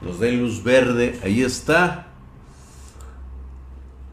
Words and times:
Nos 0.00 0.20
den 0.20 0.40
luz 0.40 0.62
verde. 0.62 1.18
Ahí 1.24 1.42
está. 1.42 2.06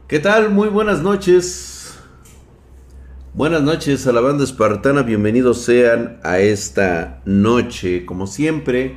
¿Qué 0.08 0.18
tal? 0.18 0.50
Muy 0.50 0.68
buenas 0.68 1.00
noches. 1.00 1.96
Buenas 3.34 3.62
noches 3.62 4.04
a 4.06 4.12
la 4.12 4.20
banda 4.20 4.42
espartana. 4.42 5.02
Bienvenidos 5.02 5.62
sean 5.62 6.18
a 6.24 6.40
esta 6.40 7.22
noche. 7.24 8.04
Como 8.04 8.26
siempre, 8.26 8.96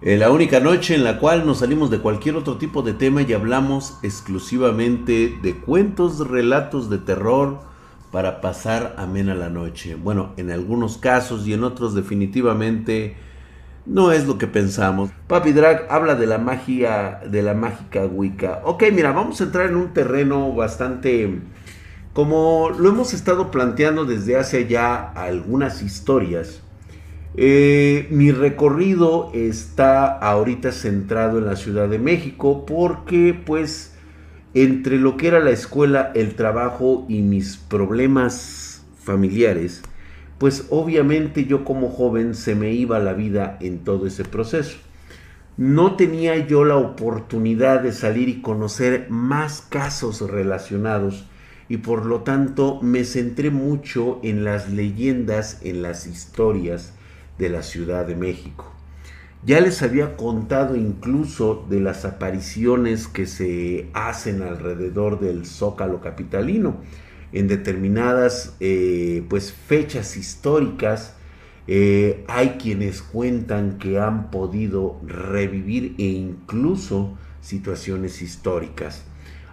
eh, 0.00 0.16
la 0.16 0.30
única 0.30 0.58
noche 0.58 0.94
en 0.94 1.04
la 1.04 1.18
cual 1.18 1.44
nos 1.44 1.58
salimos 1.58 1.90
de 1.90 1.98
cualquier 1.98 2.36
otro 2.36 2.56
tipo 2.56 2.80
de 2.80 2.94
tema 2.94 3.20
y 3.20 3.34
hablamos 3.34 3.98
exclusivamente 4.02 5.36
de 5.42 5.54
cuentos, 5.54 6.26
relatos 6.26 6.88
de 6.88 6.96
terror 6.96 7.60
para 8.10 8.40
pasar 8.40 8.94
amena 8.96 9.34
la 9.34 9.50
noche. 9.50 9.96
Bueno, 9.96 10.32
en 10.38 10.50
algunos 10.50 10.96
casos 10.96 11.46
y 11.46 11.52
en 11.52 11.62
otros 11.62 11.94
definitivamente 11.94 13.16
no 13.86 14.12
es 14.12 14.26
lo 14.26 14.38
que 14.38 14.46
pensamos. 14.46 15.10
Papi 15.26 15.52
Drag 15.52 15.86
habla 15.90 16.14
de 16.14 16.26
la 16.26 16.38
magia, 16.38 17.20
de 17.30 17.42
la 17.42 17.54
mágica 17.54 18.04
Wicca. 18.06 18.60
Ok, 18.64 18.84
mira, 18.92 19.12
vamos 19.12 19.40
a 19.40 19.44
entrar 19.44 19.68
en 19.68 19.76
un 19.76 19.92
terreno 19.92 20.52
bastante... 20.54 21.40
Como 22.12 22.70
lo 22.76 22.88
hemos 22.88 23.14
estado 23.14 23.52
planteando 23.52 24.04
desde 24.04 24.36
hace 24.36 24.66
ya 24.66 25.12
algunas 25.12 25.80
historias, 25.80 26.60
eh, 27.36 28.08
mi 28.10 28.32
recorrido 28.32 29.30
está 29.32 30.06
ahorita 30.18 30.72
centrado 30.72 31.38
en 31.38 31.46
la 31.46 31.54
Ciudad 31.54 31.88
de 31.88 32.00
México 32.00 32.66
porque 32.66 33.40
pues 33.46 33.94
entre 34.54 34.98
lo 34.98 35.16
que 35.16 35.28
era 35.28 35.38
la 35.38 35.50
escuela, 35.50 36.10
el 36.16 36.34
trabajo 36.34 37.06
y 37.08 37.22
mis 37.22 37.56
problemas 37.56 38.84
familiares, 38.98 39.82
pues 40.40 40.68
obviamente 40.70 41.44
yo 41.44 41.66
como 41.66 41.90
joven 41.90 42.34
se 42.34 42.54
me 42.54 42.72
iba 42.72 42.98
la 42.98 43.12
vida 43.12 43.58
en 43.60 43.80
todo 43.80 44.06
ese 44.06 44.24
proceso. 44.24 44.78
No 45.58 45.96
tenía 45.96 46.46
yo 46.46 46.64
la 46.64 46.76
oportunidad 46.76 47.80
de 47.80 47.92
salir 47.92 48.30
y 48.30 48.40
conocer 48.40 49.10
más 49.10 49.60
casos 49.60 50.22
relacionados 50.22 51.26
y 51.68 51.76
por 51.76 52.06
lo 52.06 52.22
tanto 52.22 52.80
me 52.80 53.04
centré 53.04 53.50
mucho 53.50 54.18
en 54.22 54.42
las 54.42 54.70
leyendas, 54.70 55.60
en 55.62 55.82
las 55.82 56.06
historias 56.06 56.94
de 57.36 57.50
la 57.50 57.62
Ciudad 57.62 58.06
de 58.06 58.16
México. 58.16 58.72
Ya 59.44 59.60
les 59.60 59.82
había 59.82 60.16
contado 60.16 60.74
incluso 60.74 61.66
de 61.68 61.80
las 61.80 62.06
apariciones 62.06 63.08
que 63.08 63.26
se 63.26 63.90
hacen 63.92 64.40
alrededor 64.40 65.20
del 65.20 65.44
Zócalo 65.44 66.00
capitalino 66.00 66.78
en 67.32 67.48
determinadas 67.48 68.56
eh, 68.60 69.24
pues 69.28 69.52
fechas 69.52 70.16
históricas 70.16 71.14
eh, 71.72 72.24
hay 72.26 72.56
quienes 72.60 73.00
cuentan 73.00 73.78
que 73.78 74.00
han 74.00 74.32
podido 74.32 74.98
revivir 75.06 75.94
e 75.98 76.04
incluso 76.04 77.16
situaciones 77.40 78.22
históricas. 78.22 79.04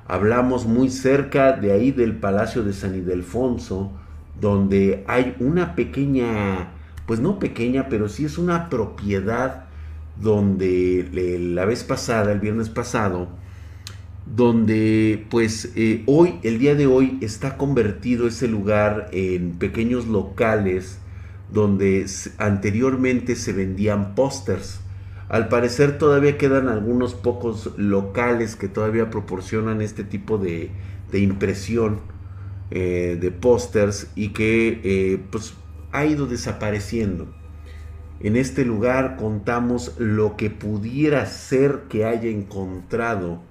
Hablamos 0.08 0.66
muy 0.66 0.90
cerca 0.90 1.52
de 1.54 1.74
ahí 1.74 1.92
del 1.92 2.16
Palacio 2.16 2.64
de 2.64 2.74
San 2.74 2.96
Ildefonso, 2.96 3.92
donde 4.42 5.04
hay 5.08 5.36
una 5.40 5.76
pequeña, 5.76 6.72
pues 7.06 7.20
no 7.20 7.38
pequeña, 7.38 7.88
pero 7.88 8.10
sí 8.10 8.26
es 8.26 8.40
una 8.40 8.70
propiedad 8.70 9.66
donde 10.20 11.08
la 11.54 11.66
vez 11.66 11.84
pasada, 11.84 12.32
el 12.32 12.40
viernes 12.40 12.70
pasado, 12.70 13.28
donde 14.36 15.26
pues 15.30 15.72
eh, 15.76 16.04
hoy, 16.06 16.40
el 16.44 16.60
día 16.60 16.76
de 16.76 16.88
hoy, 16.88 17.18
está 17.22 17.58
convertido 17.58 18.28
ese 18.28 18.48
lugar 18.48 19.10
en 19.12 19.54
pequeños 19.54 20.08
locales 20.08 21.00
donde 21.52 22.06
anteriormente 22.38 23.36
se 23.36 23.54
vendían 23.54 24.16
pósters. 24.16 24.82
Al 25.30 25.50
parecer 25.50 25.98
todavía 25.98 26.38
quedan 26.38 26.68
algunos 26.68 27.14
pocos 27.14 27.72
locales 27.78 28.56
que 28.56 28.68
todavía 28.68 29.10
proporcionan 29.10 29.82
este 29.82 30.04
tipo 30.04 30.38
de, 30.38 30.72
impresión 31.14 32.00
eh, 32.72 33.18
de 33.20 33.32
pósters 33.32 34.08
y 34.16 34.30
que 34.30 34.82
eh, 34.84 35.20
pues 35.32 35.54
ha 35.92 36.06
ido 36.06 36.28
desapareciendo. 36.28 37.34
En 38.20 38.36
este 38.36 38.66
lugar 38.66 39.16
contamos 39.16 39.94
lo 40.00 40.38
que 40.38 40.50
pudiera 40.50 41.26
ser 41.28 41.84
que 41.90 42.06
haya 42.06 42.30
encontrado 42.30 43.42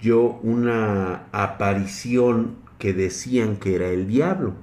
yo 0.00 0.40
una 0.42 1.26
aparición 1.32 2.56
que 2.78 2.92
decían 2.92 3.56
que 3.56 3.74
era 3.74 3.88
el 3.88 4.08
diablo. 4.08 4.54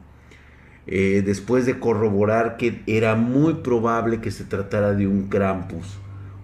Eh, 0.88 1.22
después 1.26 1.66
de 1.66 1.80
corroborar 1.80 2.56
que 2.58 2.82
era 2.88 3.16
muy 3.16 3.56
probable 3.56 4.22
que 4.22 4.32
se 4.32 4.46
tratara 4.46 4.94
de 4.94 5.06
un 5.06 5.28
Krampus. 5.28 5.98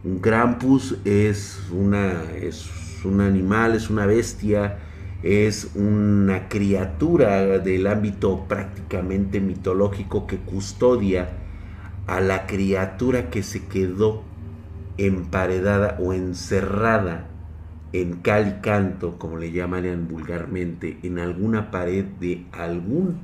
Un 0.03 0.19
Krampus 0.19 0.97
es, 1.05 1.61
una, 1.71 2.23
es 2.35 2.69
un 3.05 3.21
animal, 3.21 3.73
es 3.73 3.89
una 3.89 4.05
bestia, 4.05 4.79
es 5.23 5.71
una 5.75 6.49
criatura 6.49 7.59
del 7.59 7.87
ámbito 7.87 8.45
prácticamente 8.47 9.39
mitológico 9.39 10.27
que 10.27 10.37
custodia 10.37 11.29
a 12.05 12.19
la 12.19 12.45
criatura 12.45 13.29
que 13.29 13.43
se 13.43 13.65
quedó 13.65 14.23
emparedada 14.97 15.97
o 16.01 16.13
encerrada 16.13 17.29
en 17.93 18.21
cal 18.21 18.57
y 18.57 18.61
canto, 18.61 19.19
como 19.19 19.37
le 19.37 19.51
llamarían 19.51 20.07
vulgarmente, 20.07 20.97
en 21.03 21.19
alguna 21.19 21.69
pared 21.69 22.03
de 22.19 22.45
algún 22.51 23.21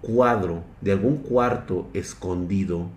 cuadro, 0.00 0.64
de 0.80 0.92
algún 0.92 1.18
cuarto 1.18 1.88
escondido 1.92 2.88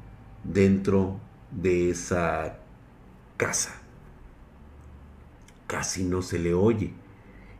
dentro 0.45 1.19
de 1.51 1.89
esa 1.89 2.57
casa. 3.35 3.75
Casi 5.67 6.03
no 6.03 6.21
se 6.21 6.39
le 6.39 6.53
oye. 6.53 6.93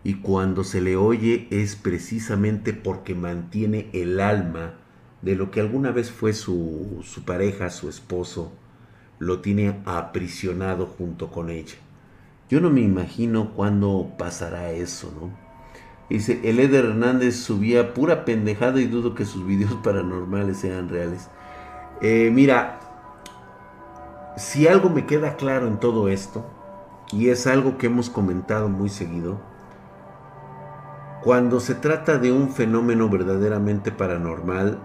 Y 0.04 0.16
cuando 0.16 0.64
se 0.64 0.82
le 0.82 0.96
oye 0.96 1.48
es 1.50 1.76
precisamente 1.76 2.74
porque 2.74 3.16
mantiene 3.16 3.90
el 3.92 4.20
alma 4.20 4.76
de 5.22 5.36
lo 5.36 5.52
que 5.52 5.60
alguna 5.60 5.92
vez 5.92 6.12
fue 6.12 6.34
su, 6.34 7.02
su 7.04 7.26
pareja, 7.26 7.70
su 7.70 7.90
esposo, 7.90 8.54
lo 9.20 9.42
tiene 9.42 9.82
aprisionado 9.86 10.86
junto 10.86 11.32
con 11.32 11.50
ella. 11.50 11.76
Yo 12.50 12.62
no 12.62 12.70
me 12.70 12.82
imagino 12.82 13.54
cuándo 13.54 14.12
pasará 14.18 14.72
eso, 14.72 15.12
¿no? 15.20 15.46
Dice, 16.10 16.40
el 16.44 16.60
Eder 16.60 16.86
Hernández 16.86 17.36
subía 17.38 17.96
pura 17.96 18.26
pendejada 18.26 18.80
y 18.80 18.86
dudo 18.86 19.16
que 19.16 19.26
sus 19.26 19.46
videos 19.46 19.74
paranormales 19.84 20.58
sean 20.58 20.90
reales. 20.90 21.30
Eh, 22.02 22.30
mira, 22.32 22.80
si 24.38 24.68
algo 24.68 24.90
me 24.90 25.06
queda 25.06 25.36
claro 25.38 25.68
en 25.68 25.80
todo 25.80 26.08
esto, 26.08 26.46
y 27.12 27.30
es 27.30 27.48
algo 27.48 27.78
que 27.78 27.88
hemos 27.88 28.10
comentado 28.10 28.70
muy 28.70 28.90
seguido, 28.90 29.40
cuando 31.24 31.60
se 31.60 31.74
trata 31.74 32.20
de 32.20 32.32
un 32.32 32.52
fenómeno 32.52 33.10
verdaderamente 33.10 33.92
paranormal, 33.92 34.80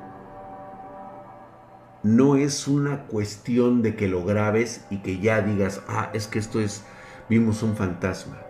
no 2.03 2.37
es 2.37 2.67
una 2.67 3.03
cuestión 3.03 3.83
de 3.83 3.95
que 3.95 4.09
lo 4.09 4.25
grabes 4.25 4.87
y 4.89 4.99
que 4.99 5.19
ya 5.19 5.43
digas, 5.43 5.83
ah, 5.87 6.09
es 6.15 6.27
que 6.27 6.39
esto 6.39 6.59
es 6.61 6.85
vimos 7.31 7.63
un 7.63 7.77
fantasma. 7.77 8.43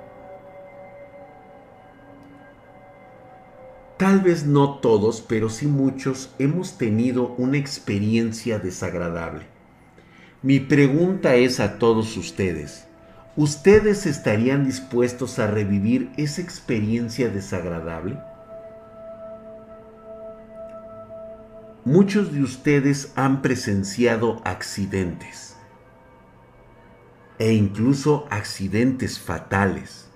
Tal 3.99 4.21
vez 4.21 4.47
no 4.47 4.79
todos, 4.79 5.21
pero 5.21 5.51
sí 5.51 5.67
muchos 5.67 6.35
hemos 6.39 6.79
tenido 6.79 7.35
una 7.37 7.59
experiencia 7.59 8.59
desagradable. 8.59 9.45
Mi 10.43 10.59
pregunta 10.59 11.35
es 11.35 11.61
a 11.61 11.79
todos 11.79 12.17
ustedes, 12.17 12.87
¿ustedes 13.37 14.07
estarían 14.07 14.65
dispuestos 14.65 15.39
a 15.39 15.47
revivir 15.47 16.11
esa 16.17 16.41
experiencia 16.41 17.29
desagradable? 17.29 18.19
Muchos 21.85 22.33
de 22.33 22.43
ustedes 22.43 23.13
han 23.17 23.43
presenciado 23.43 24.41
accidentes 24.45 25.60
e 27.41 27.55
incluso 27.55 28.27
accidentes 28.31 29.19
fatales. 29.19 30.11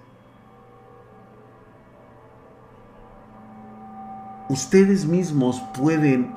Ustedes 4.50 5.06
mismos 5.06 5.59
pueden 5.73 6.37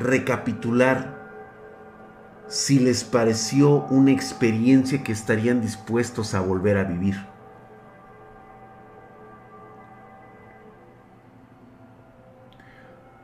recapitular 0.00 1.16
si 2.48 2.80
les 2.80 3.04
pareció 3.04 3.84
una 3.84 4.10
experiencia 4.10 5.04
que 5.04 5.12
estarían 5.12 5.60
dispuestos 5.60 6.34
a 6.34 6.40
volver 6.40 6.76
a 6.76 6.82
vivir. 6.82 7.24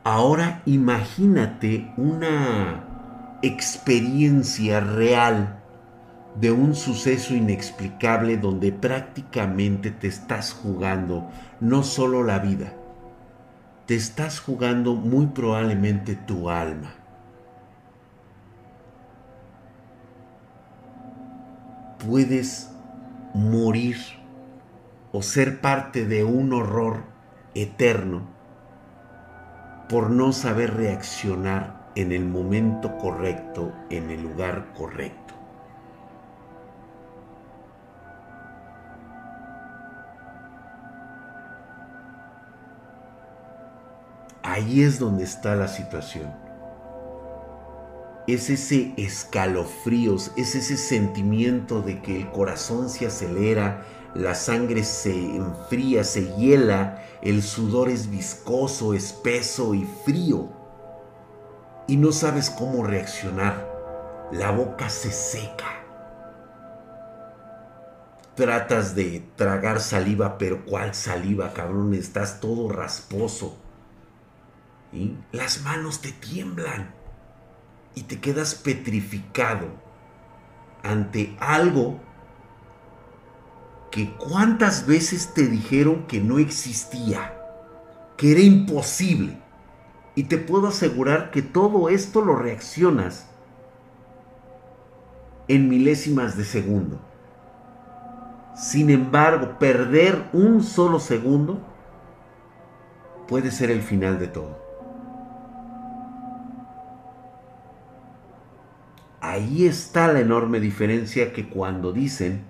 Ahora 0.05 0.61
imagínate 0.65 1.93
una 1.97 3.37
experiencia 3.41 4.79
real 4.79 5.58
de 6.35 6.51
un 6.51 6.75
suceso 6.75 7.33
inexplicable 7.33 8.37
donde 8.37 8.71
prácticamente 8.71 9.91
te 9.91 10.07
estás 10.07 10.53
jugando 10.53 11.29
no 11.59 11.83
solo 11.83 12.23
la 12.23 12.39
vida, 12.39 12.73
te 13.85 13.95
estás 13.95 14.39
jugando 14.39 14.95
muy 14.95 15.27
probablemente 15.27 16.15
tu 16.15 16.49
alma. 16.49 16.99
puedes 21.99 22.71
morir 23.33 23.97
o 25.11 25.21
ser 25.21 25.59
parte 25.59 26.05
de 26.05 26.23
un 26.23 26.53
horror 26.53 27.03
eterno 27.55 28.21
por 29.89 30.09
no 30.09 30.31
saber 30.31 30.75
reaccionar 30.75 31.91
en 31.95 32.11
el 32.11 32.25
momento 32.25 32.97
correcto, 32.97 33.73
en 33.89 34.11
el 34.11 34.23
lugar 34.23 34.67
correcto. 34.77 35.18
Ahí 44.49 44.81
es 44.81 44.97
donde 44.97 45.25
está 45.25 45.55
la 45.55 45.67
situación. 45.67 46.33
Es 48.25 48.49
ese 48.49 48.95
escalofríos, 48.97 50.31
es 50.37 50.55
ese 50.55 50.75
sentimiento 50.75 51.83
de 51.83 52.01
que 52.01 52.17
el 52.17 52.31
corazón 52.31 52.89
se 52.89 53.05
acelera, 53.05 53.85
la 54.15 54.33
sangre 54.33 54.83
se 54.83 55.13
enfría, 55.13 56.03
se 56.03 56.33
hiela, 56.35 56.99
el 57.21 57.43
sudor 57.43 57.89
es 57.89 58.09
viscoso, 58.09 58.95
espeso 58.95 59.75
y 59.75 59.87
frío. 60.03 60.49
Y 61.87 61.97
no 61.97 62.11
sabes 62.11 62.49
cómo 62.49 62.83
reaccionar. 62.83 63.69
La 64.31 64.49
boca 64.49 64.89
se 64.89 65.11
seca. 65.11 65.83
Tratas 68.33 68.95
de 68.95 69.23
tragar 69.35 69.79
saliva, 69.79 70.39
pero 70.39 70.65
¿cuál 70.65 70.95
saliva, 70.95 71.53
cabrón? 71.53 71.93
Estás 71.93 72.39
todo 72.39 72.67
rasposo. 72.67 73.68
Las 75.31 75.61
manos 75.61 76.01
te 76.01 76.11
tiemblan 76.11 76.93
y 77.93 78.03
te 78.03 78.19
quedas 78.19 78.55
petrificado 78.55 79.67
ante 80.83 81.37
algo 81.39 81.99
que 83.91 84.15
cuántas 84.15 84.87
veces 84.87 85.33
te 85.33 85.47
dijeron 85.47 86.07
que 86.07 86.19
no 86.19 86.39
existía, 86.39 87.37
que 88.17 88.31
era 88.31 88.41
imposible. 88.41 89.37
Y 90.15 90.23
te 90.23 90.37
puedo 90.37 90.67
asegurar 90.67 91.31
que 91.31 91.41
todo 91.41 91.89
esto 91.89 92.21
lo 92.21 92.35
reaccionas 92.35 93.29
en 95.47 95.69
milésimas 95.69 96.35
de 96.35 96.45
segundo. 96.45 96.99
Sin 98.55 98.89
embargo, 98.89 99.57
perder 99.59 100.29
un 100.33 100.63
solo 100.63 100.99
segundo 100.99 101.61
puede 103.27 103.51
ser 103.51 103.71
el 103.71 103.81
final 103.81 104.19
de 104.19 104.27
todo. 104.27 104.68
Ahí 109.21 109.65
está 109.65 110.07
la 110.07 110.21
enorme 110.21 110.59
diferencia 110.59 111.33
que 111.33 111.49
cuando 111.49 111.91
dicen 111.91 112.43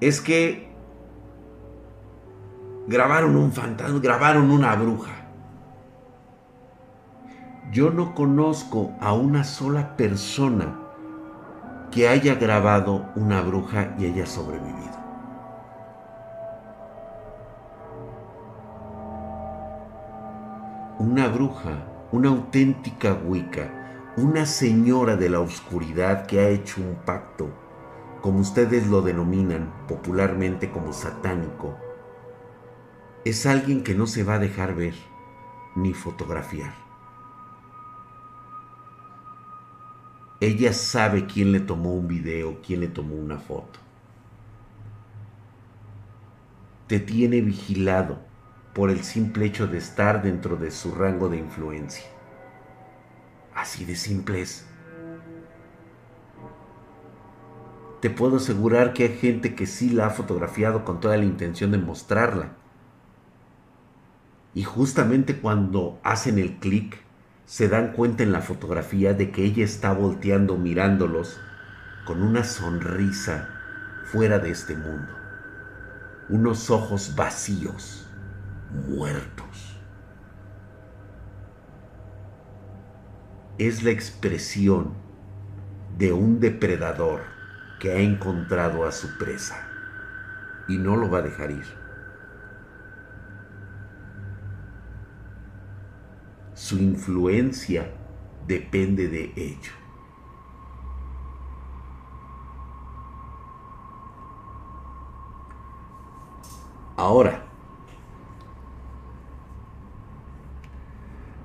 es 0.00 0.20
que 0.20 0.68
grabaron 2.86 3.36
un 3.36 3.52
fantasma, 3.52 4.00
grabaron 4.00 4.50
una 4.50 4.74
bruja. 4.74 5.12
Yo 7.72 7.90
no 7.90 8.14
conozco 8.14 8.92
a 9.00 9.12
una 9.12 9.44
sola 9.44 9.96
persona 9.96 10.78
que 11.90 12.08
haya 12.08 12.36
grabado 12.36 13.06
una 13.16 13.42
bruja 13.42 13.94
y 13.98 14.06
haya 14.06 14.24
sobrevivido. 14.24 14.96
Una 20.98 21.28
bruja, 21.28 21.72
una 22.12 22.28
auténtica 22.30 23.12
Wicca, 23.12 23.68
una 24.16 24.46
señora 24.46 25.16
de 25.16 25.28
la 25.28 25.40
oscuridad 25.40 26.24
que 26.26 26.40
ha 26.40 26.48
hecho 26.48 26.80
un 26.80 26.94
pacto 27.04 27.50
como 28.22 28.40
ustedes 28.40 28.86
lo 28.86 29.02
denominan 29.02 29.70
popularmente 29.86 30.70
como 30.70 30.94
satánico, 30.94 31.76
es 33.26 33.44
alguien 33.44 33.84
que 33.84 33.94
no 33.94 34.06
se 34.06 34.24
va 34.24 34.34
a 34.34 34.38
dejar 34.38 34.74
ver 34.74 34.94
ni 35.74 35.92
fotografiar. 35.92 36.74
Ella 40.40 40.72
sabe 40.72 41.26
quién 41.26 41.52
le 41.52 41.60
tomó 41.60 41.92
un 41.92 42.08
video, 42.08 42.62
quién 42.66 42.80
le 42.80 42.88
tomó 42.88 43.16
una 43.16 43.38
foto. 43.38 43.78
Te 46.86 47.00
tiene 47.00 47.42
vigilado 47.42 48.18
por 48.74 48.90
el 48.90 49.04
simple 49.04 49.44
hecho 49.44 49.66
de 49.66 49.76
estar 49.76 50.22
dentro 50.22 50.56
de 50.56 50.70
su 50.70 50.94
rango 50.94 51.28
de 51.28 51.36
influencia. 51.36 52.15
Así 53.56 53.84
de 53.84 53.96
simple 53.96 54.42
es. 54.42 54.66
te 58.00 58.10
puedo 58.10 58.36
asegurar 58.36 58.92
que 58.92 59.02
hay 59.02 59.16
gente 59.16 59.56
que 59.56 59.66
sí 59.66 59.90
la 59.90 60.06
ha 60.06 60.10
fotografiado 60.10 60.84
con 60.84 61.00
toda 61.00 61.16
la 61.16 61.24
intención 61.24 61.72
de 61.72 61.78
mostrarla. 61.78 62.52
Y 64.54 64.62
justamente 64.62 65.40
cuando 65.40 65.98
hacen 66.04 66.38
el 66.38 66.58
clic, 66.58 66.98
se 67.46 67.68
dan 67.68 67.92
cuenta 67.92 68.22
en 68.22 68.30
la 68.30 68.42
fotografía 68.42 69.12
de 69.12 69.32
que 69.32 69.44
ella 69.44 69.64
está 69.64 69.92
volteando 69.92 70.56
mirándolos 70.56 71.40
con 72.04 72.22
una 72.22 72.44
sonrisa 72.44 73.48
fuera 74.04 74.38
de 74.38 74.50
este 74.50 74.76
mundo. 74.76 75.12
Unos 76.28 76.70
ojos 76.70 77.14
vacíos, 77.16 78.08
muertos. 78.88 79.45
Es 83.58 83.82
la 83.82 83.90
expresión 83.90 84.92
de 85.96 86.12
un 86.12 86.40
depredador 86.40 87.22
que 87.80 87.92
ha 87.92 87.96
encontrado 87.96 88.86
a 88.86 88.92
su 88.92 89.16
presa 89.16 89.66
y 90.68 90.76
no 90.76 90.96
lo 90.96 91.10
va 91.10 91.18
a 91.18 91.22
dejar 91.22 91.50
ir. 91.50 91.64
Su 96.52 96.76
influencia 96.76 97.90
depende 98.46 99.08
de 99.08 99.32
ello. 99.36 99.72
Ahora, 106.96 107.45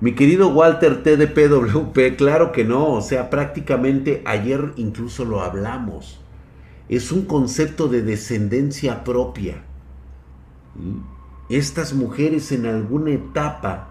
Mi 0.02 0.14
querido 0.14 0.48
Walter 0.48 1.02
TDPWP, 1.02 2.16
claro 2.18 2.52
que 2.52 2.64
no, 2.64 2.92
o 2.92 3.00
sea, 3.00 3.30
prácticamente 3.30 4.22
ayer 4.26 4.72
incluso 4.76 5.24
lo 5.24 5.40
hablamos 5.40 6.18
es 6.88 7.10
un 7.10 7.24
concepto 7.24 7.88
de 7.88 8.02
descendencia 8.02 9.02
propia. 9.02 9.62
Estas 11.48 11.94
mujeres 11.94 12.52
en 12.52 12.66
alguna 12.66 13.12
etapa 13.12 13.88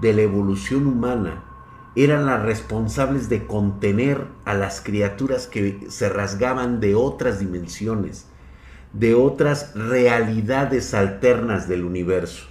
de 0.00 0.12
la 0.12 0.22
evolución 0.22 0.86
humana 0.86 1.42
eran 1.96 2.26
las 2.26 2.42
responsables 2.42 3.28
de 3.28 3.46
contener 3.48 4.26
a 4.44 4.54
las 4.54 4.80
criaturas 4.80 5.48
que 5.48 5.86
se 5.88 6.08
rasgaban 6.08 6.78
de 6.78 6.94
otras 6.94 7.40
dimensiones, 7.40 8.26
de 8.92 9.14
otras 9.14 9.74
realidades 9.74 10.94
alternas 10.94 11.66
del 11.66 11.84
universo, 11.84 12.46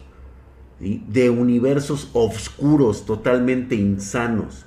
de 0.84 1.30
universos 1.30 2.10
oscuros, 2.14 3.06
totalmente 3.06 3.76
insanos, 3.76 4.66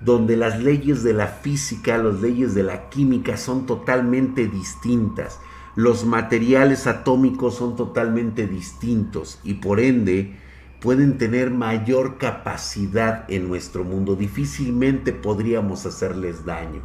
donde 0.00 0.36
las 0.36 0.62
leyes 0.62 1.02
de 1.02 1.14
la 1.14 1.26
física, 1.26 1.96
las 1.98 2.20
leyes 2.20 2.54
de 2.54 2.62
la 2.62 2.88
química 2.90 3.36
son 3.36 3.66
totalmente 3.66 4.46
distintas, 4.46 5.40
los 5.74 6.04
materiales 6.04 6.86
atómicos 6.86 7.56
son 7.56 7.76
totalmente 7.76 8.46
distintos 8.46 9.40
y 9.42 9.54
por 9.54 9.80
ende 9.80 10.36
pueden 10.80 11.18
tener 11.18 11.50
mayor 11.50 12.18
capacidad 12.18 13.24
en 13.28 13.48
nuestro 13.48 13.84
mundo. 13.84 14.16
Difícilmente 14.16 15.12
podríamos 15.12 15.86
hacerles 15.86 16.44
daño. 16.44 16.82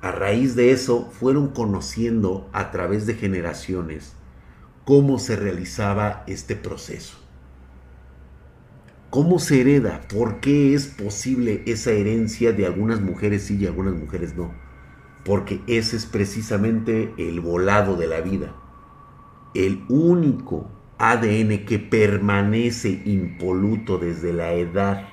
A 0.00 0.12
raíz 0.12 0.54
de 0.54 0.70
eso 0.70 1.10
fueron 1.18 1.48
conociendo 1.48 2.48
a 2.52 2.70
través 2.70 3.06
de 3.06 3.14
generaciones 3.14 4.16
cómo 4.84 5.18
se 5.18 5.36
realizaba 5.36 6.24
este 6.26 6.56
proceso. 6.56 7.16
¿Cómo 9.08 9.38
se 9.38 9.60
hereda? 9.60 10.02
¿Por 10.12 10.40
qué 10.40 10.74
es 10.74 10.88
posible 10.88 11.62
esa 11.66 11.92
herencia 11.92 12.52
de 12.52 12.66
algunas 12.66 13.00
mujeres 13.00 13.44
sí 13.44 13.56
y 13.56 13.66
algunas 13.66 13.94
mujeres 13.94 14.36
no? 14.36 14.52
Porque 15.24 15.62
ese 15.68 15.96
es 15.96 16.04
precisamente 16.04 17.14
el 17.16 17.40
volado 17.40 17.96
de 17.96 18.08
la 18.08 18.20
vida. 18.20 18.54
El 19.54 19.84
único 19.88 20.68
ADN 20.98 21.64
que 21.64 21.78
permanece 21.78 23.02
impoluto 23.04 23.98
desde 23.98 24.32
la 24.32 24.52
edad 24.52 25.08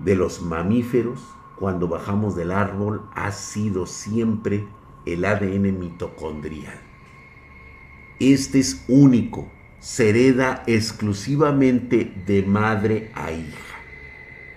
de 0.00 0.16
los 0.16 0.42
mamíferos 0.42 1.20
cuando 1.56 1.86
bajamos 1.86 2.34
del 2.34 2.50
árbol 2.50 3.02
ha 3.14 3.30
sido 3.30 3.86
siempre 3.86 4.66
el 5.06 5.24
ADN 5.24 5.78
mitocondrial. 5.78 6.87
Este 8.20 8.58
es 8.58 8.84
único 8.88 9.48
se 9.80 10.10
hereda 10.10 10.64
exclusivamente 10.66 12.12
de 12.26 12.42
madre 12.42 13.10
a 13.14 13.30
hija. 13.30 13.76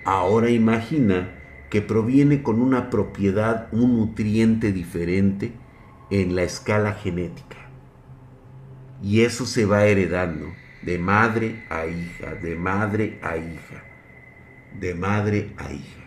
Ahora 0.04 0.50
imagina 0.50 1.30
que 1.70 1.82
proviene 1.82 2.42
con 2.42 2.60
una 2.60 2.90
propiedad, 2.90 3.70
un 3.72 3.98
nutriente 3.98 4.72
diferente 4.72 5.54
en 6.10 6.36
la 6.36 6.44
escala 6.44 6.94
genética. 6.94 7.58
Y 9.04 9.22
eso 9.22 9.46
se 9.46 9.66
va 9.66 9.86
heredando 9.86 10.48
de 10.82 10.98
madre 10.98 11.64
a 11.70 11.86
hija, 11.86 12.34
de 12.34 12.56
madre 12.56 13.20
a 13.22 13.38
hija, 13.38 13.84
de 14.80 14.96
madre 14.96 15.54
a 15.58 15.72
hija. 15.72 16.02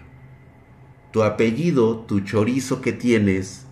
Tu 1.13 1.23
apellido, 1.23 2.01
tu 2.01 2.21
chorizo 2.21 2.83
que 2.83 2.93
tienes, 2.93 3.67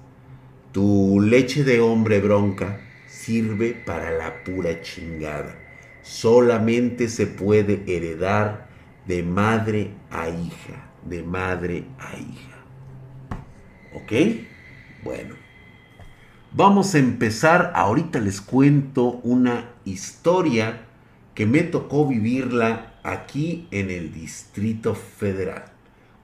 tu 0.71 1.21
leche 1.21 1.65
de 1.65 1.81
hombre 1.81 2.21
bronca, 2.21 2.79
sirve 3.23 3.75
para 3.87 4.11
la 4.11 4.43
pura 4.43 4.81
chingada. 4.81 5.55
Solamente 6.03 7.09
se 7.09 7.27
puede 7.27 7.85
heredar 7.87 8.67
de 9.07 9.23
madre 9.23 9.93
a 10.11 10.29
hija, 10.29 10.91
de 11.05 11.23
madre 11.23 11.85
a 11.99 12.17
hija. 12.17 12.59
¿Ok? 13.95 14.13
Bueno. 15.05 15.37
Vamos 16.55 16.95
a 16.95 16.99
empezar, 16.99 17.73
ahorita 17.75 18.19
les 18.19 18.41
cuento 18.41 19.21
una 19.23 19.71
historia 19.85 20.83
que 21.35 21.47
me 21.47 21.63
tocó 21.63 22.07
vivirla 22.07 22.95
aquí 23.05 23.69
en 23.71 23.91
el 23.91 24.13
Distrito 24.13 24.95
Federal, 24.95 25.65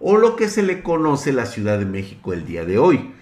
o 0.01 0.19
lo 0.19 0.37
que 0.37 0.49
se 0.49 0.63
le 0.63 0.83
conoce 0.83 1.33
la 1.33 1.47
Ciudad 1.47 1.79
de 1.79 1.87
México 1.87 2.33
el 2.35 2.45
día 2.45 2.65
de 2.65 2.77
hoy. 2.77 3.15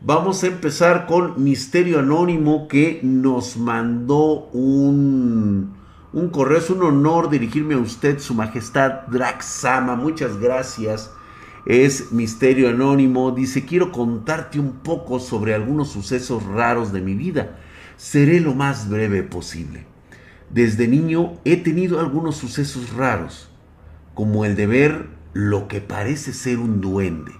Vamos 0.00 0.42
a 0.44 0.48
empezar 0.48 1.06
con 1.06 1.42
Misterio 1.42 1.98
Anónimo 1.98 2.68
que 2.68 3.00
nos 3.02 3.56
mandó 3.56 4.48
un, 4.52 5.74
un 6.12 6.28
correo. 6.30 6.58
Es 6.58 6.70
un 6.70 6.82
honor 6.82 7.30
dirigirme 7.30 7.74
a 7.74 7.78
usted, 7.78 8.18
Su 8.18 8.34
Majestad 8.34 9.06
Draxama. 9.08 9.96
Muchas 9.96 10.38
gracias 10.38 11.10
es 11.66 12.12
Misterio 12.12 12.68
Anónimo, 12.68 13.32
dice, 13.32 13.64
quiero 13.64 13.90
contarte 13.90 14.60
un 14.60 14.70
poco 14.84 15.18
sobre 15.18 15.52
algunos 15.52 15.88
sucesos 15.88 16.44
raros 16.44 16.92
de 16.92 17.00
mi 17.00 17.14
vida. 17.14 17.58
Seré 17.96 18.40
lo 18.40 18.54
más 18.54 18.88
breve 18.88 19.24
posible. 19.24 19.84
Desde 20.48 20.86
niño 20.86 21.40
he 21.44 21.56
tenido 21.56 21.98
algunos 21.98 22.36
sucesos 22.36 22.92
raros, 22.94 23.50
como 24.14 24.44
el 24.44 24.54
de 24.54 24.68
ver 24.68 25.08
lo 25.32 25.66
que 25.66 25.80
parece 25.80 26.32
ser 26.32 26.58
un 26.58 26.80
duende, 26.80 27.32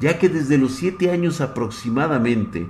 ya 0.00 0.18
que 0.18 0.28
desde 0.28 0.58
los 0.58 0.74
siete 0.74 1.10
años 1.10 1.40
aproximadamente 1.40 2.66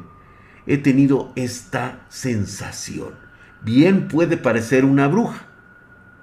he 0.67 0.77
tenido 0.77 1.33
esta 1.37 2.05
sensación. 2.09 3.15
Bien 3.63 4.09
puede 4.09 4.37
parecer 4.37 4.85
una 4.85 5.09
bruja. 5.09 5.47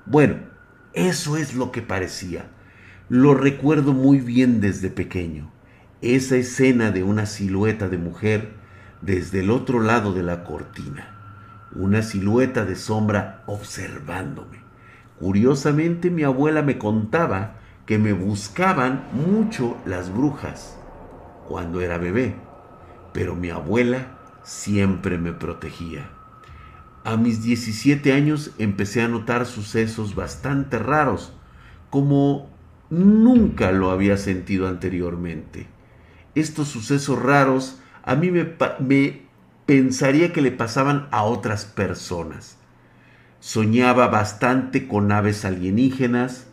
Bueno, 0.06 0.36
eso 0.94 1.38
es 1.38 1.56
lo 1.56 1.72
que 1.72 1.82
parecía 1.82 2.50
lo 3.10 3.34
recuerdo 3.34 3.94
muy 3.94 4.20
bien 4.20 4.60
desde 4.60 4.90
pequeño, 4.90 5.50
esa 6.02 6.36
escena 6.36 6.92
de 6.92 7.04
una 7.04 7.26
silueta 7.26 7.88
de 7.88 7.98
mujer 7.98 8.50
desde 9.02 9.40
el 9.40 9.50
otro 9.50 9.80
lado 9.80 10.14
de 10.14 10.24
la 10.24 10.44
cortina, 10.44 11.16
una 11.74 12.02
silueta 12.02 12.66
de 12.66 12.76
sombra 12.76 13.44
observándome. 13.46 14.58
Curiosamente 15.20 16.10
mi 16.10 16.24
abuela 16.24 16.62
me 16.64 16.78
contaba 16.78 17.56
que 17.86 17.98
me 17.98 18.12
buscaban 18.12 19.06
mucho 19.14 19.78
las 19.86 20.14
brujas 20.14 20.78
cuando 21.48 21.82
era 21.82 21.98
bebé, 21.98 22.36
pero 23.14 23.36
mi 23.36 23.50
abuela 23.50 24.18
siempre 24.44 25.18
me 25.18 25.34
protegía. 25.34 26.10
A 27.04 27.18
mis 27.18 27.44
17 27.44 28.14
años 28.14 28.52
empecé 28.58 29.02
a 29.02 29.08
notar 29.08 29.46
sucesos 29.46 30.16
bastante 30.16 30.78
raros, 30.78 31.34
como 31.90 32.50
Nunca 32.90 33.72
lo 33.72 33.92
había 33.92 34.18
sentido 34.18 34.68
anteriormente. 34.68 35.68
Estos 36.36 36.70
sucesos 36.70 37.22
raros 37.22 37.80
a 38.04 38.16
mí 38.16 38.32
me, 38.32 38.46
pensaría 39.66 40.32
que 40.32 40.42
le 40.42 40.52
pasaban 40.52 41.08
a 41.12 41.24
otras 41.24 41.66
personas. 41.66 42.58
Soñaba 43.40 44.08
bastante 44.08 44.88
con 44.88 45.12
aves 45.12 45.44
alienígenas 45.44 46.47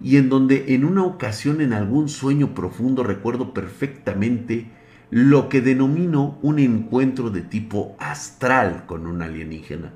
y 0.00 0.16
en 0.16 0.28
donde 0.28 0.74
en 0.74 0.84
una 0.84 1.04
ocasión 1.04 1.60
en 1.60 1.72
algún 1.72 2.08
sueño 2.08 2.54
profundo 2.54 3.02
recuerdo 3.02 3.52
perfectamente 3.52 4.70
lo 5.10 5.48
que 5.48 5.60
denomino 5.60 6.38
un 6.42 6.58
encuentro 6.58 7.30
de 7.30 7.40
tipo 7.42 7.96
astral 7.98 8.84
con 8.86 9.06
un 9.06 9.22
alienígena. 9.22 9.92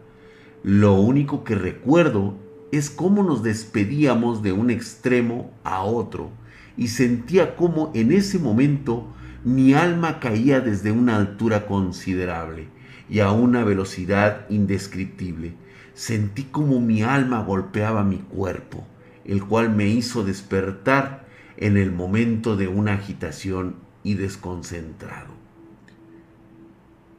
Lo 0.63 0.95
único 0.95 1.45
que 1.45 1.55
recuerdo 1.55 2.35
es 2.73 2.89
cómo 2.89 3.23
nos 3.23 3.43
despedíamos 3.43 4.43
de 4.43 4.53
un 4.53 4.71
extremo 4.71 5.51
a 5.63 5.83
otro 5.83 6.31
y 6.77 6.89
sentía 6.89 7.55
cómo 7.57 7.91
en 7.95 8.13
ese 8.13 8.39
momento 8.39 9.13
mi 9.45 9.75
alma 9.75 10.21
caía 10.21 10.61
desde 10.61 10.93
una 10.93 11.17
altura 11.17 11.67
considerable 11.67 12.69
y 13.11 13.21
a 13.21 13.31
una 13.33 13.65
velocidad 13.65 14.47
indescriptible. 14.49 15.55
Sentí 15.95 16.45
como 16.45 16.81
mi 16.81 17.03
alma 17.03 17.43
golpeaba 17.43 18.05
mi 18.05 18.19
cuerpo, 18.19 18.87
el 19.25 19.45
cual 19.45 19.71
me 19.71 19.89
hizo 19.89 20.25
despertar 20.25 21.27
en 21.57 21.77
el 21.77 21.93
momento 21.93 22.57
de 22.57 22.69
una 22.69 22.95
agitación 22.95 23.77
y 24.03 24.15
desconcentrado. 24.15 25.33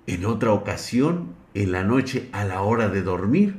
En 0.05 0.25
otra 0.25 0.51
ocasión, 0.51 1.33
en 1.53 1.71
la 1.71 1.83
noche 1.83 2.29
a 2.33 2.43
la 2.43 2.61
hora 2.61 2.89
de 2.89 3.01
dormir, 3.03 3.55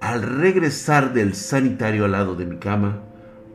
al 0.00 0.22
regresar 0.22 1.12
del 1.12 1.34
sanitario 1.34 2.04
al 2.04 2.12
lado 2.12 2.36
de 2.36 2.46
mi 2.46 2.58
cama, 2.58 3.00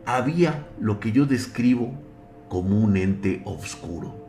había 0.06 0.68
lo 0.82 1.00
que 1.00 1.12
yo 1.12 1.26
describo 1.26 1.94
como 2.50 2.80
un 2.80 2.98
ente 2.98 3.42
oscuro, 3.46 4.28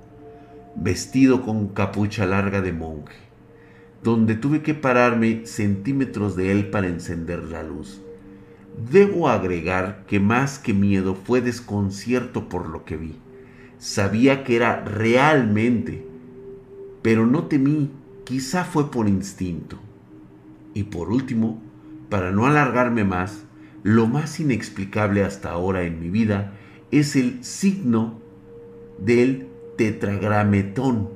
vestido 0.77 1.43
con 1.43 1.69
capucha 1.69 2.27
larga 2.27 2.61
de 2.61 2.73
monje, 2.73 3.17
donde 4.03 4.35
tuve 4.35 4.63
que 4.63 4.75
pararme 4.75 5.47
centímetros 5.47 6.37
de 6.37 6.53
él 6.53 6.71
para 6.71 6.87
encender 6.87 7.43
la 7.45 7.63
luz. 7.63 8.03
Debo 8.91 9.29
agregar 9.29 10.05
que 10.07 10.21
más 10.21 10.59
que 10.59 10.73
miedo 10.73 11.15
fue 11.15 11.41
desconcierto 11.41 12.49
por 12.49 12.69
lo 12.69 12.85
que 12.85 12.97
vi. 12.97 13.17
Sabía 13.79 14.45
que 14.45 14.57
era 14.57 14.85
realmente, 14.85 16.07
pero 17.03 17.27
no 17.27 17.45
temí, 17.45 17.91
quizá 18.25 18.65
fue 18.65 18.91
por 18.91 19.09
instinto. 19.09 19.79
Y 20.75 20.85
por 20.85 21.11
último, 21.11 21.63
para 22.09 22.31
no 22.31 22.47
alargarme 22.47 23.05
más, 23.05 23.45
lo 23.83 24.07
más 24.07 24.39
inexplicable 24.41 25.25
hasta 25.25 25.51
ahora 25.51 25.85
en 25.85 26.01
mi 26.01 26.11
vida 26.11 26.53
es 26.91 27.17
el 27.17 27.43
signo 27.45 28.21
del 28.99 29.49
tetragrametón 29.77 31.09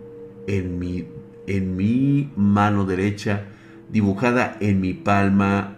en 0.46 0.78
mi, 0.78 2.30
mano 2.36 2.84
derecha, 2.86 3.46
dibujada 3.90 4.56
en 4.60 4.80
mi 4.80 4.94
palma 4.94 5.76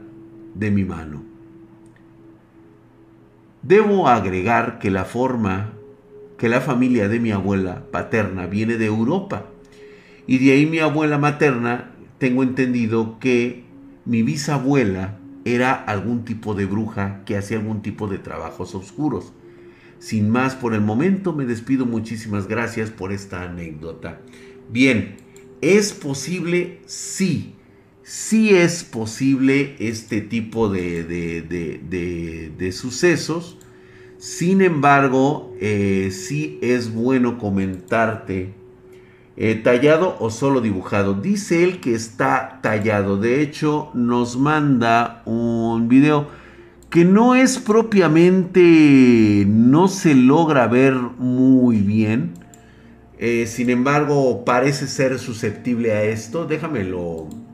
de 0.55 0.71
mi 0.71 0.85
mano. 0.85 1.26
Debo 3.67 4.07
agregar 4.07 4.79
que 4.79 4.93
la 4.93 5.05
forma 5.05 5.73
que 6.39 6.49
la 6.49 6.61
familia 6.61 7.09
de 7.09 7.19
mi 7.19 7.33
abuela 7.33 7.87
paterna 7.91 8.47
viene 8.47 8.77
de 8.77 8.87
Europa 8.87 9.47
y 10.29 10.39
de 10.39 10.53
ahí 10.53 10.67
mi 10.67 10.79
abuela 10.79 11.19
materna 11.19 11.91
tengo 12.19 12.45
entendido 12.45 13.19
que 13.19 13.65
mi 14.05 14.23
bisabuela 14.23 15.19
era 15.45 15.73
algún 15.73 16.25
tipo 16.25 16.55
de 16.55 16.67
bruja 16.67 17.25
que 17.25 17.37
hacía 17.37 17.59
algún 17.59 17.83
tipo 17.83 18.07
de 18.07 18.19
trabajos 18.19 18.77
oscuros. 18.77 19.33
Sin 19.99 20.31
más 20.31 20.55
por 20.55 20.73
el 20.73 20.81
momento, 20.81 21.33
me 21.33 21.45
despido. 21.45 21.87
Muchísimas 21.87 22.47
gracias 22.47 22.91
por 22.91 23.11
esta 23.11 23.43
anécdota. 23.43 24.21
Bien, 24.71 25.17
¿es 25.61 25.93
posible? 25.93 26.83
Sí. 26.87 27.56
Sí 28.09 28.55
es 28.55 28.85
posible 28.85 29.75
este 29.81 30.21
tipo 30.21 30.69
de, 30.69 31.03
de, 31.03 32.73
sucesos. 32.73 33.59
Sin 34.17 34.63
embargo, 34.63 35.53
eh, 35.61 36.11
sí 36.13 36.61
es 36.63 36.95
bueno 36.95 37.37
comentarte 37.37 38.55
eh, 39.37 39.57
¿Tallado 39.57 40.17
o 40.21 40.31
solo 40.31 40.61
dibujado? 40.61 41.15
Dice 41.15 41.65
él 41.65 41.81
que 41.81 41.97
está 41.97 42.61
tallado. 42.63 43.17
De 43.17 43.43
hecho, 43.43 43.91
nos 43.93 44.39
manda 44.39 45.23
un 45.25 45.89
video 45.89 46.29
que 46.91 47.05
no 47.05 47.35
es 47.35 47.59
propiamente, 47.59 49.45
no 49.49 49.89
se 49.89 50.15
logra 50.15 50.69
ver 50.69 50.95
muy 50.95 51.79
bien. 51.79 52.35
Eh, 53.19 53.47
sin 53.49 53.69
embargo, 53.69 54.45
parece 54.45 54.87
ser 54.87 55.19
susceptible 55.19 55.91
a 55.93 56.05
esto. 56.05 56.47
Déjamelo. 56.47 57.46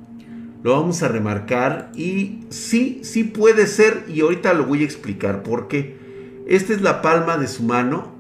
Lo 0.63 0.73
vamos 0.73 1.03
a 1.03 1.09
remarcar. 1.09 1.91
Y 1.95 2.41
sí, 2.51 3.01
sí 3.03 3.25
puede 3.25 3.67
ser. 3.67 4.05
Y 4.09 4.21
ahorita 4.21 4.55
lo 4.55 4.65
voy 4.65 4.83
a 4.83 4.85
explicar 4.85 5.43
por 5.43 5.69
qué. 5.69 5.97
Esta 6.47 6.73
es 6.73 6.83
la 6.83 7.03
palma 7.03 7.39
de 7.39 7.49
su 7.49 7.63
mano. 7.63 8.13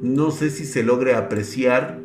No 0.00 0.30
sé 0.30 0.50
si 0.50 0.64
se 0.64 0.82
logre 0.82 1.14
apreciar 1.14 2.02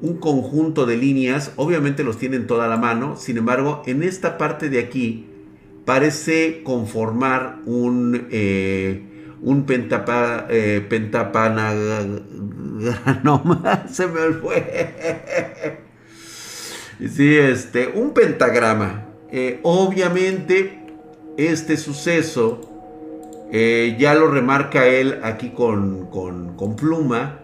un 0.00 0.18
conjunto 0.18 0.86
de 0.86 0.96
líneas, 0.96 1.52
obviamente 1.56 2.04
los 2.04 2.18
tienen 2.18 2.46
toda 2.46 2.68
la 2.68 2.76
mano, 2.76 3.16
sin 3.16 3.38
embargo, 3.38 3.82
en 3.86 4.02
esta 4.02 4.36
parte 4.38 4.68
de 4.68 4.78
aquí 4.78 5.26
parece 5.84 6.62
conformar 6.62 7.60
un, 7.64 8.28
eh, 8.30 9.02
un 9.40 9.64
pentapa, 9.64 10.46
eh, 10.50 10.86
se 13.90 14.06
me 14.06 14.20
fue. 14.40 15.85
Sí, 16.98 17.36
este, 17.36 17.88
un 17.88 18.10
pentagrama. 18.10 19.06
Eh, 19.30 19.60
obviamente, 19.62 20.80
este 21.36 21.76
suceso 21.76 22.60
eh, 23.52 23.96
ya 23.98 24.14
lo 24.14 24.28
remarca 24.28 24.86
él 24.86 25.20
aquí 25.22 25.50
con, 25.50 26.06
con 26.06 26.76
pluma 26.76 27.40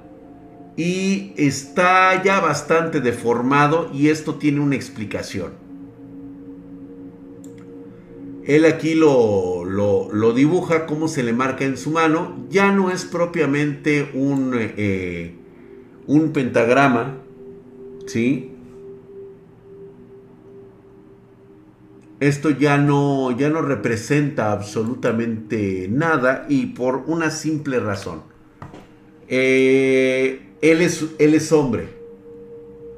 y 0.76 1.32
está 1.36 2.22
ya 2.22 2.40
bastante 2.40 3.00
deformado 3.00 3.90
y 3.92 4.08
esto 4.08 4.36
tiene 4.36 4.60
una 4.60 4.76
explicación. 4.76 5.62
Él 8.44 8.64
aquí 8.64 8.94
lo, 8.94 9.64
lo, 9.64 10.32
dibuja 10.32 10.86
como 10.86 11.06
se 11.06 11.22
le 11.22 11.32
marca 11.32 11.64
en 11.64 11.76
su 11.76 11.90
mano. 11.90 12.36
Ya 12.50 12.72
no 12.72 12.90
es 12.90 13.04
propiamente 13.04 14.10
un, 14.14 14.52
eh, 14.56 15.34
un 16.06 16.32
pentagrama. 16.32 17.18
¿Sí? 18.06 18.51
Esto 22.22 22.50
ya 22.50 22.78
no, 22.78 23.36
ya 23.36 23.50
no 23.50 23.62
representa 23.62 24.52
absolutamente 24.52 25.88
nada 25.90 26.46
y 26.48 26.66
por 26.66 27.04
una 27.06 27.30
simple 27.30 27.80
razón. 27.80 28.22
Eh, 29.28 30.40
él, 30.60 30.80
es, 30.82 31.04
él 31.18 31.34
es 31.34 31.52
hombre. 31.52 31.88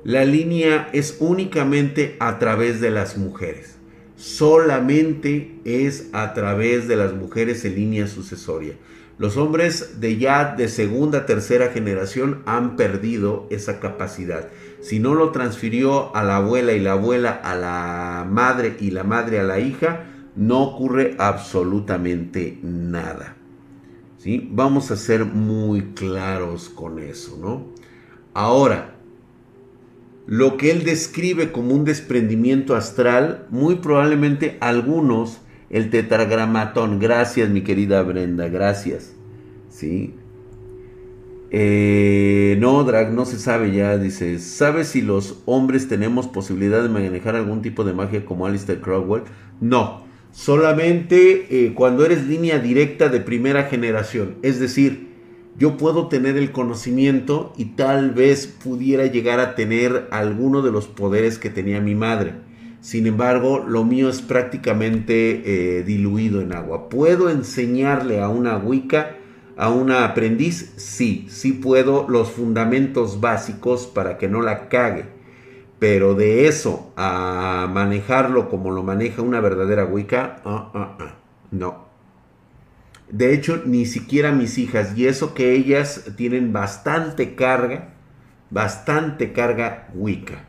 La 0.05 0.25
línea 0.25 0.91
es 0.93 1.17
únicamente 1.21 2.17
a 2.21 2.39
través 2.39 2.81
de 2.81 2.91
las 2.91 3.17
mujeres 3.17 3.75
solamente 4.17 5.59
es 5.65 6.09
a 6.13 6.35
través 6.35 6.89
de 6.89 6.97
las 6.97 7.13
mujeres 7.15 7.65
en 7.65 7.75
línea 7.75 8.07
sucesoria. 8.07 8.75
Los 9.19 9.37
hombres 9.37 10.01
de 10.01 10.17
ya 10.17 10.55
de 10.57 10.69
segunda, 10.69 11.27
tercera 11.27 11.69
generación 11.69 12.43
han 12.47 12.77
perdido 12.77 13.47
esa 13.51 13.81
capacidad. 13.81 14.49
Si 14.85 14.99
no 14.99 15.15
lo 15.15 15.31
transfirió 15.31 16.15
a 16.15 16.23
la 16.23 16.37
abuela 16.37 16.75
y 16.75 16.79
la 16.79 16.93
abuela 16.93 17.31
a 17.31 17.57
la 17.57 18.27
madre 18.29 18.77
y 18.79 18.91
la 18.91 19.03
madre 19.03 19.41
a 19.41 19.43
la 19.43 19.59
hija, 19.59 20.05
no 20.37 20.63
ocurre 20.63 21.17
absolutamente 21.19 22.59
nada. 22.63 23.35
¿Sí? 24.19 24.47
Vamos 24.53 24.91
a 24.91 24.97
ser 24.97 25.25
muy 25.25 25.95
claros 25.95 26.69
con 26.69 26.99
eso, 26.99 27.39
¿no? 27.41 27.65
Ahora, 28.35 28.97
lo 30.27 30.59
que 30.59 30.71
él 30.71 30.85
describe 30.85 31.51
como 31.51 31.75
un 31.75 31.87
desprendimiento 31.87 32.77
astral, 32.77 33.47
muy 33.49 33.77
probablemente 33.77 34.59
algunos, 34.61 35.41
el 35.71 35.89
tetragramatón. 35.89 36.99
Gracias, 36.99 37.49
mi 37.49 37.63
querida 37.63 38.03
Brenda, 38.03 38.49
gracias. 38.49 39.15
¿Sí? 39.71 40.15
Eh, 41.57 42.57
no, 42.59 42.83
Drag, 42.83 43.13
no 43.13 43.25
se 43.25 43.39
sabe 43.39 43.71
ya, 43.71 43.97
dice, 43.97 44.41
¿sabes 44.41 44.89
si 44.89 45.03
los 45.03 45.41
hombres 45.45 45.87
tenemos 45.87 46.27
posibilidad 46.27 46.83
de 46.83 46.89
manejar 46.89 47.37
algún 47.37 47.63
tipo 47.63 47.85
de 47.85 47.93
magia 47.93 48.25
como 48.25 48.45
Alistair 48.45 48.81
Crowell? 48.81 49.23
No, 49.61 50.03
solamente 50.33 51.47
eh, 51.49 51.73
cuando 51.73 52.05
eres 52.05 52.27
línea 52.27 52.59
directa 52.59 53.09
de 53.09 53.21
primera 53.21 53.63
generación, 53.67 54.35
es 54.43 54.59
decir, 54.59 55.11
yo 55.57 55.77
puedo 55.77 56.09
tener 56.09 56.37
el 56.37 56.51
conocimiento 56.51 57.53
y 57.57 57.67
tal 57.77 58.11
vez 58.11 58.49
pudiera 58.49 59.07
llegar 59.07 59.39
a 59.39 59.55
tener 59.55 60.09
alguno 60.11 60.61
de 60.61 60.73
los 60.73 60.89
poderes 60.89 61.39
que 61.39 61.51
tenía 61.51 61.81
mi 61.81 61.95
madre. 61.95 62.33
Sin 62.81 63.07
embargo, 63.07 63.65
lo 63.65 63.85
mío 63.85 64.09
es 64.09 64.23
prácticamente 64.23 65.79
eh, 65.79 65.85
diluido 65.85 66.41
en 66.41 66.53
agua. 66.53 66.89
¿Puedo 66.89 67.31
enseñarle 67.31 68.21
a 68.21 68.29
una 68.29 68.57
Wicca, 68.57 69.19
a 69.57 69.71
una 69.71 70.05
aprendiz? 70.05 70.75
Sí, 70.77 71.27
sí 71.29 71.53
puedo 71.53 72.07
los 72.09 72.31
fundamentos 72.31 73.21
básicos 73.21 73.87
para 73.87 74.19
que 74.19 74.29
no 74.29 74.43
la 74.43 74.69
cague. 74.69 75.07
Pero 75.79 76.15
de 76.15 76.47
eso 76.47 76.93
a 76.97 77.69
manejarlo 77.73 78.49
como 78.49 78.71
lo 78.71 78.83
maneja 78.83 79.23
una 79.23 79.41
verdadera 79.41 79.85
Wicca, 79.85 80.41
ah, 80.45 80.71
ah, 80.75 80.97
ah, 81.01 81.15
no. 81.51 81.85
De 83.11 83.35
hecho, 83.35 83.63
ni 83.65 83.87
siquiera 83.87 84.33
mis 84.33 84.57
hijas, 84.59 84.97
y 84.97 85.07
eso 85.07 85.35
que 85.35 85.53
ellas 85.53 86.13
tienen 86.17 86.53
bastante 86.53 87.35
carga, 87.35 87.95
bastante 88.51 89.33
carga 89.33 89.89
Wicca. 89.95 90.47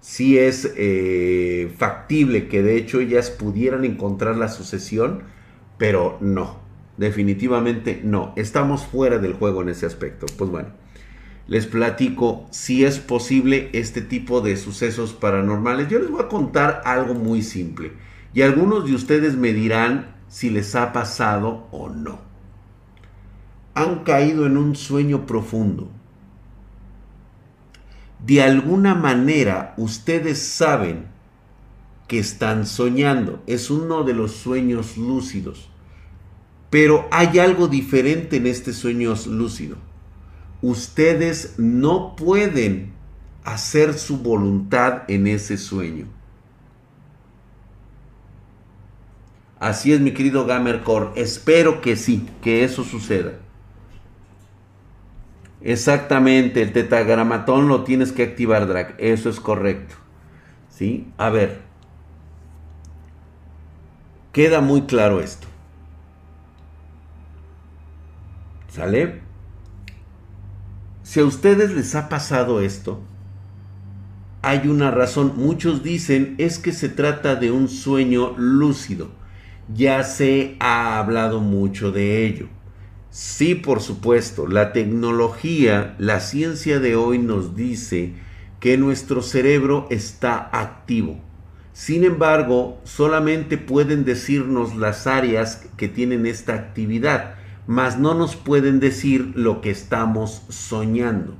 Sí 0.00 0.38
es 0.38 0.72
eh, 0.76 1.72
factible 1.76 2.48
que 2.48 2.62
de 2.62 2.76
hecho 2.76 3.00
ellas 3.00 3.30
pudieran 3.30 3.84
encontrar 3.84 4.36
la 4.36 4.48
sucesión, 4.48 5.24
pero 5.76 6.16
no, 6.20 6.56
definitivamente 7.00 8.02
no. 8.04 8.34
Estamos 8.36 8.84
fuera 8.84 9.18
del 9.18 9.32
juego 9.32 9.62
en 9.62 9.70
ese 9.70 9.86
aspecto. 9.86 10.26
Pues 10.36 10.50
bueno, 10.50 10.68
les 11.48 11.66
platico 11.66 12.46
si 12.50 12.84
es 12.84 12.98
posible 12.98 13.70
este 13.72 14.02
tipo 14.02 14.42
de 14.42 14.58
sucesos 14.58 15.14
paranormales. 15.14 15.88
Yo 15.88 15.98
les 15.98 16.10
voy 16.10 16.20
a 16.20 16.28
contar 16.28 16.82
algo 16.84 17.14
muy 17.14 17.42
simple. 17.42 17.92
Y 18.34 18.42
algunos 18.42 18.84
de 18.84 18.94
ustedes 18.94 19.34
me 19.34 19.54
dirán, 19.54 20.14
si 20.28 20.50
les 20.50 20.74
ha 20.74 20.92
pasado 20.92 21.68
o 21.72 21.88
no. 21.88 22.20
Han 23.72 24.04
caído 24.04 24.44
en 24.44 24.58
un 24.58 24.76
sueño 24.76 25.24
profundo. 25.24 25.90
De 28.24 28.42
alguna 28.42 28.94
manera 28.94 29.72
ustedes 29.78 30.38
saben 30.38 31.06
que 32.08 32.18
están 32.18 32.66
soñando. 32.66 33.42
Es 33.46 33.70
uno 33.70 34.04
de 34.04 34.12
los 34.12 34.32
sueños 34.32 34.98
lúcidos. 34.98 35.69
Pero 36.70 37.08
hay 37.10 37.40
algo 37.40 37.66
diferente 37.68 38.36
en 38.36 38.46
este 38.46 38.72
sueño 38.72 39.14
lúcido. 39.26 39.76
Ustedes 40.62 41.54
no 41.58 42.14
pueden 42.16 42.92
hacer 43.44 43.94
su 43.94 44.18
voluntad 44.18 45.02
en 45.08 45.26
ese 45.26 45.58
sueño. 45.58 46.06
Así 49.58 49.92
es, 49.92 50.00
mi 50.00 50.12
querido 50.12 50.46
Gamercore. 50.46 51.20
Espero 51.20 51.80
que 51.80 51.96
sí, 51.96 52.26
que 52.40 52.64
eso 52.64 52.84
suceda. 52.84 53.32
Exactamente, 55.60 56.62
el 56.62 56.72
tetagramatón 56.72 57.68
lo 57.68 57.84
tienes 57.84 58.12
que 58.12 58.22
activar, 58.22 58.66
Drag. 58.66 58.94
Eso 58.98 59.28
es 59.28 59.38
correcto. 59.40 59.96
¿Sí? 60.70 61.12
A 61.18 61.28
ver. 61.28 61.60
Queda 64.32 64.62
muy 64.62 64.82
claro 64.82 65.20
esto. 65.20 65.49
¿Sale? 68.70 69.20
Si 71.02 71.20
a 71.20 71.24
ustedes 71.24 71.72
les 71.72 71.94
ha 71.94 72.08
pasado 72.08 72.60
esto, 72.60 73.00
hay 74.42 74.68
una 74.68 74.90
razón. 74.90 75.34
Muchos 75.36 75.82
dicen 75.82 76.34
es 76.38 76.58
que 76.58 76.72
se 76.72 76.88
trata 76.88 77.34
de 77.34 77.50
un 77.50 77.68
sueño 77.68 78.34
lúcido 78.38 79.20
ya 79.74 80.02
se 80.02 80.56
ha 80.58 80.98
hablado 80.98 81.40
mucho 81.40 81.92
de 81.92 82.26
ello. 82.26 82.48
Sí, 83.10 83.54
por 83.54 83.80
supuesto, 83.80 84.46
la 84.46 84.72
tecnología, 84.72 85.94
la 85.98 86.20
ciencia 86.20 86.78
de 86.78 86.96
hoy 86.96 87.18
nos 87.18 87.56
dice 87.56 88.14
que 88.60 88.76
nuestro 88.76 89.22
cerebro 89.22 89.86
está 89.90 90.50
activo. 90.52 91.20
Sin 91.72 92.04
embargo, 92.04 92.80
solamente 92.84 93.58
pueden 93.58 94.04
decirnos 94.04 94.76
las 94.76 95.06
áreas 95.06 95.66
que 95.76 95.88
tienen 95.88 96.26
esta 96.26 96.54
actividad, 96.54 97.36
mas 97.70 98.00
no 98.00 98.14
nos 98.14 98.34
pueden 98.34 98.80
decir 98.80 99.30
lo 99.36 99.60
que 99.60 99.70
estamos 99.70 100.42
soñando. 100.48 101.36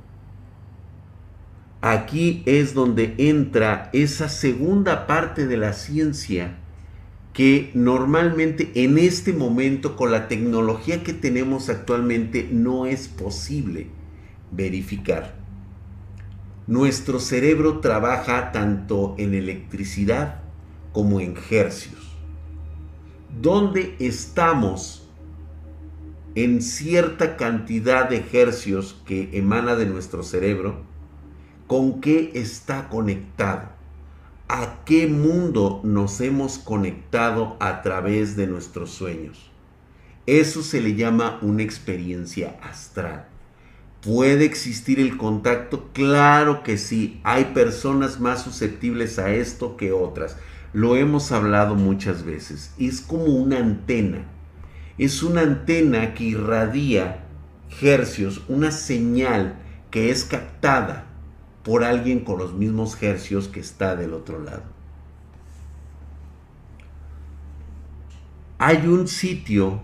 Aquí 1.81 2.41
es 2.45 2.73
donde 2.73 3.15
entra 3.17 3.89
esa 3.91 4.29
segunda 4.29 5.07
parte 5.07 5.45
de 5.45 5.57
la 5.57 5.73
ciencia 5.73 6.55
que 7.33 7.71
normalmente 7.73 8.71
en 8.75 8.97
este 8.97 9.33
momento 9.33 9.97
con 9.97 10.13
la 10.13 10.29
tecnología 10.29 11.03
que 11.03 11.11
tenemos 11.11 11.67
actualmente 11.67 12.47
no 12.49 12.85
es 12.85 13.09
posible 13.09 13.87
verificar. 14.51 15.35
Nuestro 16.65 17.19
cerebro 17.19 17.79
trabaja 17.79 18.53
tanto 18.53 19.15
en 19.17 19.33
electricidad 19.33 20.43
como 20.93 21.19
en 21.19 21.35
hercios. 21.49 22.15
¿Dónde 23.41 23.97
estamos 23.99 25.00
en 26.35 26.61
cierta 26.61 27.37
cantidad 27.37 28.09
de 28.09 28.25
hercios 28.33 29.01
que 29.05 29.29
emana 29.33 29.75
de 29.75 29.85
nuestro 29.85 30.23
cerebro? 30.23 30.81
¿Con 31.67 32.01
qué 32.01 32.31
está 32.35 32.89
conectado? 32.89 33.81
a 34.53 34.83
qué 34.83 35.07
mundo 35.07 35.79
nos 35.85 36.19
hemos 36.19 36.57
conectado 36.57 37.55
a 37.61 37.81
través 37.81 38.35
de 38.35 38.47
nuestros 38.47 38.91
sueños. 38.91 39.49
Eso 40.25 40.61
se 40.61 40.81
le 40.81 40.95
llama 40.95 41.39
una 41.41 41.63
experiencia 41.63 42.59
astral. 42.61 43.27
¿Puede 44.01 44.43
existir 44.43 44.99
el 44.99 45.15
contacto? 45.15 45.89
Claro 45.93 46.63
que 46.63 46.77
sí. 46.77 47.21
Hay 47.23 47.45
personas 47.53 48.19
más 48.19 48.43
susceptibles 48.43 49.19
a 49.19 49.31
esto 49.31 49.77
que 49.77 49.93
otras. 49.93 50.35
Lo 50.73 50.97
hemos 50.97 51.31
hablado 51.31 51.75
muchas 51.75 52.25
veces. 52.25 52.73
Es 52.77 52.99
como 52.99 53.27
una 53.27 53.57
antena. 53.57 54.25
Es 55.01 55.23
una 55.23 55.41
antena 55.41 56.13
que 56.13 56.25
irradia 56.25 57.23
hercios, 57.81 58.43
una 58.47 58.69
señal 58.69 59.55
que 59.89 60.11
es 60.11 60.25
captada 60.25 61.07
por 61.63 61.83
alguien 61.83 62.19
con 62.19 62.37
los 62.37 62.53
mismos 62.53 63.01
hercios 63.01 63.47
que 63.47 63.61
está 63.61 63.95
del 63.95 64.13
otro 64.13 64.39
lado. 64.43 64.61
Hay 68.59 68.85
un 68.85 69.07
sitio 69.07 69.81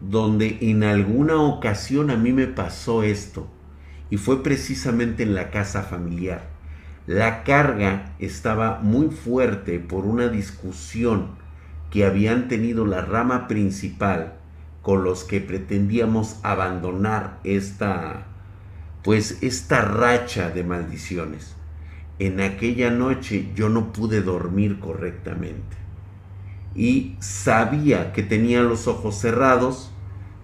donde 0.00 0.58
en 0.60 0.84
alguna 0.84 1.40
ocasión 1.40 2.10
a 2.10 2.16
mí 2.16 2.34
me 2.34 2.46
pasó 2.46 3.02
esto 3.02 3.48
y 4.10 4.18
fue 4.18 4.42
precisamente 4.42 5.22
en 5.22 5.34
la 5.34 5.50
casa 5.50 5.82
familiar. 5.82 6.50
La 7.06 7.42
carga 7.42 8.14
estaba 8.18 8.80
muy 8.82 9.08
fuerte 9.08 9.78
por 9.78 10.04
una 10.04 10.28
discusión 10.28 11.38
que 11.90 12.04
habían 12.04 12.48
tenido 12.48 12.84
la 12.84 13.00
rama 13.00 13.48
principal 13.48 14.37
con 14.88 15.04
los 15.04 15.22
que 15.22 15.42
pretendíamos 15.42 16.36
abandonar 16.42 17.40
esta 17.44 18.26
pues 19.04 19.42
esta 19.42 19.82
racha 19.82 20.48
de 20.48 20.64
maldiciones. 20.64 21.54
En 22.18 22.40
aquella 22.40 22.90
noche 22.90 23.50
yo 23.54 23.68
no 23.68 23.92
pude 23.92 24.22
dormir 24.22 24.80
correctamente 24.80 25.76
y 26.74 27.16
sabía 27.20 28.14
que 28.14 28.22
tenía 28.22 28.62
los 28.62 28.88
ojos 28.88 29.16
cerrados, 29.16 29.92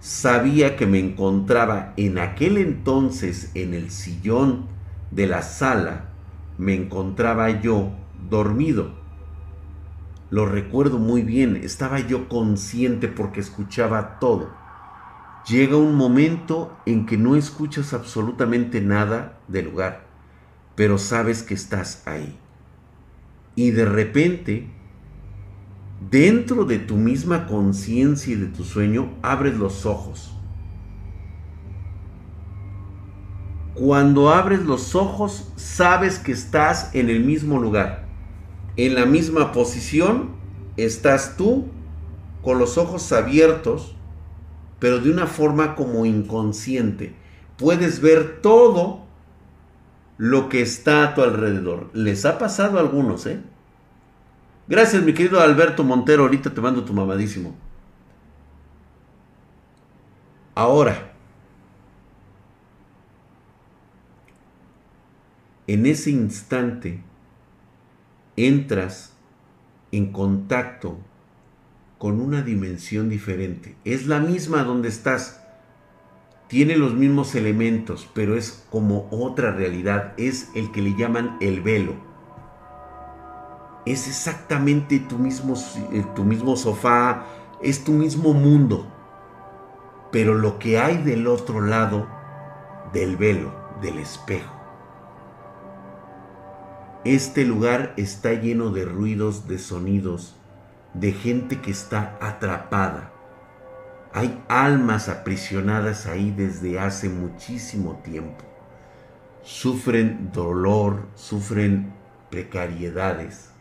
sabía 0.00 0.76
que 0.76 0.84
me 0.84 0.98
encontraba 0.98 1.94
en 1.96 2.18
aquel 2.18 2.58
entonces 2.58 3.50
en 3.54 3.72
el 3.72 3.90
sillón 3.90 4.66
de 5.10 5.26
la 5.26 5.40
sala, 5.40 6.10
me 6.58 6.74
encontraba 6.74 7.62
yo 7.62 7.92
dormido. 8.28 9.03
Lo 10.30 10.46
recuerdo 10.46 10.98
muy 10.98 11.22
bien, 11.22 11.56
estaba 11.56 12.00
yo 12.00 12.28
consciente 12.28 13.08
porque 13.08 13.40
escuchaba 13.40 14.18
todo. 14.18 14.50
Llega 15.48 15.76
un 15.76 15.94
momento 15.94 16.76
en 16.86 17.06
que 17.06 17.18
no 17.18 17.36
escuchas 17.36 17.92
absolutamente 17.92 18.80
nada 18.80 19.38
del 19.48 19.66
lugar, 19.66 20.06
pero 20.74 20.98
sabes 20.98 21.42
que 21.42 21.54
estás 21.54 22.02
ahí. 22.06 22.38
Y 23.54 23.70
de 23.70 23.84
repente 23.84 24.70
dentro 26.10 26.64
de 26.64 26.78
tu 26.78 26.96
misma 26.96 27.46
conciencia 27.46 28.32
y 28.32 28.36
de 28.36 28.46
tu 28.46 28.64
sueño, 28.64 29.14
abres 29.22 29.56
los 29.56 29.86
ojos. 29.86 30.32
Cuando 33.74 34.30
abres 34.30 34.64
los 34.64 34.94
ojos, 34.94 35.52
sabes 35.56 36.18
que 36.18 36.32
estás 36.32 36.94
en 36.94 37.10
el 37.10 37.24
mismo 37.24 37.58
lugar. 37.58 38.03
En 38.76 38.94
la 38.94 39.06
misma 39.06 39.52
posición 39.52 40.30
estás 40.76 41.36
tú 41.36 41.68
con 42.42 42.58
los 42.58 42.76
ojos 42.76 43.12
abiertos, 43.12 43.94
pero 44.78 44.98
de 44.98 45.10
una 45.10 45.26
forma 45.26 45.76
como 45.76 46.04
inconsciente. 46.04 47.14
Puedes 47.56 48.00
ver 48.00 48.40
todo 48.42 49.04
lo 50.18 50.48
que 50.48 50.60
está 50.60 51.04
a 51.04 51.14
tu 51.14 51.22
alrededor. 51.22 51.90
Les 51.92 52.24
ha 52.24 52.38
pasado 52.38 52.78
a 52.78 52.80
algunos, 52.80 53.26
¿eh? 53.26 53.40
Gracias, 54.66 55.02
mi 55.02 55.12
querido 55.12 55.40
Alberto 55.40 55.84
Montero. 55.84 56.24
Ahorita 56.24 56.52
te 56.52 56.60
mando 56.60 56.84
tu 56.84 56.92
mamadísimo. 56.92 57.54
Ahora, 60.54 61.12
en 65.66 65.86
ese 65.86 66.10
instante, 66.10 67.02
entras 68.36 69.12
en 69.92 70.12
contacto 70.12 70.98
con 71.98 72.20
una 72.20 72.42
dimensión 72.42 73.08
diferente. 73.08 73.76
Es 73.84 74.06
la 74.06 74.20
misma 74.20 74.64
donde 74.64 74.88
estás. 74.88 75.40
Tiene 76.48 76.76
los 76.76 76.94
mismos 76.94 77.34
elementos, 77.34 78.08
pero 78.14 78.36
es 78.36 78.64
como 78.70 79.08
otra 79.10 79.52
realidad. 79.52 80.12
Es 80.16 80.50
el 80.54 80.70
que 80.72 80.82
le 80.82 80.96
llaman 80.96 81.36
el 81.40 81.62
velo 81.62 82.14
es 83.86 84.08
exactamente 84.08 84.98
tu 84.98 85.18
mismo, 85.18 85.54
eh, 85.92 86.04
tu 86.14 86.24
mismo 86.24 86.56
sofá, 86.56 87.26
es 87.62 87.84
tu 87.84 87.92
mismo 87.92 88.32
mundo. 88.32 88.86
Pero 90.10 90.34
lo 90.34 90.58
que 90.58 90.78
hay 90.78 90.98
del 91.02 91.26
otro 91.26 91.60
lado 91.60 92.06
del 92.92 93.16
velo, 93.16 93.52
del 93.82 93.98
espejo. 93.98 94.53
Este 97.04 97.44
lugar 97.44 97.92
está 97.96 98.32
lleno 98.32 98.70
de 98.70 98.84
ruidos, 98.84 99.46
de 99.46 99.58
sonidos, 99.58 100.36
de 100.94 101.12
gente 101.12 101.60
que 101.60 101.70
está 101.70 102.16
atrapada. 102.20 103.12
Hay 104.12 104.42
almas 104.48 105.08
aprisionadas 105.08 106.06
ahí 106.06 106.30
desde 106.30 106.78
hace 106.78 107.08
muchísimo 107.08 108.00
tiempo. 108.04 108.44
Sufren 109.42 110.30
dolor, 110.32 111.08
sufren 111.14 111.92
precariedades 112.30 113.54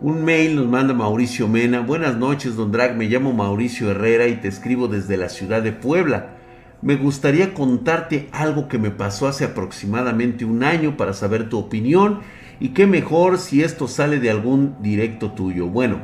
un 0.00 0.24
mail, 0.24 0.56
nos 0.56 0.66
manda 0.66 0.94
Mauricio 0.94 1.48
Mena. 1.48 1.80
Buenas 1.80 2.16
noches, 2.16 2.56
don 2.56 2.72
Drag. 2.72 2.96
Me 2.96 3.06
llamo 3.06 3.32
Mauricio 3.32 3.90
Herrera 3.90 4.26
y 4.26 4.36
te 4.36 4.48
escribo 4.48 4.88
desde 4.88 5.16
la 5.16 5.28
ciudad 5.28 5.62
de 5.62 5.72
Puebla. 5.72 6.34
Me 6.80 6.96
gustaría 6.96 7.54
contarte 7.54 8.28
algo 8.32 8.68
que 8.68 8.78
me 8.78 8.90
pasó 8.90 9.26
hace 9.26 9.44
aproximadamente 9.44 10.44
un 10.44 10.62
año 10.62 10.96
para 10.96 11.12
saber 11.12 11.48
tu 11.48 11.58
opinión 11.58 12.20
y 12.60 12.68
qué 12.68 12.86
mejor 12.86 13.38
si 13.38 13.62
esto 13.62 13.88
sale 13.88 14.20
de 14.20 14.30
algún 14.30 14.76
directo 14.80 15.32
tuyo. 15.32 15.66
Bueno, 15.66 16.00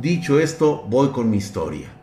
dicho 0.00 0.40
esto, 0.40 0.84
voy 0.88 1.10
con 1.10 1.30
mi 1.30 1.36
historia. 1.36 1.95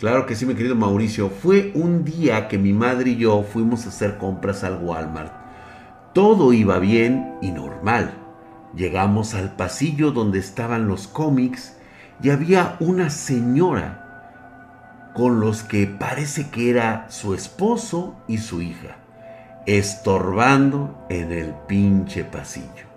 Claro 0.00 0.24
que 0.24 0.34
sí, 0.34 0.46
mi 0.46 0.54
querido 0.54 0.74
Mauricio. 0.74 1.28
Fue 1.28 1.72
un 1.74 2.06
día 2.06 2.48
que 2.48 2.56
mi 2.56 2.72
madre 2.72 3.10
y 3.10 3.16
yo 3.16 3.42
fuimos 3.42 3.84
a 3.84 3.90
hacer 3.90 4.16
compras 4.16 4.64
al 4.64 4.82
Walmart. 4.82 5.30
Todo 6.14 6.54
iba 6.54 6.78
bien 6.78 7.34
y 7.42 7.50
normal. 7.50 8.14
Llegamos 8.74 9.34
al 9.34 9.56
pasillo 9.56 10.10
donde 10.10 10.38
estaban 10.38 10.88
los 10.88 11.06
cómics 11.06 11.76
y 12.22 12.30
había 12.30 12.76
una 12.80 13.10
señora 13.10 15.10
con 15.14 15.38
los 15.38 15.64
que 15.64 15.86
parece 15.86 16.48
que 16.48 16.70
era 16.70 17.04
su 17.10 17.34
esposo 17.34 18.16
y 18.26 18.38
su 18.38 18.62
hija, 18.62 18.96
estorbando 19.66 21.04
en 21.10 21.30
el 21.30 21.52
pinche 21.68 22.24
pasillo. 22.24 22.88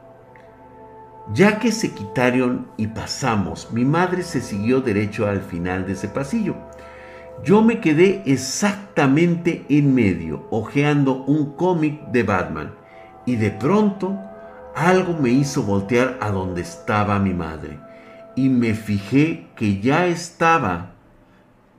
Ya 1.33 1.59
que 1.59 1.73
se 1.73 1.91
quitaron 1.91 2.69
y 2.77 2.87
pasamos, 2.87 3.73
mi 3.73 3.83
madre 3.83 4.23
se 4.23 4.39
siguió 4.39 4.79
derecho 4.79 5.27
al 5.27 5.41
final 5.41 5.85
de 5.85 5.93
ese 5.93 6.07
pasillo. 6.07 6.55
Yo 7.43 7.61
me 7.61 7.81
quedé 7.81 8.23
exactamente 8.25 9.65
en 9.67 9.93
medio, 9.93 10.47
hojeando 10.49 11.25
un 11.25 11.57
cómic 11.57 12.01
de 12.11 12.23
Batman, 12.23 12.73
y 13.25 13.35
de 13.35 13.51
pronto 13.51 14.17
algo 14.75 15.17
me 15.19 15.29
hizo 15.29 15.63
voltear 15.63 16.17
a 16.21 16.29
donde 16.29 16.61
estaba 16.61 17.19
mi 17.19 17.33
madre, 17.33 17.79
y 18.37 18.47
me 18.47 18.73
fijé 18.75 19.47
que 19.57 19.81
ya 19.81 20.07
estaba 20.07 20.93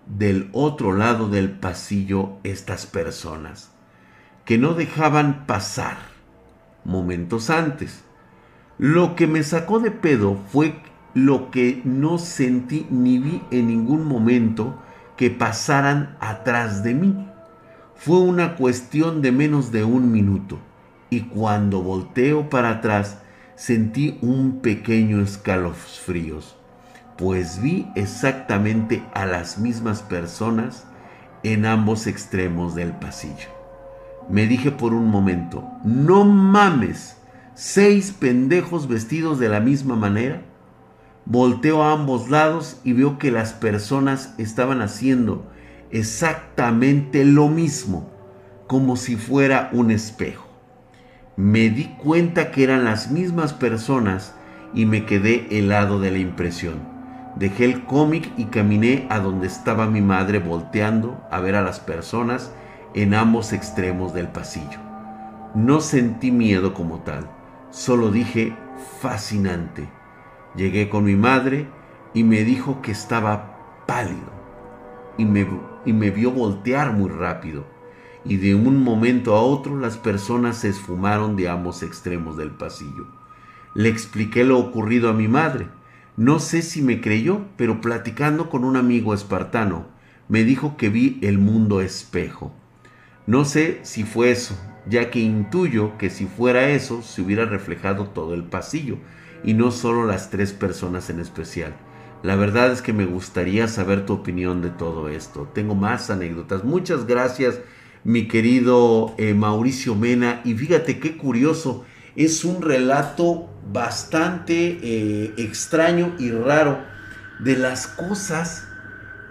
del 0.07 0.51
otro 0.53 0.93
lado 0.93 1.31
del 1.31 1.51
pasillo 1.51 2.33
estas 2.43 2.85
personas, 2.85 3.73
que 4.45 4.59
no 4.59 4.75
dejaban 4.75 5.47
pasar 5.47 5.97
momentos 6.85 7.49
antes. 7.49 8.05
Lo 8.77 9.17
que 9.17 9.27
me 9.27 9.43
sacó 9.43 9.81
de 9.81 9.93
pedo 9.93 10.37
fue 10.53 10.75
lo 11.15 11.51
que 11.51 11.81
no 11.85 12.19
sentí 12.19 12.87
ni 12.91 13.19
vi 13.19 13.41
en 13.51 13.69
ningún 13.69 14.07
momento 14.07 14.79
que 15.17 15.31
pasaran 15.31 16.17
atrás 16.21 16.83
de 16.83 16.95
mí. 16.95 17.29
Fue 17.97 18.19
una 18.19 18.57
cuestión 18.57 19.23
de 19.23 19.33
menos 19.33 19.73
de 19.73 19.85
un 19.85 20.11
minuto 20.11 20.59
y 21.11 21.23
cuando 21.23 21.83
volteo 21.83 22.51
para 22.51 22.71
atrás 22.71 23.19
sentí 23.57 24.19
un 24.21 24.61
pequeño 24.61 25.21
escalofríos. 25.21 26.57
pues 27.17 27.63
vi 27.63 27.87
exactamente 27.95 29.05
a 29.15 29.25
las 29.25 29.59
mismas 29.59 30.03
personas 30.03 30.85
en 31.45 31.65
ambos 31.65 32.09
extremos 32.09 32.75
del 32.75 32.91
pasillo. 32.91 33.49
Me 34.29 34.49
dije 34.49 34.73
por 34.73 34.95
un 34.95 35.09
momento, 35.09 35.63
no 35.85 36.25
mames, 36.25 37.17
seis 37.55 38.11
pendejos 38.11 38.89
vestidos 38.89 39.39
de 39.39 39.49
la 39.49 39.61
misma 39.61 39.95
manera. 39.95 40.43
Volteo 41.27 41.83
a 41.83 41.93
ambos 41.93 42.29
lados 42.29 42.81
y 42.85 42.93
veo 42.93 43.19
que 43.19 43.31
las 43.31 43.55
personas 43.55 44.35
estaban 44.37 44.83
haciendo 44.83 45.51
exactamente 45.91 47.25
lo 47.25 47.49
mismo, 47.49 48.11
como 48.67 48.97
si 48.97 49.17
fuera 49.17 49.71
un 49.73 49.91
espejo. 49.91 50.47
Me 51.37 51.71
di 51.71 51.87
cuenta 51.97 52.51
que 52.51 52.63
eran 52.63 52.85
las 52.85 53.11
mismas 53.11 53.55
personas 53.55 54.35
y 54.75 54.87
me 54.87 55.07
quedé 55.07 55.47
helado 55.51 55.99
de 55.99 56.11
la 56.11 56.19
impresión. 56.19 56.75
Dejé 57.37 57.65
el 57.65 57.85
cómic 57.85 58.31
y 58.37 58.45
caminé 58.45 59.07
a 59.09 59.19
donde 59.19 59.47
estaba 59.47 59.87
mi 59.87 60.03
madre 60.03 60.41
volteando 60.41 61.21
a 61.31 61.41
ver 61.41 61.57
a 61.57 61.63
las 61.63 61.81
personas 61.81 62.53
en 62.95 63.15
ambos 63.15 63.53
extremos 63.53 64.13
del 64.13 64.29
pasillo. 64.29 64.79
No 65.55 65.81
sentí 65.81 66.31
miedo 66.31 66.75
como 66.75 67.01
tal, 67.01 67.29
solo 67.71 68.11
dije 68.11 68.57
fascinante. 69.01 69.89
Llegué 70.57 70.89
con 70.89 71.05
mi 71.05 71.17
madre 71.17 71.67
y 72.15 72.23
me 72.23 72.45
dijo 72.45 72.81
que 72.83 72.93
estaba 72.93 73.85
pálido 73.87 74.33
y 75.19 75.25
me, 75.25 75.47
y 75.85 75.93
me 75.93 76.11
vio 76.11 76.31
voltear 76.31 76.93
muy 76.93 77.11
rápido 77.11 77.75
y 78.25 78.37
de 78.37 78.55
un 78.55 78.83
momento 78.83 79.35
a 79.35 79.43
otro 79.43 79.79
las 79.79 79.99
personas 79.99 80.59
se 80.59 80.69
esfumaron 80.71 81.37
de 81.37 81.49
ambos 81.49 81.83
extremos 81.83 82.37
del 82.37 82.51
pasillo. 82.51 83.07
Le 83.75 83.89
expliqué 83.89 84.45
lo 84.45 84.59
ocurrido 84.59 85.11
a 85.11 85.13
mi 85.13 85.29
madre. 85.29 85.67
No 86.17 86.39
sé 86.39 86.63
si 86.63 86.81
me 86.81 87.01
creyó, 87.01 87.43
pero 87.57 87.81
platicando 87.81 88.49
con 88.49 88.65
un 88.65 88.77
amigo 88.77 89.13
espartano, 89.15 89.87
me 90.29 90.45
dijo 90.45 90.77
que 90.77 90.89
vi 90.89 91.19
el 91.23 91.39
mundo 91.39 91.81
espejo. 91.81 92.53
No 93.27 93.45
sé 93.45 93.81
si 93.83 94.05
fue 94.05 94.31
eso, 94.31 94.57
ya 94.89 95.11
que 95.11 95.21
intuyo 95.21 95.99
que 95.99 96.09
si 96.11 96.27
fuera 96.27 96.71
eso 96.71 97.03
se 97.03 97.21
hubiera 97.21 97.45
reflejado 97.45 98.07
todo 98.09 98.33
el 98.35 98.45
pasillo, 98.45 98.99
y 99.45 99.55
no 99.55 99.71
solo 99.71 100.07
las 100.07 100.31
tres 100.31 100.53
personas 100.53 101.11
en 101.11 101.21
especial. 101.21 101.75
La 102.23 102.37
verdad 102.37 102.73
es 102.73 102.81
que 102.81 102.93
me 102.93 103.05
gustaría 103.05 103.69
saber 103.69 104.07
tu 104.07 104.15
opinión 104.15 104.63
de 104.63 104.71
todo 104.71 105.09
esto. 105.09 105.49
Tengo 105.55 105.75
más 105.75 106.09
anécdotas. 106.09 106.65
Muchas 106.65 107.07
gracias 107.07 107.61
mi 108.05 108.29
querido 108.29 109.15
eh, 109.19 109.35
Mauricio 109.35 109.95
Mena. 109.95 110.41
Y 110.45 110.55
fíjate 110.55 110.99
qué 111.01 111.17
curioso, 111.17 111.85
es 112.17 112.45
un 112.45 112.63
relato 112.63 113.51
bastante 113.73 114.79
eh, 114.83 115.35
extraño 115.37 116.15
y 116.19 116.31
raro 116.31 116.79
de 117.41 117.57
las 117.57 117.87
cosas 117.87 118.69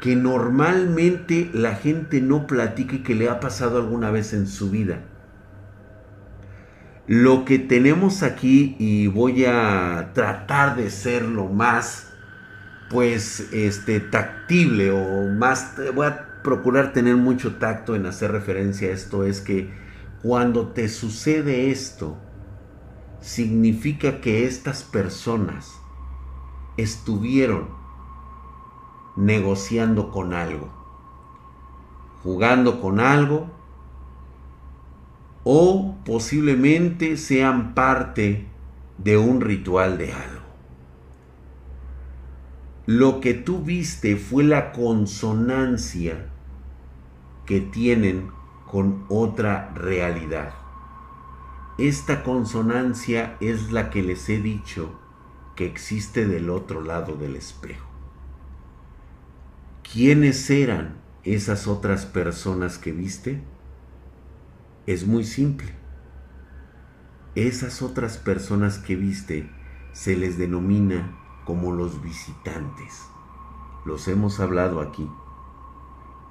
que 0.02 0.16
normalmente 0.16 1.50
la 1.54 1.76
gente 1.76 2.20
no 2.20 2.46
platica 2.46 2.96
y 2.96 3.04
que 3.04 3.16
le 3.16 3.30
ha 3.30 3.40
pasado 3.40 3.78
alguna 3.78 4.12
vez 4.12 4.34
en 4.34 4.48
su 4.48 4.70
vida. 4.70 5.00
Lo 7.06 7.44
que 7.44 7.60
tenemos 7.60 8.24
aquí, 8.24 8.76
y 8.80 9.08
voy 9.08 9.46
a 9.46 10.12
tratar 10.14 10.78
de 10.78 10.90
ser 10.90 11.24
lo 11.24 11.48
más, 11.48 12.14
pues, 12.90 13.52
este, 13.52 14.00
tactible 14.00 14.92
o 14.92 15.30
más, 15.30 15.76
voy 15.94 16.08
a 16.08 16.42
procurar 16.44 16.94
tener 16.94 17.18
mucho 17.18 17.56
tacto 17.56 17.96
en 17.96 18.06
hacer 18.06 18.32
referencia 18.32 18.90
a 18.90 18.92
esto 18.92 19.24
es 19.24 19.42
que 19.42 19.74
cuando 20.22 20.70
te 20.70 20.88
sucede 20.88 21.72
esto, 21.72 22.18
significa 23.20 24.22
que 24.22 24.46
estas 24.46 24.84
personas 24.84 25.80
estuvieron 26.78 27.70
negociando 29.16 30.12
con 30.12 30.34
algo, 30.34 30.72
jugando 32.22 32.82
con 32.82 33.00
algo, 33.00 33.50
o 35.44 35.96
posiblemente 36.06 37.18
sean 37.18 37.74
parte 37.74 38.48
de 38.98 39.18
un 39.18 39.42
ritual 39.42 39.98
de 39.98 40.14
algo. 40.14 40.44
Lo 42.86 43.22
que 43.22 43.34
tú 43.34 43.64
viste 43.64 44.18
fue 44.18 44.44
la 44.44 44.72
consonancia 44.72 46.28
que 47.46 47.62
tienen 47.62 48.30
con 48.66 49.06
otra 49.10 49.72
realidad. 49.74 50.54
Esta 51.78 52.24
consonancia 52.24 53.38
es 53.40 53.72
la 53.72 53.90
que 53.90 54.04
les 54.04 54.30
he 54.30 54.40
dicho 54.40 55.00
que 55.56 55.66
existe 55.66 56.28
del 56.28 56.50
otro 56.50 56.82
lado 56.82 57.16
del 57.16 57.36
espejo. 57.36 57.88
¿Quiénes 59.92 60.50
eran 60.50 60.96
esas 61.24 61.68
otras 61.68 62.06
personas 62.06 62.78
que 62.78 62.92
viste? 62.92 63.42
Es 64.86 65.08
muy 65.08 65.24
simple. 65.24 65.74
Esas 67.36 67.82
otras 67.82 68.18
personas 68.18 68.78
que 68.78 68.96
viste 68.96 69.50
se 69.94 70.16
les 70.16 70.38
denomina 70.38 71.18
como 71.46 71.72
los 71.72 72.02
visitantes. 72.02 73.08
Los 73.86 74.08
hemos 74.08 74.40
hablado 74.40 74.82
aquí 74.82 75.10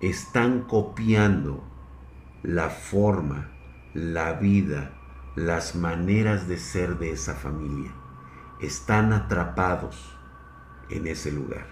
están 0.03 0.62
copiando 0.62 1.62
la 2.43 2.71
forma, 2.71 3.53
la 3.95 4.33
vida, 4.33 4.91
las 5.37 5.77
maneras 5.77 6.49
de 6.49 6.59
ser 6.59 6.99
de 6.99 7.12
esa 7.12 7.35
familia. 7.35 7.93
Están 8.61 9.12
atrapados 9.12 10.19
en 10.91 11.07
ese 11.07 11.31
lugar. 11.31 11.67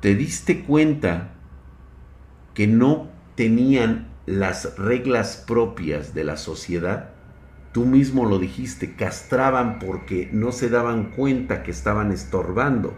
¿Te 0.00 0.16
diste 0.16 0.64
cuenta 0.64 1.34
que 2.54 2.66
no 2.66 3.08
tenían 3.36 4.08
las 4.26 4.76
reglas 4.78 5.42
propias 5.46 6.14
de 6.14 6.24
la 6.24 6.36
sociedad? 6.36 7.10
Tú 7.72 7.86
mismo 7.86 8.24
lo 8.24 8.38
dijiste, 8.38 8.94
castraban 8.94 9.78
porque 9.78 10.28
no 10.32 10.52
se 10.52 10.68
daban 10.68 11.10
cuenta 11.10 11.62
que 11.62 11.70
estaban 11.70 12.12
estorbando 12.12 12.94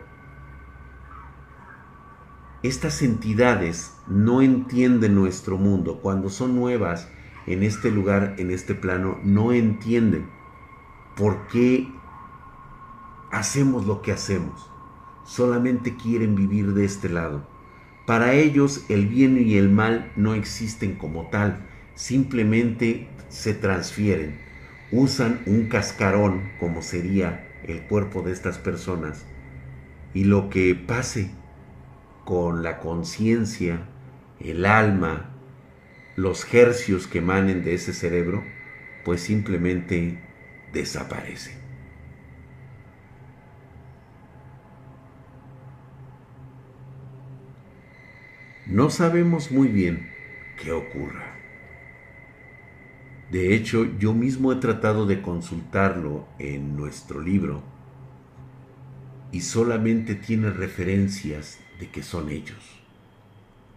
estas 2.66 3.02
entidades 3.02 3.92
no 4.06 4.42
entienden 4.42 5.14
nuestro 5.14 5.56
mundo. 5.56 6.00
Cuando 6.02 6.30
son 6.30 6.56
nuevas 6.56 7.08
en 7.46 7.62
este 7.62 7.90
lugar, 7.90 8.34
en 8.38 8.50
este 8.50 8.74
plano, 8.74 9.18
no 9.22 9.52
entienden 9.52 10.28
por 11.16 11.46
qué 11.48 11.88
hacemos 13.30 13.86
lo 13.86 14.02
que 14.02 14.12
hacemos. 14.12 14.70
Solamente 15.24 15.96
quieren 15.96 16.34
vivir 16.34 16.74
de 16.74 16.84
este 16.84 17.08
lado. 17.08 17.46
Para 18.06 18.34
ellos 18.34 18.84
el 18.88 19.08
bien 19.08 19.36
y 19.36 19.56
el 19.56 19.68
mal 19.68 20.12
no 20.14 20.34
existen 20.34 20.94
como 20.94 21.26
tal, 21.26 21.58
simplemente 21.96 23.08
se 23.28 23.52
transfieren. 23.52 24.38
Usan 24.92 25.40
un 25.46 25.68
cascarón 25.68 26.52
como 26.60 26.82
sería 26.82 27.48
el 27.64 27.82
cuerpo 27.82 28.22
de 28.22 28.32
estas 28.32 28.58
personas 28.58 29.26
y 30.14 30.22
lo 30.22 30.50
que 30.50 30.76
pase 30.76 31.32
con 32.24 32.62
la 32.62 32.78
conciencia, 32.78 33.88
el 34.38 34.66
alma, 34.66 35.30
los 36.14 36.46
hercios 36.54 37.08
que 37.08 37.18
emanen 37.18 37.64
de 37.64 37.74
ese 37.74 37.92
cerebro, 37.92 38.44
pues 39.04 39.20
simplemente 39.20 40.20
desaparece. 40.72 41.65
No 48.66 48.90
sabemos 48.90 49.52
muy 49.52 49.68
bien 49.68 50.10
qué 50.60 50.72
ocurra. 50.72 51.36
De 53.30 53.54
hecho, 53.54 53.84
yo 53.98 54.12
mismo 54.12 54.52
he 54.52 54.56
tratado 54.56 55.06
de 55.06 55.22
consultarlo 55.22 56.26
en 56.40 56.76
nuestro 56.76 57.20
libro 57.20 57.62
y 59.30 59.42
solamente 59.42 60.16
tiene 60.16 60.50
referencias 60.50 61.60
de 61.78 61.90
que 61.90 62.02
son 62.02 62.28
ellos, 62.28 62.58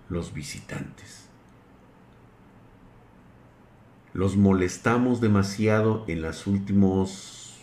los 0.09 0.33
visitantes. 0.33 1.29
Los 4.13 4.37
molestamos 4.37 5.21
demasiado 5.21 6.03
en 6.07 6.23
los 6.23 6.47
últimos 6.47 7.59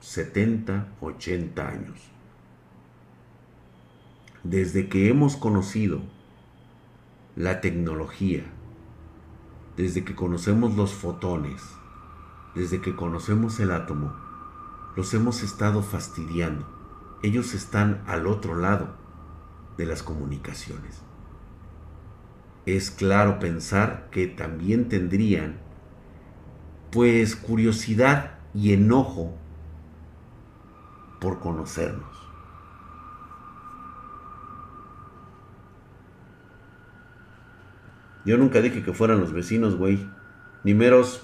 70, 0.00 0.94
80 1.02 1.68
años. 1.68 2.00
Desde 4.44 4.88
que 4.88 5.10
hemos 5.10 5.36
conocido 5.36 6.00
la 7.36 7.60
tecnología, 7.60 8.44
desde 9.76 10.04
que 10.04 10.14
conocemos 10.14 10.76
los 10.76 10.92
fotones, 10.92 11.62
desde 12.54 12.80
que 12.80 12.96
conocemos 12.96 13.60
el 13.60 13.70
átomo, 13.70 14.12
los 14.96 15.14
hemos 15.14 15.42
estado 15.42 15.82
fastidiando. 15.82 16.66
Ellos 17.22 17.54
están 17.54 18.02
al 18.06 18.26
otro 18.26 18.56
lado 18.56 18.88
de 19.76 19.86
las 19.86 20.02
comunicaciones. 20.02 21.02
Es 22.66 22.90
claro 22.90 23.38
pensar 23.38 24.08
que 24.10 24.26
también 24.26 24.88
tendrían 24.88 25.60
pues 26.90 27.36
curiosidad 27.36 28.38
y 28.52 28.72
enojo 28.72 29.34
por 31.20 31.38
conocernos. 31.38 32.09
Yo 38.24 38.36
nunca 38.36 38.60
dije 38.60 38.82
que 38.82 38.92
fueran 38.92 39.20
los 39.20 39.32
vecinos, 39.32 39.76
güey. 39.76 40.06
Ni 40.64 40.74
meros. 40.74 41.22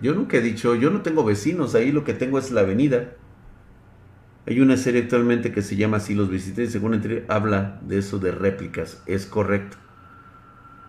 Yo 0.00 0.14
nunca 0.14 0.36
he 0.36 0.42
dicho, 0.42 0.74
yo 0.74 0.90
no 0.90 1.02
tengo 1.02 1.24
vecinos, 1.24 1.74
ahí 1.74 1.90
lo 1.90 2.04
que 2.04 2.14
tengo 2.14 2.38
es 2.38 2.50
la 2.50 2.60
avenida. 2.60 3.14
Hay 4.46 4.60
una 4.60 4.76
serie 4.76 5.02
actualmente 5.02 5.50
que 5.50 5.62
se 5.62 5.74
llama 5.74 5.96
así 5.96 6.14
Los 6.14 6.28
Visitantes, 6.28 6.72
según 6.72 6.94
entre, 6.94 7.24
habla 7.28 7.80
de 7.82 7.98
eso 7.98 8.18
de 8.18 8.30
réplicas. 8.30 9.02
Es 9.06 9.26
correcto. 9.26 9.76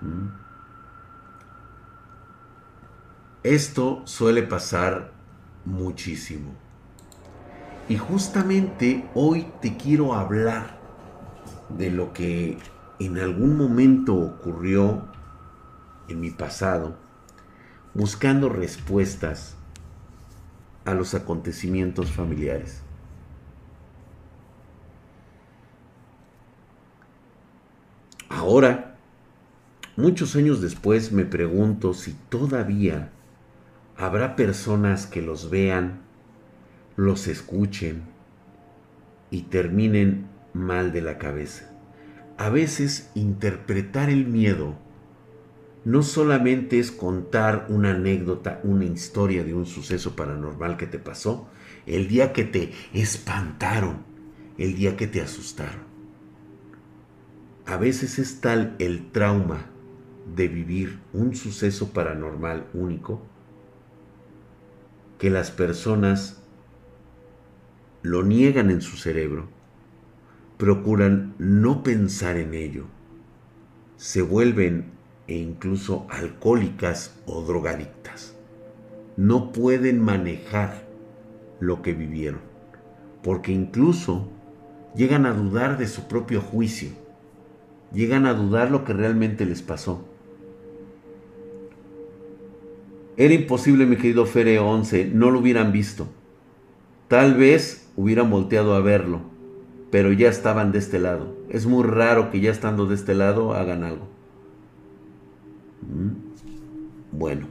Mm. 0.02 0.28
Esto 3.44 4.02
suele 4.06 4.44
pasar 4.44 5.12
muchísimo. 5.66 6.54
Y 7.90 7.98
justamente 7.98 9.10
hoy 9.16 9.48
te 9.62 9.78
quiero 9.78 10.14
hablar 10.14 10.78
de 11.70 11.90
lo 11.90 12.12
que 12.14 12.58
en 13.00 13.18
algún 13.18 13.58
momento 13.58 14.16
ocurrió 14.16 15.08
en 16.08 16.20
mi 16.20 16.32
pasado, 16.32 16.98
buscando 17.94 18.50
respuestas 18.50 19.56
a 20.86 20.94
los 20.94 21.14
acontecimientos 21.14 22.12
familiares. 22.12 22.82
Ahora, 28.30 28.98
muchos 29.96 30.36
años 30.36 30.62
después, 30.62 31.12
me 31.12 31.26
pregunto 31.26 31.94
si 31.94 32.14
todavía 32.30 33.12
habrá 33.98 34.36
personas 34.36 35.08
que 35.08 35.22
los 35.22 35.50
vean, 35.50 36.02
los 36.96 37.28
escuchen 37.28 38.04
y 39.32 39.44
terminen 39.44 40.28
mal 40.54 40.92
de 40.92 41.02
la 41.02 41.18
cabeza. 41.18 41.72
A 42.38 42.50
veces 42.50 43.12
interpretar 43.16 44.10
el 44.10 44.28
miedo 44.28 44.76
no 45.88 46.04
solamente 46.04 46.80
es 46.80 46.92
contar 46.92 47.66
una 47.70 47.92
anécdota, 47.92 48.60
una 48.66 48.84
historia 48.84 49.46
de 49.46 49.54
un 49.54 49.66
suceso 49.66 50.18
paranormal 50.18 50.76
que 50.76 50.86
te 50.86 51.00
pasó, 51.00 51.48
el 51.86 52.10
día 52.10 52.34
que 52.34 52.44
te 52.44 52.74
espantaron, 52.92 54.00
el 54.58 54.76
día 54.76 54.98
que 54.98 55.08
te 55.08 55.22
asustaron. 55.22 55.86
A 57.66 57.78
veces 57.78 58.20
es 58.20 58.42
tal 58.42 58.76
el 58.80 59.14
trauma 59.14 59.68
de 60.36 60.50
vivir 60.50 61.00
un 61.14 61.38
suceso 61.38 61.94
paranormal 61.94 62.66
único 62.74 63.26
que 65.18 65.30
las 65.30 65.52
personas 65.52 66.44
lo 68.02 68.24
niegan 68.24 68.72
en 68.72 68.82
su 68.82 68.98
cerebro, 68.98 69.48
procuran 70.58 71.34
no 71.38 71.82
pensar 71.82 72.36
en 72.36 72.56
ello, 72.56 72.88
se 73.96 74.22
vuelven 74.22 74.97
e 75.28 75.38
incluso 75.38 76.08
alcohólicas 76.10 77.20
o 77.26 77.42
drogadictas. 77.42 78.36
No 79.16 79.52
pueden 79.52 80.02
manejar 80.02 80.88
lo 81.60 81.82
que 81.82 81.94
vivieron, 81.94 82.42
porque 83.24 83.52
incluso 83.52 84.28
llegan 84.96 85.26
a 85.26 85.34
dudar 85.34 85.78
de 85.78 85.88
su 85.88 86.08
propio 86.08 86.42
juicio 86.42 86.90
llegan 87.94 88.26
a 88.26 88.34
dudar 88.34 88.72
lo 88.72 88.84
que 88.84 88.94
realmente 88.94 89.46
les 89.46 89.62
pasó. 89.62 90.06
Era 93.16 93.34
imposible, 93.34 93.86
mi 93.86 93.96
querido 93.96 94.26
Fere 94.26 94.60
11, 94.60 95.12
no 95.14 95.32
lo 95.32 95.40
hubieran 95.40 95.72
visto. 95.72 96.08
Tal 97.08 97.34
vez 97.34 97.90
hubieran 97.96 98.30
volteado 98.30 98.76
a 98.76 98.82
verlo, 98.82 99.22
pero 99.90 100.12
ya 100.12 100.30
estaban 100.30 100.72
de 100.72 100.80
este 100.80 101.00
lado. 101.00 101.36
Es 101.50 101.66
muy 101.66 101.84
raro 101.84 102.30
que 102.30 102.42
ya 102.42 102.52
estando 102.52 102.86
de 102.86 102.96
este 102.96 103.16
lado 103.16 103.54
hagan 103.54 103.84
algo. 103.84 104.08
Mm. 105.82 107.18
Bueno, 107.18 107.48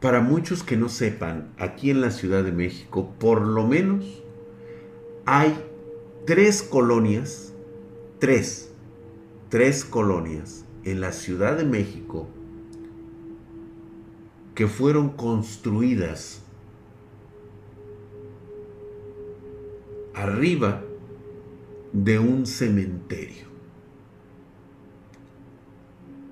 para 0.00 0.20
muchos 0.20 0.62
que 0.62 0.76
no 0.76 0.88
sepan, 0.88 1.48
aquí 1.58 1.90
en 1.90 2.00
la 2.00 2.10
Ciudad 2.10 2.44
de 2.44 2.52
México, 2.52 3.14
por 3.18 3.42
lo 3.46 3.66
menos 3.66 4.04
hay 5.24 5.54
tres 6.26 6.62
colonias 6.62 7.46
tres, 8.18 8.72
tres 9.50 9.84
colonias 9.84 10.64
en 10.84 11.00
la 11.00 11.12
Ciudad 11.12 11.56
de 11.56 11.64
México 11.64 12.28
que 14.54 14.66
fueron 14.66 15.10
construidas 15.10 16.42
arriba 20.14 20.82
de 21.92 22.18
un 22.18 22.46
cementerio. 22.46 23.55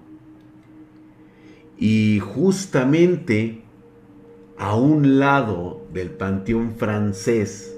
y 1.78 2.20
justamente 2.20 3.65
a 4.58 4.76
un 4.76 5.20
lado 5.20 5.86
del 5.94 6.12
Panteón 6.12 6.76
francés, 6.76 7.76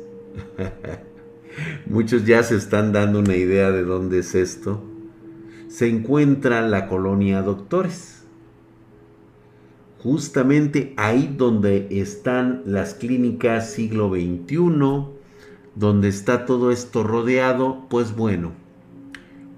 muchos 1.87 2.25
ya 2.25 2.43
se 2.43 2.55
están 2.55 2.91
dando 2.93 3.19
una 3.19 3.35
idea 3.35 3.71
de 3.71 3.83
dónde 3.83 4.19
es 4.19 4.35
esto, 4.35 4.83
se 5.67 5.87
encuentra 5.87 6.61
la 6.61 6.87
colonia 6.87 7.41
Doctores. 7.41 8.13
Justamente 9.99 10.93
ahí 10.95 11.33
donde 11.35 11.87
están 11.89 12.61
las 12.65 12.93
clínicas 12.93 13.71
siglo 13.71 14.09
XXI, 14.09 14.57
donde 15.75 16.07
está 16.07 16.45
todo 16.45 16.71
esto 16.71 17.03
rodeado, 17.03 17.87
pues 17.89 18.15
bueno, 18.15 18.51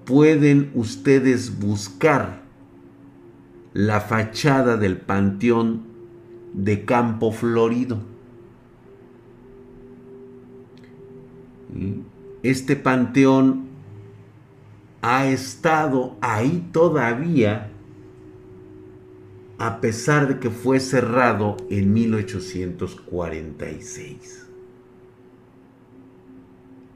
pueden 0.06 0.72
ustedes 0.74 1.60
buscar 1.60 2.42
la 3.74 4.02
fachada 4.02 4.78
del 4.78 4.98
panteón 4.98 5.89
de 6.54 6.86
Campo 6.86 7.32
Florido. 7.32 8.00
este 12.44 12.76
panteón 12.76 13.70
ha 15.02 15.28
estado 15.28 16.18
ahí 16.22 16.70
todavía 16.72 17.72
a 19.58 19.82
pesar 19.82 20.28
de 20.28 20.40
que 20.40 20.50
fue 20.50 20.80
cerrado 20.80 21.58
en 21.70 21.94
1846. 21.94 24.48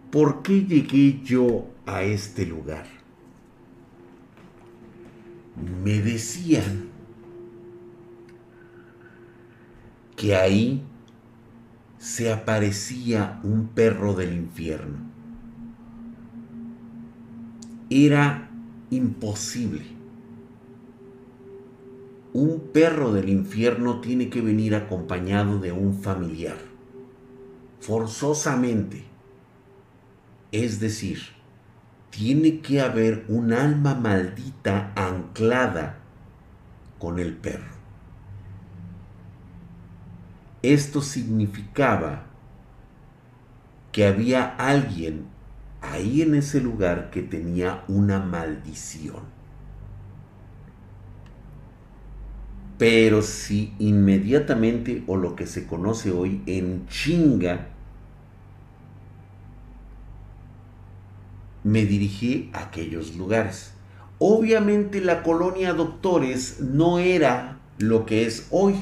¿Por 0.10 0.41
qué 0.43 0.64
llegué 0.64 1.22
yo 1.24 1.68
a 1.86 2.04
este 2.04 2.45
lugar? 2.45 2.86
Me 5.84 6.01
decían 6.01 6.93
que 10.16 10.36
ahí 10.36 10.84
se 11.97 12.32
aparecía 12.32 13.39
un 13.43 13.68
perro 13.68 14.14
del 14.14 14.34
infierno. 14.34 14.97
Era 17.89 18.49
imposible. 18.89 19.86
Un 22.34 22.59
perro 22.74 23.14
del 23.14 23.30
infierno 23.30 24.01
tiene 24.01 24.30
que 24.30 24.41
venir 24.41 24.76
acompañado 24.76 25.59
de 25.59 25.72
un 25.72 26.01
familiar. 26.01 26.57
Forzosamente. 27.80 29.05
Es 30.51 30.80
decir, 30.80 31.20
tiene 32.09 32.59
que 32.59 32.82
haber 32.82 33.26
un 33.28 33.53
alma 33.53 33.95
maldita 33.95 34.93
anclada 34.95 35.99
con 36.99 37.20
el 37.20 37.36
perro. 37.36 37.72
Esto 40.64 41.01
significaba 41.01 42.24
que 43.91 44.07
había 44.07 44.55
alguien 44.55 45.26
ahí 45.82 46.22
en 46.22 46.36
ese 46.36 46.61
lugar 46.61 47.11
que 47.11 47.22
tenía 47.22 47.84
una 47.89 48.20
maldición. 48.20 49.24
Pero 52.78 53.22
si 53.22 53.74
inmediatamente, 53.78 55.03
o 55.05 55.18
lo 55.18 55.36
que 55.36 55.47
se 55.47 55.68
conoce 55.68 56.11
hoy 56.11 56.41
en 56.45 56.88
chinga, 56.88 57.68
me 61.64 61.86
dirigí 61.86 62.49
a 62.53 62.64
aquellos 62.64 63.16
lugares. 63.16 63.74
Obviamente 64.18 65.01
la 65.01 65.24
colonia 65.24 65.74
Doctores 65.74 66.61
no 66.61 66.99
era 66.99 67.59
lo 67.78 68.05
que 68.05 68.26
es 68.26 68.47
hoy 68.49 68.76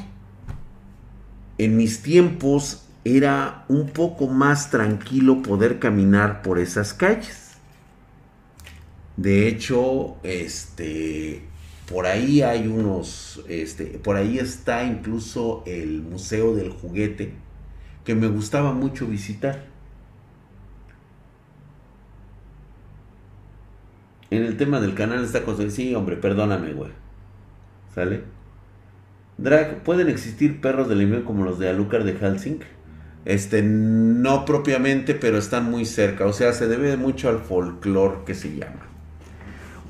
en 1.63 1.77
mis 1.77 2.01
tiempos 2.01 2.87
era 3.05 3.65
un 3.67 3.89
poco 3.89 4.27
más 4.27 4.71
tranquilo 4.71 5.43
poder 5.43 5.77
caminar 5.77 6.41
por 6.41 6.57
esas 6.57 6.95
calles. 6.95 7.51
De 9.15 9.47
hecho, 9.47 10.15
este, 10.23 11.43
por 11.87 12.07
ahí 12.07 12.41
hay 12.41 12.65
unos, 12.65 13.43
este, 13.47 13.85
por 13.85 14.15
ahí 14.15 14.39
está 14.39 14.83
incluso 14.85 15.61
el 15.67 16.01
Museo 16.01 16.55
del 16.55 16.71
Juguete, 16.71 17.33
que 18.05 18.15
me 18.15 18.27
gustaba 18.27 18.73
mucho 18.73 19.05
visitar. 19.05 19.65
En 24.31 24.41
el 24.41 24.57
tema 24.57 24.79
del 24.79 24.95
canal 24.95 25.23
está 25.23 25.43
cosa, 25.43 25.69
sí, 25.69 25.93
hombre, 25.93 26.15
perdóname, 26.15 26.73
güey. 26.73 26.91
¿Sale? 27.93 28.40
Drag, 29.41 29.81
¿pueden 29.81 30.07
existir 30.07 30.61
perros 30.61 30.87
del 30.87 31.01
invierno 31.01 31.25
como 31.25 31.43
los 31.43 31.57
de 31.57 31.67
Alucard 31.67 32.05
de 32.05 32.13
Helsing? 32.13 32.59
Este, 33.25 33.63
no 33.63 34.45
propiamente, 34.45 35.15
pero 35.15 35.39
están 35.39 35.69
muy 35.69 35.85
cerca. 35.85 36.27
O 36.27 36.33
sea, 36.33 36.53
se 36.53 36.67
debe 36.67 36.95
mucho 36.95 37.27
al 37.27 37.39
folclore 37.39 38.19
que 38.23 38.35
se 38.35 38.55
llama. 38.55 38.87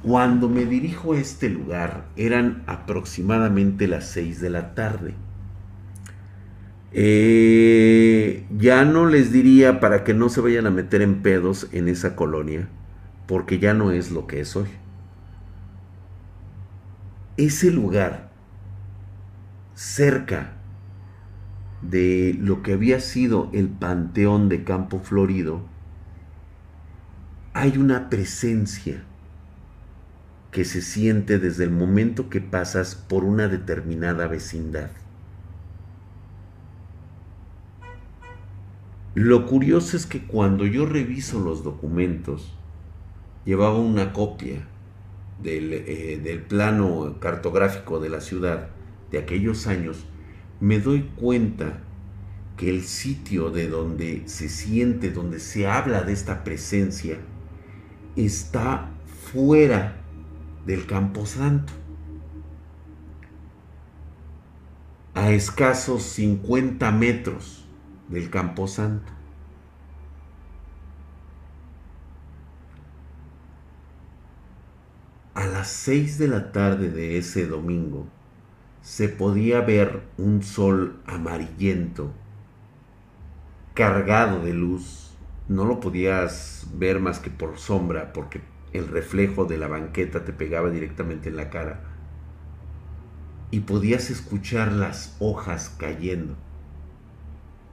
Cuando 0.04 0.48
me 0.48 0.66
dirijo 0.66 1.14
a 1.14 1.20
este 1.20 1.50
lugar, 1.50 2.06
eran 2.16 2.64
aproximadamente 2.66 3.88
las 3.88 4.08
6 4.08 4.40
de 4.40 4.50
la 4.50 4.74
tarde. 4.74 5.16
Eh, 6.94 8.46
ya 8.58 8.86
no 8.86 9.06
les 9.06 9.34
diría 9.34 9.82
para 9.82 10.06
que 10.06 10.14
no 10.14 10.30
se 10.30 10.40
vayan 10.40 10.66
a 10.66 10.72
meter 10.72 11.02
en 11.02 11.22
pedos 11.22 11.68
en 11.74 11.90
esa 11.90 12.16
colonia, 12.16 12.70
porque 13.28 13.60
ya 13.60 13.74
no 13.74 13.92
es 13.92 14.12
lo 14.12 14.28
que 14.28 14.40
es 14.40 14.56
hoy. 14.56 14.68
Ese 17.38 17.70
lugar 17.70 18.31
cerca 19.76 20.54
de 21.82 22.36
lo 22.40 22.62
que 22.62 22.74
había 22.74 23.00
sido 23.00 23.50
el 23.54 23.70
panteón 23.70 24.50
de 24.50 24.64
Campo 24.64 25.00
Florido, 25.00 25.62
hay 27.54 27.78
una 27.78 28.10
presencia 28.10 29.04
que 30.52 30.66
se 30.66 30.82
siente 30.82 31.40
desde 31.40 31.64
el 31.64 31.72
momento 31.72 32.30
que 32.30 32.42
pasas 32.42 32.96
por 32.96 33.24
una 33.24 33.48
determinada 33.48 34.28
vecindad. 34.28 34.92
Lo 39.14 39.46
curioso 39.46 39.98
es 39.98 40.06
que 40.06 40.22
cuando 40.22 40.66
yo 40.66 40.86
reviso 40.86 41.40
los 41.40 41.64
documentos, 41.64 42.54
llevaba 43.46 43.78
una 43.80 44.14
copia 44.14 44.66
del, 45.42 45.74
eh, 45.74 46.46
plano 46.48 47.18
cartográfico 47.20 48.00
de 48.00 48.10
la 48.10 48.22
ciudad, 48.22 48.70
de 49.12 49.20
aquellos 49.20 49.68
años, 49.68 50.06
me 50.60 50.80
doy 50.80 51.10
cuenta 51.16 51.80
que 52.58 52.70
el 52.70 52.84
sitio 52.84 53.50
de 53.50 53.68
donde 53.68 54.24
se 54.28 54.48
siente, 54.48 55.12
donde 55.12 55.40
se 55.40 55.68
habla 55.68 56.04
de 56.04 56.14
esta 56.14 56.44
presencia, 56.44 57.18
está 58.16 58.90
fuera 59.32 59.98
del 60.66 60.86
Camposanto. 60.86 61.74
A 65.14 65.32
escasos 65.32 66.04
50 66.04 66.92
metros 66.92 67.66
del 68.08 68.30
Camposanto. 68.30 69.12
A 75.34 75.46
las 75.48 75.70
6 75.70 76.18
de 76.18 76.28
la 76.28 76.52
tarde 76.52 76.90
de 76.90 77.18
ese 77.18 77.48
domingo, 77.48 78.06
se 78.82 79.10
podía 79.10 79.62
ver 79.62 80.02
un 80.18 80.42
sol 80.42 81.00
amarillento, 81.06 82.12
cargado 83.74 84.44
de 84.44 84.54
luz. 84.54 85.12
No 85.48 85.66
lo 85.66 85.80
podías 85.80 86.68
ver 86.76 87.00
más 87.00 87.20
que 87.20 87.30
por 87.30 87.58
sombra, 87.58 88.14
porque 88.14 88.42
el 88.74 88.88
reflejo 88.88 89.46
de 89.46 89.58
la 89.58 89.68
banqueta 89.68 90.26
te 90.26 90.34
pegaba 90.34 90.70
directamente 90.70 91.30
en 91.30 91.36
la 91.36 91.50
cara. 91.50 91.82
Y 93.52 93.62
podías 93.62 94.10
escuchar 94.10 94.72
las 94.72 95.16
hojas 95.20 95.76
cayendo. 95.78 96.36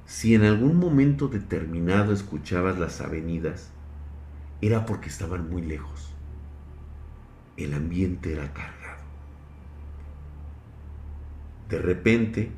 Si 0.07 0.35
en 0.35 0.45
algún 0.45 0.77
momento 0.77 1.29
determinado 1.29 2.13
escuchabas 2.13 2.79
las 2.79 3.01
avenidas, 3.01 3.71
era 4.61 4.87
porque 4.87 5.09
estaban 5.09 5.49
muy 5.49 5.63
lejos. 5.63 6.13
El 7.57 7.75
ambiente 7.75 8.33
era 8.33 8.53
cargado. 8.53 8.78
De 11.69 11.79
repente, 11.79 12.51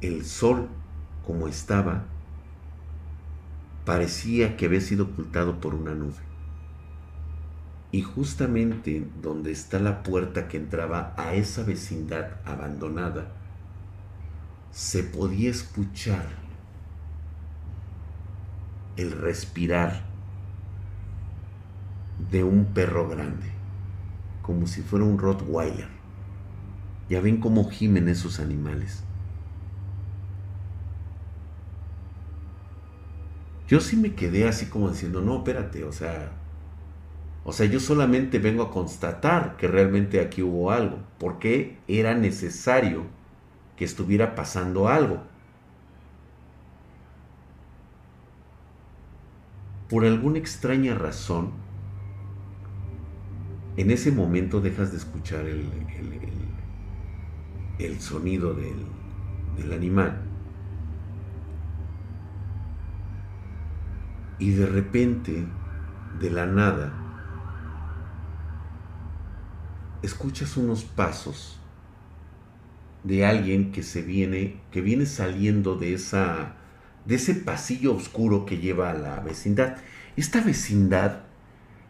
el 0.00 0.24
sol, 0.24 0.68
como 1.26 1.48
estaba, 1.48 2.04
parecía 3.84 4.56
que 4.56 4.66
había 4.66 4.80
sido 4.80 5.04
ocultado 5.04 5.60
por 5.60 5.74
una 5.74 5.94
nube. 5.94 6.26
Y 7.92 8.02
justamente 8.02 9.06
donde 9.22 9.52
está 9.52 9.78
la 9.78 10.02
puerta 10.02 10.48
que 10.48 10.58
entraba 10.58 11.14
a 11.16 11.34
esa 11.34 11.62
vecindad 11.62 12.26
abandonada, 12.44 13.32
se 14.70 15.02
podía 15.02 15.50
escuchar 15.50 16.26
el 18.96 19.12
respirar 19.12 20.02
de 22.30 22.44
un 22.44 22.66
perro 22.66 23.08
grande, 23.08 23.50
como 24.42 24.66
si 24.66 24.82
fuera 24.82 25.04
un 25.04 25.18
Rottweiler. 25.18 25.95
Ya 27.08 27.20
ven 27.20 27.40
cómo 27.40 27.68
gimen 27.70 28.08
esos 28.08 28.38
animales. 28.38 29.06
Yo 33.68 33.80
sí 33.80 33.96
me 33.96 34.14
quedé 34.16 34.48
así 34.48 34.68
como 34.70 34.90
diciendo, 34.90 35.20
no, 35.20 35.36
espérate, 35.38 35.84
o 35.84 35.92
sea, 35.92 36.32
o 37.44 37.52
sea, 37.52 37.66
yo 37.66 37.80
solamente 37.80 38.38
vengo 38.38 38.62
a 38.64 38.70
constatar 38.70 39.56
que 39.56 39.68
realmente 39.68 40.20
aquí 40.20 40.42
hubo 40.42 40.70
algo, 40.72 40.98
porque 41.18 41.82
era 41.88 42.14
necesario 42.14 43.04
que 43.76 43.84
estuviera 43.84 44.34
pasando 44.34 44.88
algo. 44.88 45.22
Por 49.88 50.04
alguna 50.04 50.38
extraña 50.38 50.94
razón, 50.94 51.52
en 53.76 53.90
ese 53.90 54.10
momento 54.12 54.60
dejas 54.60 54.90
de 54.92 54.98
escuchar 54.98 55.46
el, 55.46 55.86
el 55.88 56.55
sonido 57.98 58.54
del, 58.54 59.72
animal. 59.72 60.22
Y 64.38 64.50
de 64.50 64.66
repente 64.66 65.46
de 66.20 66.30
la 66.30 66.46
nada, 66.46 66.92
escuchas 70.02 70.56
unos 70.56 70.84
pasos 70.84 71.58
de 73.02 73.24
alguien 73.24 73.72
que 73.72 73.82
se 73.82 74.02
viene, 74.02 74.60
que 74.70 74.80
viene 74.80 75.06
saliendo 75.06 75.76
de 75.76 75.94
esa, 75.94 76.56
de 77.06 77.14
ese 77.14 77.34
pasillo 77.34 77.94
oscuro 77.94 78.44
que 78.44 78.58
lleva 78.58 78.90
a 78.90 78.94
la 78.94 79.20
vecindad. 79.20 79.76
Esta 80.16 80.40
vecindad 80.40 81.22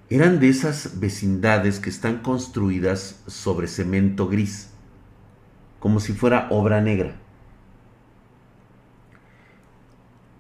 eran 0.09 0.39
de 0.39 0.49
esas 0.49 1.01
vecindades 1.01 1.81
que 1.81 1.91
están 1.91 2.19
construidas 2.19 3.23
sobre 3.27 3.67
cemento 3.67 4.29
gris, 4.29 4.71
como 5.87 6.01
si 6.01 6.15
fuera 6.15 6.49
obra 6.51 6.81
negra. 6.81 7.15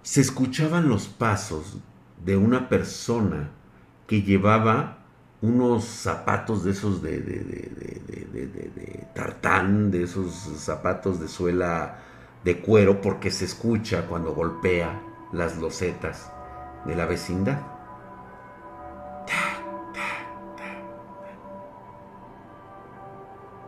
Se 0.02 0.20
escuchaban 0.20 0.88
los 0.88 1.06
pasos 1.06 1.78
de 2.24 2.36
una 2.36 2.68
persona 2.68 3.50
que 4.08 4.22
llevaba 4.22 5.04
unos 5.42 5.84
zapatos 5.84 6.64
de 6.64 6.72
esos 6.72 7.00
de, 7.00 7.20
de, 7.20 9.06
tartán, 9.14 9.92
de 9.92 10.02
esos 10.02 10.34
zapatos 10.34 11.20
de 11.20 11.28
suela 11.28 12.00
de 12.42 12.60
cuero, 12.60 13.00
porque 13.00 13.30
se 13.30 13.44
escucha 13.44 14.08
cuando 14.08 14.34
golpea 14.34 15.00
las 15.32 15.58
losetas 15.58 16.28
de 16.86 16.96
la 16.96 17.06
vecindad. 17.06 17.60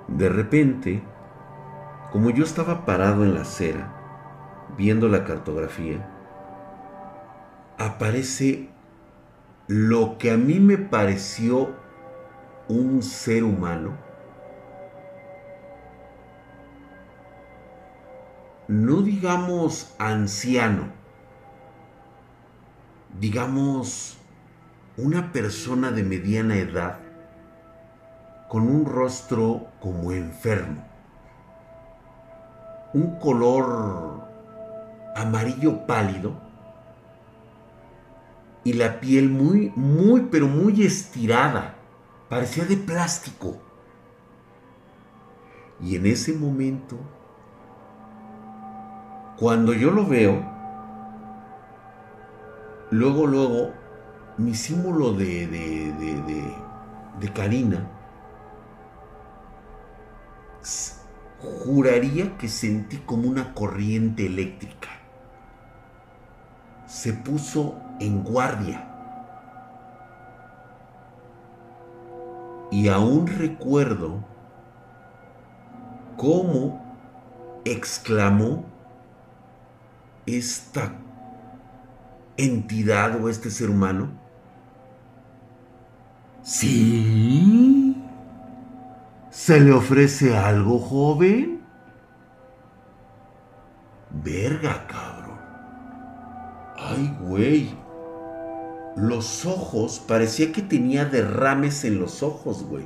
De 0.09 0.29
repente, 0.29 1.05
como 2.13 2.31
yo 2.31 2.45
estaba 2.45 2.87
parado 2.87 3.25
en 3.25 3.35
la 3.35 3.43
acera, 3.43 3.93
viendo 4.77 5.09
la 5.09 5.25
cartografía, 5.25 6.07
aparece 7.77 8.71
lo 9.67 10.17
que 10.17 10.31
a 10.31 10.37
mí 10.37 10.59
me 10.59 10.79
pareció 10.79 11.77
un 12.69 13.03
ser 13.03 13.45
humano, 13.45 13.93
no 18.69 19.03
digamos 19.03 19.95
anciano, 19.99 20.89
digamos 23.19 24.19
una 24.97 25.33
persona 25.33 25.91
de 25.91 26.03
mediana 26.03 26.57
edad 26.57 26.99
con 28.49 28.69
un 28.69 28.87
rostro 28.87 29.69
como 29.81 30.13
enfermo, 30.13 30.88
un 32.95 33.19
color 33.19 34.27
amarillo 35.15 35.87
pálido 35.87 36.33
y 38.65 38.75
la 38.75 39.01
piel 39.01 39.31
muy, 39.31 39.73
muy, 39.77 40.29
pero 40.31 40.47
muy 40.47 40.83
estirada. 40.83 41.75
Parecía 42.29 42.65
de 42.65 42.77
plástico. 42.77 43.57
Y 45.81 45.97
en 45.97 46.07
ese 46.07 46.35
momento, 46.35 46.97
cuando 49.39 49.73
yo 49.73 49.91
lo 49.91 50.07
veo, 50.07 50.43
luego, 52.91 53.27
luego, 53.27 53.73
mi 54.37 54.55
símbolo 54.55 55.13
de, 55.13 55.47
de, 55.47 55.93
de, 55.93 56.55
de 57.21 57.33
Karina, 57.33 57.89
juraría 61.41 62.37
que 62.37 62.49
sentí 62.49 62.99
como 62.99 63.29
una 63.29 63.55
corriente 63.55 64.27
eléctrica. 64.27 64.89
Se 66.87 67.13
puso 67.13 67.81
en 68.01 68.23
guardia. 68.25 68.85
Y 72.71 72.89
aún 72.89 73.27
recuerdo 73.27 74.25
cómo 76.17 76.85
exclamó 77.65 78.65
esta 80.27 80.93
entidad 82.37 83.23
o 83.23 83.29
este 83.29 83.51
ser 83.51 83.71
humano. 83.71 84.11
Sí. 86.43 87.78
¿Se 89.39 89.61
le 89.61 89.73
ofrece 89.73 90.37
algo, 90.37 90.79
joven? 90.81 91.63
Verga, 94.11 94.87
cabrón. 94.89 95.39
Ay, 96.77 97.17
güey 97.21 97.89
los 98.99 99.47
ojos, 99.47 100.01
parecía 100.01 100.53
que 100.53 100.61
tenía 100.61 101.05
derrames 101.05 101.85
en 101.85 102.01
los 102.01 102.23
ojos, 102.25 102.65
güey. 102.65 102.85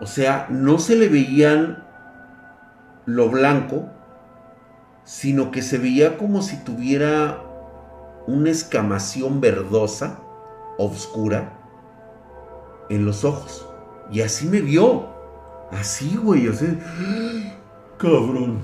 O 0.00 0.06
sea, 0.06 0.46
no 0.50 0.78
se 0.78 0.94
le 0.94 1.08
veían 1.08 1.82
lo 3.06 3.30
blanco, 3.30 3.88
sino 5.04 5.50
que 5.50 5.62
se 5.62 5.78
veía 5.78 6.18
como 6.18 6.42
si 6.42 6.58
tuviera 6.58 7.38
una 8.26 8.50
escamación 8.50 9.40
verdosa, 9.40 10.18
oscura, 10.76 11.58
en 12.90 13.06
los 13.06 13.24
ojos. 13.24 13.71
Y 14.10 14.20
así 14.20 14.46
me 14.46 14.60
vio. 14.60 15.08
Así, 15.70 16.16
güey. 16.16 16.48
O 16.48 16.54
sea, 16.54 16.76
cabrón. 17.98 18.60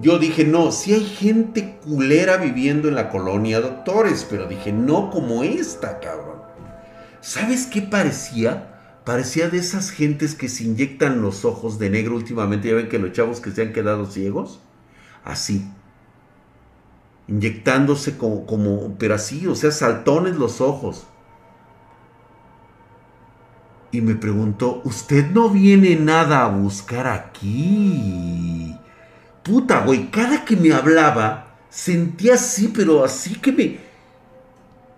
Yo 0.00 0.18
dije, 0.18 0.44
no, 0.44 0.70
si 0.70 0.94
hay 0.94 1.04
gente 1.04 1.78
culera 1.84 2.36
viviendo 2.36 2.88
en 2.88 2.94
la 2.94 3.10
colonia, 3.10 3.60
doctores, 3.60 4.24
pero 4.28 4.46
dije, 4.46 4.72
no 4.72 5.10
como 5.10 5.42
esta, 5.42 5.98
cabrón. 5.98 6.40
¿Sabes 7.20 7.66
qué 7.66 7.82
parecía? 7.82 9.00
Parecía 9.04 9.48
de 9.48 9.58
esas 9.58 9.90
gentes 9.90 10.34
que 10.34 10.48
se 10.48 10.64
inyectan 10.64 11.22
los 11.22 11.44
ojos 11.44 11.78
de 11.78 11.90
negro 11.90 12.14
últimamente. 12.14 12.68
Ya 12.68 12.74
ven 12.74 12.88
que 12.88 12.98
los 12.98 13.12
chavos 13.12 13.40
que 13.40 13.50
se 13.50 13.62
han 13.62 13.72
quedado 13.72 14.06
ciegos. 14.06 14.60
Así. 15.24 15.66
Inyectándose 17.26 18.16
como, 18.16 18.46
como, 18.46 18.96
pero 18.98 19.14
así, 19.14 19.46
o 19.46 19.54
sea, 19.54 19.72
saltones 19.72 20.36
los 20.36 20.60
ojos. 20.60 21.06
Y 23.92 24.00
me 24.00 24.14
preguntó, 24.14 24.82
¿usted 24.84 25.30
no 25.30 25.48
viene 25.50 25.96
nada 25.96 26.44
a 26.44 26.48
buscar 26.48 27.06
aquí? 27.06 28.76
puta, 29.42 29.84
güey, 29.84 30.10
cada 30.10 30.44
que 30.44 30.56
me 30.56 30.72
hablaba, 30.72 31.56
sentía 31.68 32.34
así, 32.34 32.72
pero 32.74 33.04
así 33.04 33.34
que 33.34 33.52
me, 33.52 33.78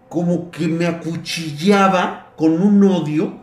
como 0.09 0.51
que 0.51 0.69
me 0.69 0.87
acuchillaba 0.87 2.33
con 2.37 2.61
un 2.61 2.83
odio. 2.85 3.41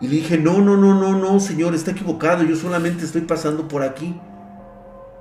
Y 0.00 0.08
le 0.08 0.16
dije, 0.16 0.38
no, 0.38 0.60
no, 0.60 0.76
no, 0.76 0.94
no, 0.94 1.16
no, 1.16 1.40
señor, 1.40 1.74
está 1.74 1.92
equivocado, 1.92 2.42
yo 2.42 2.56
solamente 2.56 3.04
estoy 3.04 3.22
pasando 3.22 3.68
por 3.68 3.82
aquí. 3.82 4.20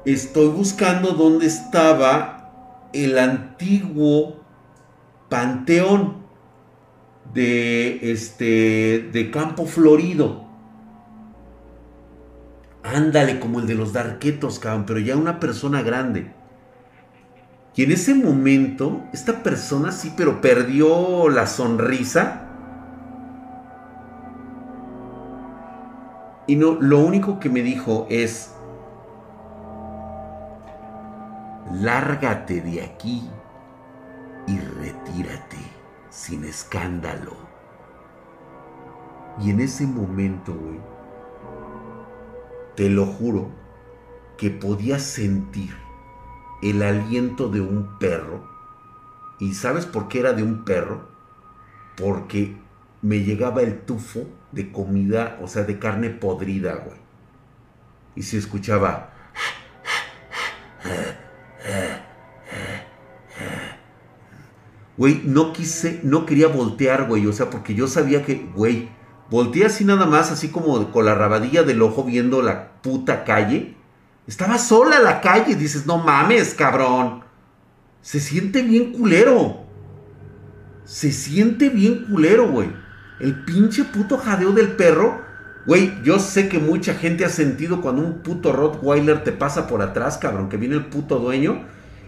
Estoy 0.05 0.47
buscando 0.47 1.11
dónde 1.11 1.45
estaba 1.45 2.89
el 2.91 3.17
antiguo 3.17 4.41
panteón 5.29 6.22
de 7.34 8.11
este 8.11 9.09
de 9.11 9.31
Campo 9.31 9.65
Florido. 9.65 10.43
Ándale, 12.84 13.39
como 13.39 13.59
el 13.59 13.67
de 13.67 13.75
los 13.75 13.93
darquetos, 13.93 14.59
cabrón, 14.59 14.86
pero 14.86 14.99
ya 14.99 15.15
una 15.15 15.39
persona 15.39 15.81
grande. 15.81 16.31
Y 17.75 17.84
en 17.84 17.91
ese 17.91 18.13
momento, 18.13 19.03
esta 19.13 19.41
persona 19.41 19.91
sí, 19.91 20.13
pero 20.15 20.41
perdió 20.41 21.29
la 21.29 21.47
sonrisa. 21.47 22.41
Y 26.45 26.55
no, 26.55 26.73
lo 26.73 26.99
único 26.99 27.39
que 27.39 27.49
me 27.49 27.61
dijo 27.61 28.05
es, 28.09 28.53
lárgate 31.71 32.61
de 32.61 32.84
aquí 32.84 33.27
y 34.45 34.59
retírate 34.59 35.72
sin 36.14 36.43
escándalo. 36.45 37.36
Y 39.41 39.49
en 39.49 39.61
ese 39.61 39.88
momento, 39.88 40.53
güey, 40.53 40.80
te 42.76 42.88
lo 42.89 43.07
juro 43.07 43.49
que 44.38 44.51
podía 44.51 44.99
sentir 44.99 45.76
el 46.61 46.84
aliento 46.84 47.49
de 47.49 47.61
un 47.61 47.97
perro. 47.97 48.47
¿Y 49.39 49.55
sabes 49.55 49.88
por 49.88 50.07
qué 50.07 50.20
era 50.20 50.34
de 50.34 50.43
un 50.43 50.64
perro? 50.64 51.07
Porque 51.97 52.55
me 53.01 53.24
llegaba 53.24 53.61
el 53.61 53.82
tufo 53.82 54.28
de 54.51 54.72
comida, 54.72 55.39
o 55.41 55.47
sea, 55.47 55.64
de 55.64 55.80
carne 55.80 56.11
podrida, 56.11 56.76
güey. 56.76 56.97
Y 58.16 58.22
se 58.22 58.38
escuchaba... 58.38 59.09
Güey, 64.98 65.22
no 65.26 65.54
quise, 65.54 66.00
no 66.04 66.26
quería 66.26 66.48
voltear, 66.48 67.08
güey. 67.08 67.26
O 67.28 67.34
sea, 67.34 67.50
porque 67.50 67.74
yo 67.74 67.88
sabía 67.88 68.24
que, 68.24 68.50
güey, 68.56 68.89
Volteé 69.34 69.66
así 69.66 69.84
nada 69.84 70.06
más, 70.06 70.32
así 70.32 70.50
como 70.50 70.91
con 70.91 71.06
la 71.06 71.16
rabadilla 71.16 71.64
del 71.64 71.82
ojo 71.82 72.04
viendo 72.04 72.44
la 72.44 72.74
puta 72.84 73.24
calle. 73.24 73.76
Estaba 74.28 74.60
sola 74.60 75.00
la 75.00 75.22
calle. 75.22 75.56
Dices, 75.56 75.88
no 75.88 75.98
mames, 75.98 76.54
cabrón. 76.54 77.24
Se 78.02 78.20
siente 78.20 78.62
bien 78.62 78.91
culero. 78.94 79.64
se 80.86 81.12
siente 81.12 81.70
bien 81.70 82.06
culero, 82.06 82.52
güey. 82.52 82.70
El 83.20 83.44
pinche 83.44 83.86
puto 83.86 84.20
jadeo 84.20 84.52
del 84.52 84.74
perro. 84.74 85.24
Güey, 85.66 86.04
yo 86.04 86.20
sé 86.20 86.48
que 86.48 86.60
mucha 86.60 86.94
gente 86.94 87.26
ha 87.26 87.30
sentido 87.30 87.82
cuando 87.82 88.04
un 88.04 88.20
puto 88.20 88.54
Rottweiler 88.54 89.24
te 89.24 89.32
pasa 89.32 89.66
por 89.66 89.82
atrás, 89.82 90.20
cabrón, 90.20 90.48
que 90.48 90.58
viene 90.58 90.76
el 90.76 90.86
puto 90.86 91.18
dueño. 91.18 91.66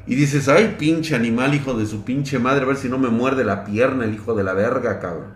Y 0.08 0.16
dices, 0.16 0.48
ay, 0.48 0.76
pinche 0.78 1.16
animal, 1.16 1.56
hijo 1.56 1.74
de 1.74 1.86
su 1.86 2.04
pinche 2.04 2.38
madre, 2.38 2.64
a 2.64 2.68
ver 2.68 2.78
si 2.78 2.90
no 2.90 2.98
me 3.00 3.10
muerde 3.10 3.44
la 3.44 3.64
pierna 3.64 4.06
el 4.06 4.14
hijo 4.14 4.36
de 4.36 4.44
la 4.44 4.54
verga, 4.54 5.00
cabrón. 5.00 5.34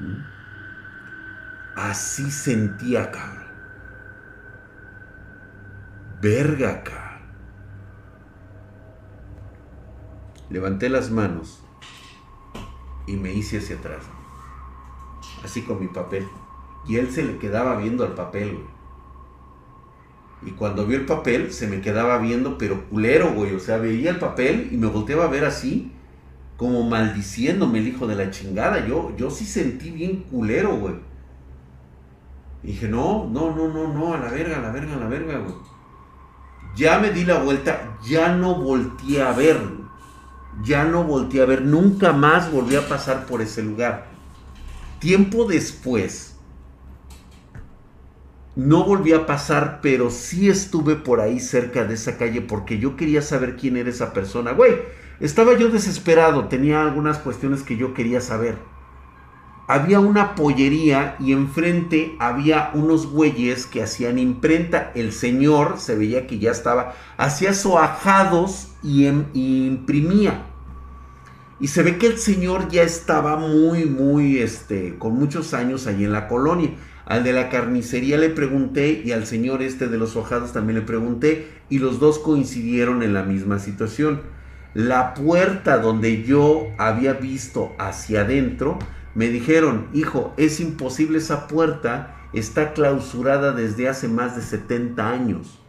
¿Mm? 0.00 0.36
Así 1.76 2.30
sentía, 2.30 3.10
cabrón. 3.12 3.46
Verga, 6.20 6.82
cabrón. 6.82 7.06
Levanté 10.50 10.88
las 10.88 11.10
manos 11.10 11.62
y 13.06 13.16
me 13.16 13.32
hice 13.32 13.58
hacia 13.58 13.76
atrás. 13.76 14.04
Así 15.44 15.62
con 15.62 15.80
mi 15.80 15.88
papel. 15.88 16.26
Y 16.86 16.96
él 16.96 17.10
se 17.10 17.24
le 17.24 17.38
quedaba 17.38 17.76
viendo 17.76 18.04
al 18.04 18.14
papel, 18.14 18.54
güey. 18.54 18.75
Y 20.44 20.50
cuando 20.50 20.86
vio 20.86 20.98
el 20.98 21.06
papel, 21.06 21.52
se 21.52 21.66
me 21.66 21.80
quedaba 21.80 22.18
viendo, 22.18 22.58
pero 22.58 22.88
culero, 22.88 23.32
güey. 23.32 23.54
O 23.54 23.60
sea, 23.60 23.78
veía 23.78 24.10
el 24.10 24.18
papel 24.18 24.68
y 24.70 24.76
me 24.76 24.86
volteaba 24.86 25.24
a 25.24 25.28
ver 25.28 25.44
así, 25.44 25.92
como 26.56 26.88
maldiciéndome 26.88 27.78
el 27.78 27.88
hijo 27.88 28.06
de 28.06 28.16
la 28.16 28.30
chingada. 28.30 28.86
Yo, 28.86 29.14
yo 29.16 29.30
sí 29.30 29.44
sentí 29.44 29.90
bien 29.90 30.24
culero, 30.30 30.76
güey. 30.76 30.94
dije, 32.62 32.88
no, 32.88 33.28
no, 33.30 33.54
no, 33.54 33.68
no, 33.68 33.92
no, 33.92 34.14
a 34.14 34.18
la 34.18 34.28
verga, 34.28 34.58
a 34.58 34.62
la 34.62 34.70
verga, 34.70 34.94
a 34.94 35.00
la 35.00 35.08
verga, 35.08 35.38
güey. 35.38 35.54
Ya 36.76 36.98
me 36.98 37.10
di 37.10 37.24
la 37.24 37.38
vuelta, 37.38 37.96
ya 38.06 38.34
no 38.36 38.56
volteé 38.56 39.22
a 39.22 39.32
ver, 39.32 39.58
ya 40.62 40.84
no 40.84 41.04
volteé 41.04 41.40
a 41.40 41.46
ver, 41.46 41.62
nunca 41.62 42.12
más 42.12 42.52
volví 42.52 42.76
a 42.76 42.86
pasar 42.86 43.24
por 43.24 43.40
ese 43.40 43.62
lugar. 43.62 44.08
Tiempo 44.98 45.46
después, 45.46 46.35
no 48.56 48.84
volví 48.84 49.12
a 49.12 49.26
pasar, 49.26 49.80
pero 49.82 50.10
sí 50.10 50.48
estuve 50.48 50.96
por 50.96 51.20
ahí 51.20 51.40
cerca 51.40 51.84
de 51.84 51.94
esa 51.94 52.16
calle 52.16 52.40
porque 52.40 52.78
yo 52.78 52.96
quería 52.96 53.20
saber 53.20 53.56
quién 53.56 53.76
era 53.76 53.90
esa 53.90 54.14
persona. 54.14 54.52
Güey, 54.52 54.76
estaba 55.20 55.52
yo 55.56 55.68
desesperado, 55.68 56.46
tenía 56.46 56.82
algunas 56.82 57.18
cuestiones 57.18 57.62
que 57.62 57.76
yo 57.76 57.92
quería 57.92 58.22
saber. 58.22 58.56
Había 59.68 60.00
una 60.00 60.34
pollería 60.36 61.16
y 61.18 61.32
enfrente 61.32 62.16
había 62.18 62.70
unos 62.72 63.06
güeyes 63.06 63.66
que 63.66 63.82
hacían 63.82 64.18
imprenta. 64.18 64.92
El 64.94 65.12
señor 65.12 65.74
se 65.78 65.96
veía 65.96 66.26
que 66.26 66.38
ya 66.38 66.52
estaba, 66.52 66.94
hacía 67.18 67.52
soajados 67.52 68.68
y, 68.82 69.06
em, 69.06 69.26
imprimía. 69.34 70.46
Y 71.58 71.68
se 71.68 71.82
ve 71.82 71.98
que 71.98 72.06
el 72.06 72.18
señor 72.18 72.68
ya 72.68 72.82
estaba 72.82 73.36
muy, 73.36 73.86
muy, 73.86 74.38
este, 74.38 74.96
con 74.98 75.14
muchos 75.14 75.52
años 75.52 75.86
ahí 75.86 76.04
en 76.04 76.12
la 76.12 76.28
colonia. 76.28 76.70
Al 77.06 77.22
de 77.22 77.32
la 77.32 77.48
carnicería 77.48 78.18
le 78.18 78.30
pregunté 78.30 79.00
y 79.04 79.12
al 79.12 79.26
señor 79.26 79.62
este 79.62 79.86
de 79.86 79.96
los 79.96 80.16
hojados 80.16 80.52
también 80.52 80.80
le 80.80 80.84
pregunté 80.84 81.48
y 81.70 81.78
los 81.78 82.00
dos 82.00 82.18
coincidieron 82.18 83.04
en 83.04 83.14
la 83.14 83.22
misma 83.22 83.60
situación. 83.60 84.22
La 84.74 85.14
puerta 85.14 85.78
donde 85.78 86.24
yo 86.24 86.66
había 86.78 87.12
visto 87.14 87.72
hacia 87.78 88.22
adentro, 88.22 88.78
me 89.14 89.28
dijeron, 89.28 89.86
hijo, 89.94 90.34
es 90.36 90.58
imposible 90.58 91.18
esa 91.18 91.46
puerta, 91.46 92.28
está 92.32 92.72
clausurada 92.72 93.52
desde 93.52 93.88
hace 93.88 94.08
más 94.08 94.34
de 94.34 94.42
70 94.42 95.08
años. 95.08 95.62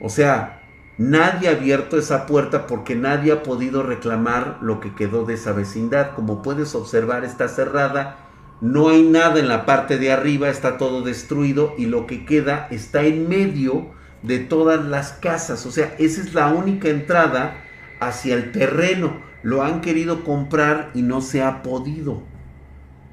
O 0.00 0.08
sea, 0.08 0.62
Nadie 0.98 1.50
ha 1.50 1.52
abierto 1.52 1.98
esa 1.98 2.24
puerta 2.24 2.66
porque 2.66 2.94
nadie 2.94 3.30
ha 3.30 3.42
podido 3.42 3.82
reclamar 3.82 4.56
lo 4.62 4.80
que 4.80 4.94
quedó 4.94 5.26
de 5.26 5.34
esa 5.34 5.52
vecindad. 5.52 6.14
Como 6.14 6.40
puedes 6.40 6.74
observar 6.74 7.22
está 7.22 7.48
cerrada, 7.48 8.25
no 8.60 8.88
hay 8.88 9.02
nada 9.02 9.38
en 9.38 9.48
la 9.48 9.66
parte 9.66 9.98
de 9.98 10.12
arriba, 10.12 10.48
está 10.48 10.78
todo 10.78 11.02
destruido 11.02 11.74
y 11.76 11.86
lo 11.86 12.06
que 12.06 12.24
queda 12.24 12.68
está 12.70 13.02
en 13.02 13.28
medio 13.28 13.90
de 14.22 14.38
todas 14.38 14.84
las 14.84 15.12
casas. 15.12 15.66
O 15.66 15.70
sea, 15.70 15.94
esa 15.98 16.22
es 16.22 16.34
la 16.34 16.48
única 16.48 16.88
entrada 16.88 17.62
hacia 18.00 18.34
el 18.34 18.52
terreno. 18.52 19.20
Lo 19.42 19.62
han 19.62 19.80
querido 19.80 20.24
comprar 20.24 20.90
y 20.94 21.02
no 21.02 21.20
se 21.20 21.42
ha 21.42 21.62
podido. 21.62 22.22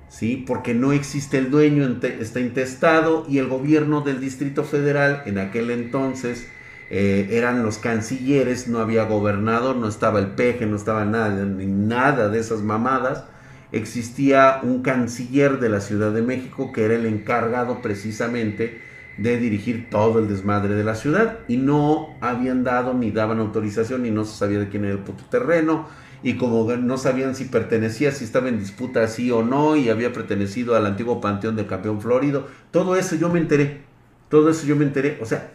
¿Sí? 0.07 0.43
Porque 0.47 0.73
no 0.73 0.93
existe 0.93 1.39
el 1.39 1.49
dueño, 1.49 1.99
está 2.03 2.39
intestado 2.39 3.25
y 3.27 3.39
el 3.39 3.47
gobierno 3.47 4.01
del 4.01 4.19
Distrito 4.19 4.63
Federal 4.63 5.23
en 5.25 5.39
aquel 5.39 5.71
entonces 5.71 6.47
eh, 6.91 7.29
eran 7.31 7.63
los 7.63 7.79
cancilleres, 7.79 8.67
no 8.67 8.77
había 8.77 9.05
gobernador, 9.05 9.75
no 9.75 9.87
estaba 9.87 10.19
el 10.19 10.27
peje, 10.27 10.67
no 10.67 10.75
estaba 10.75 11.03
nada, 11.05 11.43
ni 11.43 11.65
nada 11.65 12.29
de 12.29 12.39
esas 12.39 12.61
mamadas. 12.61 13.25
Existía 13.73 14.59
un 14.63 14.81
canciller 14.81 15.59
de 15.59 15.67
la 15.67 15.81
Ciudad 15.81 16.13
de 16.13 16.21
México 16.21 16.71
que 16.71 16.85
era 16.85 16.95
el 16.95 17.05
encargado 17.05 17.81
precisamente 17.81 18.81
de 19.17 19.37
dirigir 19.37 19.89
todo 19.89 20.19
el 20.19 20.29
desmadre 20.29 20.75
de 20.75 20.83
la 20.83 20.95
ciudad. 20.95 21.39
Y 21.47 21.57
no 21.57 22.15
habían 22.21 22.63
dado 22.63 22.93
ni 22.93 23.11
daban 23.11 23.39
autorización 23.39 24.05
y 24.05 24.11
no 24.11 24.23
se 24.23 24.37
sabía 24.37 24.59
de 24.59 24.69
quién 24.69 24.85
era 24.85 24.93
el 24.93 24.99
puto 24.99 25.25
terreno 25.25 25.87
y 26.23 26.37
como 26.37 26.71
no 26.71 26.97
sabían 26.97 27.35
si 27.35 27.45
pertenecía, 27.45 28.11
si 28.11 28.23
estaba 28.23 28.47
en 28.47 28.59
disputa 28.59 29.05
sí 29.07 29.29
o 29.29 29.43
no 29.43 29.75
y 29.75 29.89
había 29.89 30.13
pertenecido 30.13 30.75
al 30.75 30.85
antiguo 30.85 31.19
panteón 31.19 31.57
del 31.57 31.67
campeón 31.67 32.01
florido, 32.01 32.47
todo 32.71 32.95
eso 32.95 33.15
yo 33.15 33.29
me 33.29 33.39
enteré, 33.39 33.81
todo 34.29 34.49
eso 34.49 34.65
yo 34.65 34.77
me 34.77 34.85
enteré, 34.85 35.19
o 35.21 35.25
sea, 35.25 35.51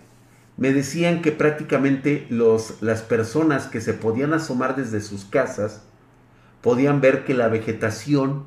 me 0.58 0.72
decían 0.72 1.22
que 1.22 1.32
prácticamente 1.32 2.26
los, 2.28 2.82
las 2.82 3.00
personas 3.00 3.66
que 3.66 3.80
se 3.80 3.94
podían 3.94 4.34
asomar 4.34 4.76
desde 4.76 5.00
sus 5.00 5.24
casas 5.24 5.84
podían 6.62 7.00
ver 7.00 7.24
que 7.24 7.34
la 7.34 7.48
vegetación 7.48 8.44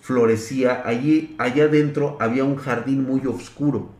florecía. 0.00 0.82
Allí, 0.84 1.34
allá 1.38 1.64
adentro 1.64 2.16
había 2.20 2.44
un 2.44 2.56
jardín 2.56 3.04
muy 3.04 3.26
oscuro. 3.26 3.90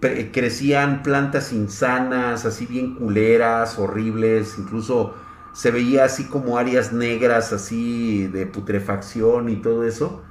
Crecían 0.00 1.02
plantas 1.02 1.52
insanas, 1.52 2.44
así 2.44 2.66
bien 2.66 2.94
culeras, 2.94 3.78
horribles, 3.78 4.56
incluso 4.58 5.14
se 5.52 5.70
veía 5.72 6.04
así 6.04 6.24
como 6.24 6.56
áreas 6.56 6.92
negras, 6.92 7.52
así 7.52 8.28
de 8.28 8.46
putrefacción 8.46 9.48
y 9.48 9.56
todo 9.56 9.84
eso. 9.84 10.22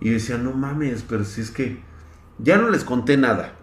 Y 0.00 0.06
yo 0.06 0.12
decía, 0.12 0.38
no 0.38 0.52
mames, 0.52 1.04
pero 1.08 1.24
si 1.24 1.40
es 1.40 1.50
que 1.50 1.80
ya 2.38 2.56
no 2.56 2.70
les 2.70 2.84
conté 2.84 3.16
nada 3.16 3.56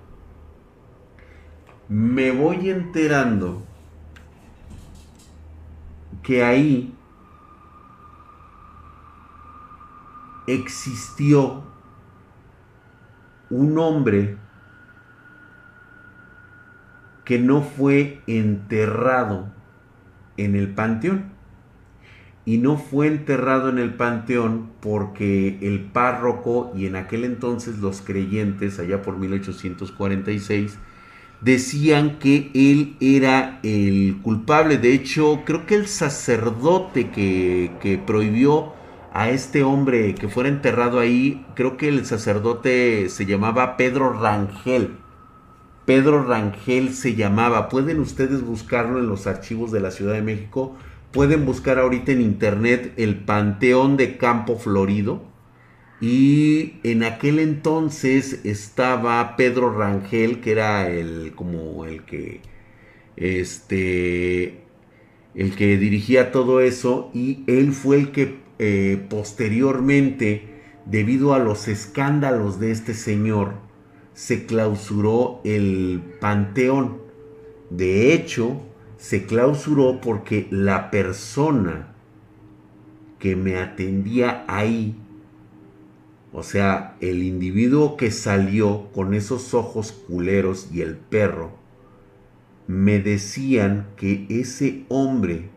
me 1.93 2.31
voy 2.31 2.69
enterando 2.69 3.61
que 6.23 6.43
ahí 6.43 6.95
existió 10.47 11.63
un 13.49 13.77
hombre 13.77 14.37
que 17.25 17.39
no 17.39 17.61
fue 17.61 18.21
enterrado 18.27 19.51
en 20.37 20.55
el 20.55 20.73
panteón. 20.73 21.31
Y 22.45 22.57
no 22.57 22.77
fue 22.77 23.07
enterrado 23.07 23.69
en 23.69 23.77
el 23.77 23.93
panteón 23.93 24.71
porque 24.81 25.59
el 25.61 25.79
párroco 25.79 26.73
y 26.75 26.87
en 26.87 26.97
aquel 26.97 27.23
entonces 27.23 27.79
los 27.79 28.01
creyentes, 28.01 28.79
allá 28.79 29.01
por 29.01 29.17
1846, 29.17 30.77
decían 31.39 32.19
que 32.19 32.51
él 32.53 32.95
era 32.99 33.59
el 33.63 34.19
culpable. 34.21 34.77
De 34.77 34.93
hecho, 34.93 35.43
creo 35.45 35.65
que 35.65 35.75
el 35.75 35.87
sacerdote 35.87 37.11
que, 37.11 38.01
prohibió 38.05 38.73
a 39.13 39.29
este 39.29 39.61
hombre 39.63 40.15
que 40.15 40.27
fuera 40.27 40.49
enterrado 40.49 40.99
ahí, 40.99 41.45
creo 41.53 41.77
que 41.77 41.87
el 41.87 42.03
sacerdote 42.05 43.09
se 43.09 43.27
llamaba 43.27 43.77
Pedro 43.77 44.11
Rangel. 44.11 44.97
Pedro 45.85 46.23
Rangel 46.23 46.93
se 46.93 47.13
llamaba. 47.13 47.69
Pueden 47.69 47.99
ustedes 47.99 48.41
buscarlo 48.41 48.97
en 48.97 49.07
los 49.07 49.27
archivos 49.27 49.71
de 49.71 49.81
la 49.81 49.91
Ciudad 49.91 50.13
de 50.13 50.23
México. 50.23 50.75
Pueden 51.11 51.45
buscar 51.45 51.77
ahorita 51.77 52.11
en 52.11 52.21
internet 52.21 52.93
el 52.97 53.17
Panteón 53.17 53.97
de 53.97 54.17
Campo 54.17 54.57
Florido 54.57 55.21
y 56.01 56.79
en 56.81 57.03
aquel 57.03 57.37
entonces 57.37 58.43
estaba 58.43 59.35
Pedro 59.35 59.77
Rangel, 59.77 60.41
que 60.41 60.51
era 60.53 60.89
el 60.89 61.33
como 61.35 61.85
el 61.85 62.03
que 62.03 62.41
este 63.15 64.63
el 65.35 65.55
que 65.55 65.77
dirigía 65.77 66.31
todo 66.31 66.61
eso 66.61 67.11
y 67.13 67.43
él 67.45 67.73
fue 67.73 67.97
el 67.97 68.11
que 68.11 68.42
eh, 68.59 69.05
posteriormente 69.09 70.61
debido 70.85 71.33
a 71.33 71.39
los 71.39 71.67
escándalos 71.67 72.59
de 72.59 72.71
este 72.71 72.93
señor 72.93 73.53
se 74.13 74.45
clausuró 74.45 75.41
el 75.43 76.01
panteón. 76.19 77.01
De 77.69 78.13
hecho 78.13 78.61
se 78.97 79.25
clausuró 79.25 79.99
porque 80.01 80.47
la 80.49 80.91
persona 80.91 81.93
que 83.19 83.35
me 83.35 83.57
atendía 83.57 84.45
ahí 84.47 84.95
o 86.33 86.41
sea, 86.41 86.97
el 86.99 87.21
individuo 87.21 87.95
que 87.95 88.09
salió 88.09 88.89
con 88.91 89.13
esos 89.13 89.53
ojos 89.53 89.91
culeros 89.91 90.67
y 90.73 90.81
el 90.81 90.97
perro, 90.97 91.51
me 92.65 92.99
decían 92.99 93.89
que 93.97 94.25
ese 94.29 94.85
hombre 94.89 95.51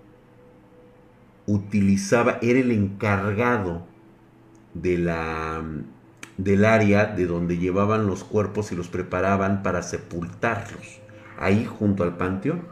utilizaba, 1.47 2.39
era 2.43 2.59
el 2.59 2.73
encargado 2.73 3.87
de 4.75 4.99
la, 4.99 5.65
del 6.37 6.65
área 6.65 7.07
de 7.07 7.27
donde 7.27 7.59
llevaban 7.59 8.07
los 8.07 8.25
cuerpos 8.25 8.73
y 8.73 8.77
los 8.77 8.89
preparaban 8.89 9.63
para 9.63 9.83
sepultarlos, 9.83 11.01
ahí 11.39 11.65
junto 11.65 12.03
al 12.03 12.17
panteón. 12.17 12.63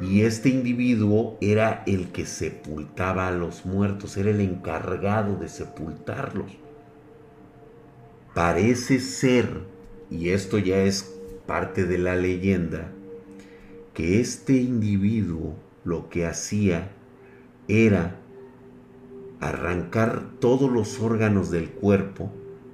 Y 0.00 0.22
este 0.22 0.48
individuo 0.48 1.36
era 1.42 1.82
el 1.86 2.10
que 2.10 2.24
sepultaba 2.24 3.28
a 3.28 3.32
los 3.32 3.66
muertos, 3.66 4.16
era 4.16 4.30
el 4.30 4.40
encargado 4.40 5.36
de 5.36 5.48
sepultarlos. 5.48 6.52
Parece 8.34 8.98
ser, 9.00 9.46
y 10.10 10.30
esto 10.30 10.56
ya 10.56 10.78
es 10.78 11.14
parte 11.46 11.84
de 11.84 11.98
la 11.98 12.16
leyenda, 12.16 12.90
que 13.92 14.20
este 14.20 14.54
individuo 14.54 15.56
lo 15.84 16.08
que 16.08 16.24
hacía 16.24 16.92
era 17.70 18.20
arrancar 19.40 20.32
todos 20.40 20.70
los 20.70 21.00
órganos 21.00 21.50
del 21.50 21.70
cuerpo 21.70 22.32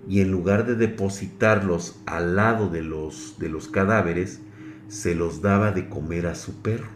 y 0.09 0.21
en 0.21 0.31
lugar 0.31 0.67
de 0.67 0.75
depositarlos 0.75 2.01
al 2.07 2.37
lado 2.37 2.71
de 2.71 2.83
los, 2.83 3.39
de 3.39 3.49
los 3.49 3.69
cadáveres, 3.69 4.41
se 4.89 5.15
los 5.15 5.43
daba 5.43 5.73
de 5.73 5.89
comer 5.89 6.27
a 6.27 6.35
su 6.35 6.63
perro. 6.63 6.89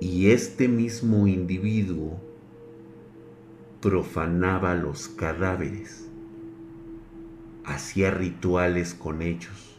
Y 0.00 0.30
este 0.30 0.68
mismo 0.68 1.26
individuo 1.26 2.20
profanaba 3.80 4.74
los 4.74 5.08
cadáveres, 5.08 6.08
hacía 7.64 8.10
rituales 8.10 8.94
con 8.94 9.22
ellos 9.22 9.71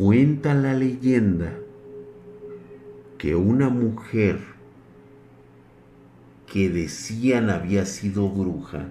Cuenta 0.00 0.54
la 0.54 0.72
leyenda 0.72 1.58
que 3.18 3.36
una 3.36 3.68
mujer 3.68 4.38
que 6.50 6.70
decían 6.70 7.50
había 7.50 7.84
sido 7.84 8.30
bruja 8.30 8.88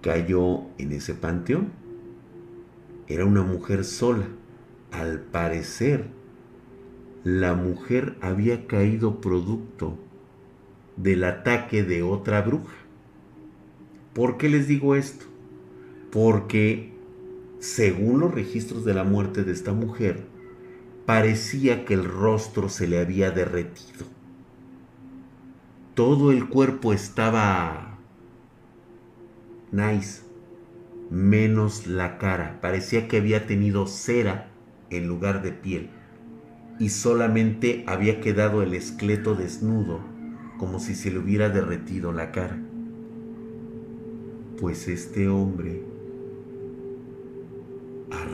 cayó 0.00 0.66
en 0.78 0.92
ese 0.92 1.12
panteón. 1.14 1.72
Era 3.08 3.24
una 3.24 3.42
mujer 3.42 3.82
sola. 3.84 4.28
Al 4.92 5.18
parecer, 5.22 6.06
la 7.24 7.54
mujer 7.54 8.16
había 8.20 8.68
caído 8.68 9.20
producto 9.20 9.98
del 10.96 11.24
ataque 11.24 11.82
de 11.82 12.04
otra 12.04 12.42
bruja. 12.42 12.76
¿Por 14.12 14.38
qué 14.38 14.48
les 14.48 14.68
digo 14.68 14.94
esto? 14.94 15.24
Porque 16.12 16.94
según 17.64 18.20
los 18.20 18.34
registros 18.34 18.84
de 18.84 18.92
la 18.92 19.04
muerte 19.04 19.42
de 19.42 19.52
esta 19.52 19.72
mujer, 19.72 20.26
parecía 21.06 21.86
que 21.86 21.94
el 21.94 22.04
rostro 22.04 22.68
se 22.68 22.86
le 22.86 23.00
había 23.00 23.30
derretido. 23.30 24.04
Todo 25.94 26.30
el 26.30 26.46
cuerpo 26.50 26.92
estaba 26.92 27.96
nice, 29.72 30.24
menos 31.10 31.86
la 31.86 32.18
cara. 32.18 32.58
Parecía 32.60 33.08
que 33.08 33.16
había 33.16 33.46
tenido 33.46 33.86
cera 33.86 34.50
en 34.90 35.08
lugar 35.08 35.40
de 35.40 35.52
piel 35.52 35.88
y 36.78 36.90
solamente 36.90 37.82
había 37.86 38.20
quedado 38.20 38.62
el 38.62 38.74
esqueleto 38.74 39.36
desnudo, 39.36 40.00
como 40.58 40.80
si 40.80 40.94
se 40.94 41.10
le 41.10 41.18
hubiera 41.18 41.48
derretido 41.48 42.12
la 42.12 42.30
cara. 42.30 42.58
Pues 44.60 44.86
este 44.86 45.28
hombre 45.28 45.93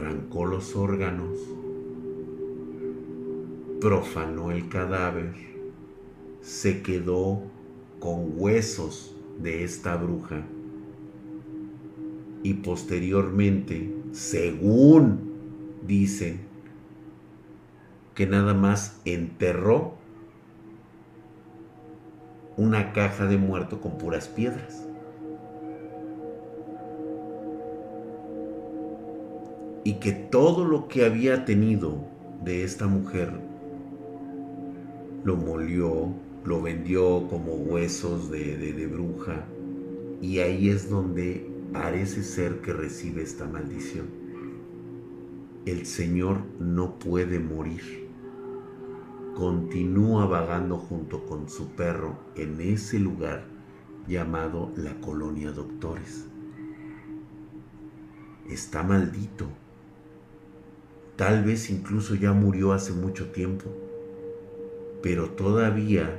arrancó 0.01 0.47
los 0.47 0.77
órganos, 0.77 1.39
profanó 3.81 4.51
el 4.51 4.69
cadáver, 4.69 5.35
se 6.41 6.83
quedó 6.83 7.43
con 7.99 8.33
huesos 8.37 9.15
de 9.39 9.63
esta 9.63 9.97
bruja 9.97 10.43
y 12.43 12.55
posteriormente, 12.55 13.95
según 14.13 15.31
dicen, 15.87 16.41
que 18.15 18.27
nada 18.27 18.55
más 18.55 19.01
enterró 19.05 19.95
una 22.57 22.93
caja 22.93 23.27
de 23.27 23.37
muerto 23.37 23.81
con 23.81 23.99
puras 23.99 24.29
piedras. 24.29 24.90
Y 29.85 29.95
que 29.95 30.13
todo 30.13 30.65
lo 30.65 30.89
que 30.89 31.05
había 31.05 31.45
tenido 31.45 32.05
de 32.45 32.65
esta 32.65 32.87
mujer 32.87 33.33
lo 35.25 35.37
molió, 35.37 36.15
lo 36.45 36.63
vendió 36.63 37.27
como 37.29 37.55
huesos 37.55 38.31
de, 38.31 38.89
bruja 38.91 39.45
y 40.21 40.39
ahí 40.41 40.69
es 40.69 40.91
donde 40.91 41.51
parece 41.73 42.23
ser 42.23 42.61
que 42.61 42.73
recibe 42.73 43.23
esta 43.23 43.47
maldición. 43.47 44.07
El 45.67 45.87
Señor 45.87 46.43
no 46.59 46.99
puede 46.99 47.39
morir. 47.39 48.09
Continúa 49.35 50.27
vagando 50.27 50.77
junto 50.77 51.25
con 51.27 51.49
su 51.49 51.69
perro 51.69 52.19
en 52.35 52.61
ese 52.61 52.99
lugar 52.99 53.45
llamado 54.09 54.73
la 54.77 54.99
colonia 55.01 55.53
doctores. 55.53 56.27
Está 58.49 58.83
maldito 58.83 59.47
Tal 61.21 61.45
vez 61.45 61.69
incluso 61.69 62.15
ya 62.15 62.33
murió 62.33 62.73
hace 62.73 62.95
mucho 62.95 63.27
tiempo, 63.31 63.67
pero 65.03 65.29
todavía 65.29 66.19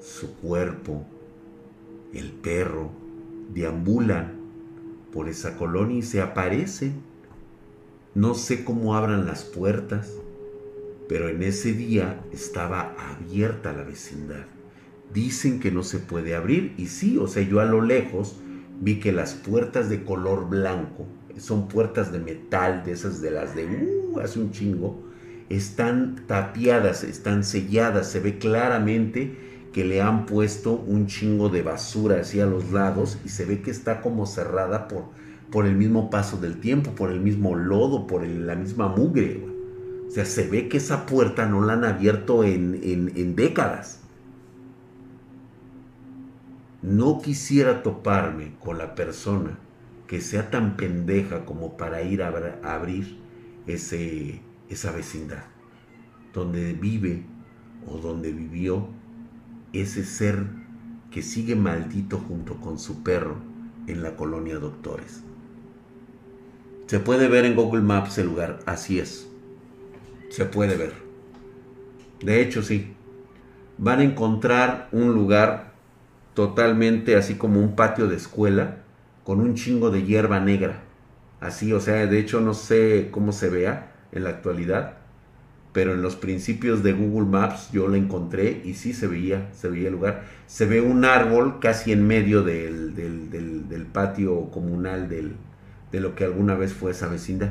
su 0.00 0.34
cuerpo, 0.34 1.06
el 2.12 2.32
perro, 2.32 2.90
deambulan 3.54 4.32
por 5.12 5.28
esa 5.28 5.56
colonia 5.56 5.98
y 5.98 6.02
se 6.02 6.20
aparecen. 6.20 6.94
No 8.16 8.34
sé 8.34 8.64
cómo 8.64 8.96
abran 8.96 9.26
las 9.26 9.44
puertas, 9.44 10.10
pero 11.08 11.28
en 11.28 11.44
ese 11.44 11.72
día 11.72 12.20
estaba 12.32 12.96
abierta 12.98 13.72
la 13.72 13.84
vecindad. 13.84 14.46
Dicen 15.14 15.60
que 15.60 15.70
no 15.70 15.84
se 15.84 16.00
puede 16.00 16.34
abrir 16.34 16.74
y 16.76 16.88
sí, 16.88 17.16
o 17.16 17.28
sea, 17.28 17.44
yo 17.44 17.60
a 17.60 17.64
lo 17.64 17.80
lejos 17.80 18.34
vi 18.80 18.98
que 18.98 19.12
las 19.12 19.34
puertas 19.34 19.88
de 19.88 20.02
color 20.02 20.48
blanco 20.48 21.06
son 21.38 21.68
puertas 21.68 22.10
de 22.10 22.18
metal, 22.18 22.82
de 22.84 22.90
esas 22.90 23.20
de 23.20 23.30
las 23.30 23.54
de 23.54 24.01
hace 24.20 24.40
un 24.40 24.50
chingo, 24.50 25.02
están 25.48 26.24
tapiadas, 26.26 27.04
están 27.04 27.44
selladas, 27.44 28.10
se 28.10 28.20
ve 28.20 28.38
claramente 28.38 29.36
que 29.72 29.84
le 29.84 30.02
han 30.02 30.26
puesto 30.26 30.74
un 30.74 31.06
chingo 31.06 31.48
de 31.48 31.62
basura 31.62 32.20
hacia 32.20 32.46
los 32.46 32.72
lados 32.72 33.18
y 33.24 33.28
se 33.28 33.44
ve 33.44 33.62
que 33.62 33.70
está 33.70 34.00
como 34.00 34.26
cerrada 34.26 34.88
por, 34.88 35.04
por 35.50 35.66
el 35.66 35.76
mismo 35.76 36.10
paso 36.10 36.36
del 36.36 36.60
tiempo, 36.60 36.92
por 36.92 37.10
el 37.10 37.20
mismo 37.20 37.54
lodo, 37.56 38.06
por 38.06 38.26
la 38.26 38.54
misma 38.54 38.88
mugre. 38.88 39.44
O 40.06 40.10
sea, 40.10 40.24
se 40.24 40.46
ve 40.46 40.68
que 40.68 40.76
esa 40.76 41.06
puerta 41.06 41.46
no 41.46 41.62
la 41.62 41.74
han 41.74 41.84
abierto 41.84 42.44
en, 42.44 42.80
en 42.82 43.34
décadas. 43.34 44.00
No 46.82 47.22
quisiera 47.22 47.82
toparme 47.82 48.54
con 48.60 48.76
la 48.76 48.94
persona 48.94 49.58
que 50.12 50.20
sea 50.20 50.50
tan 50.50 50.76
pendeja 50.76 51.46
como 51.46 51.78
para 51.78 52.02
ir 52.02 52.22
a, 52.22 52.28
abrir 52.64 53.16
ese, 53.66 54.40
esa 54.68 54.92
vecindad, 54.92 55.44
donde 56.32 56.72
vive 56.72 57.24
o 57.86 57.98
donde 57.98 58.32
vivió 58.32 58.88
ese 59.72 60.04
ser 60.04 60.46
que 61.10 61.22
sigue 61.22 61.54
maldito 61.54 62.18
junto 62.18 62.56
con 62.56 62.78
su 62.78 63.02
perro 63.02 63.36
en 63.86 64.02
la 64.02 64.16
colonia 64.16 64.58
Doctores. 64.58 65.22
Se 66.86 67.00
puede 67.00 67.28
ver 67.28 67.44
en 67.44 67.56
Google 67.56 67.82
Maps 67.82 68.18
el 68.18 68.26
lugar, 68.26 68.60
así 68.66 68.98
es. 68.98 69.28
Se 70.30 70.44
puede 70.44 70.76
ver. 70.76 70.92
De 72.22 72.40
hecho, 72.40 72.62
sí. 72.62 72.94
Van 73.78 74.00
a 74.00 74.04
encontrar 74.04 74.88
un 74.92 75.14
lugar 75.14 75.72
totalmente 76.34 77.16
así 77.16 77.34
como 77.34 77.60
un 77.60 77.74
patio 77.74 78.08
de 78.08 78.16
escuela 78.16 78.82
con 79.24 79.40
un 79.40 79.54
chingo 79.54 79.90
de 79.90 80.04
hierba 80.04 80.40
negra. 80.40 80.82
Así, 81.42 81.72
o 81.72 81.80
sea, 81.80 82.06
de 82.06 82.20
hecho 82.20 82.40
no 82.40 82.54
sé 82.54 83.08
cómo 83.10 83.32
se 83.32 83.50
vea 83.50 83.92
en 84.12 84.22
la 84.22 84.30
actualidad, 84.30 84.98
pero 85.72 85.92
en 85.92 86.00
los 86.00 86.14
principios 86.14 86.84
de 86.84 86.92
Google 86.92 87.28
Maps 87.28 87.70
yo 87.72 87.88
la 87.88 87.96
encontré 87.96 88.62
y 88.64 88.74
sí 88.74 88.92
se 88.92 89.08
veía, 89.08 89.52
se 89.52 89.68
veía 89.68 89.88
el 89.88 89.94
lugar. 89.94 90.22
Se 90.46 90.66
ve 90.66 90.80
un 90.80 91.04
árbol 91.04 91.58
casi 91.58 91.90
en 91.90 92.06
medio 92.06 92.44
del, 92.44 92.94
del, 92.94 93.86
patio 93.92 94.50
comunal 94.52 95.08
del, 95.08 95.34
de 95.90 96.00
lo 96.00 96.14
que 96.14 96.24
alguna 96.24 96.54
vez 96.54 96.72
fue 96.72 96.92
esa 96.92 97.08
vecindad. 97.08 97.50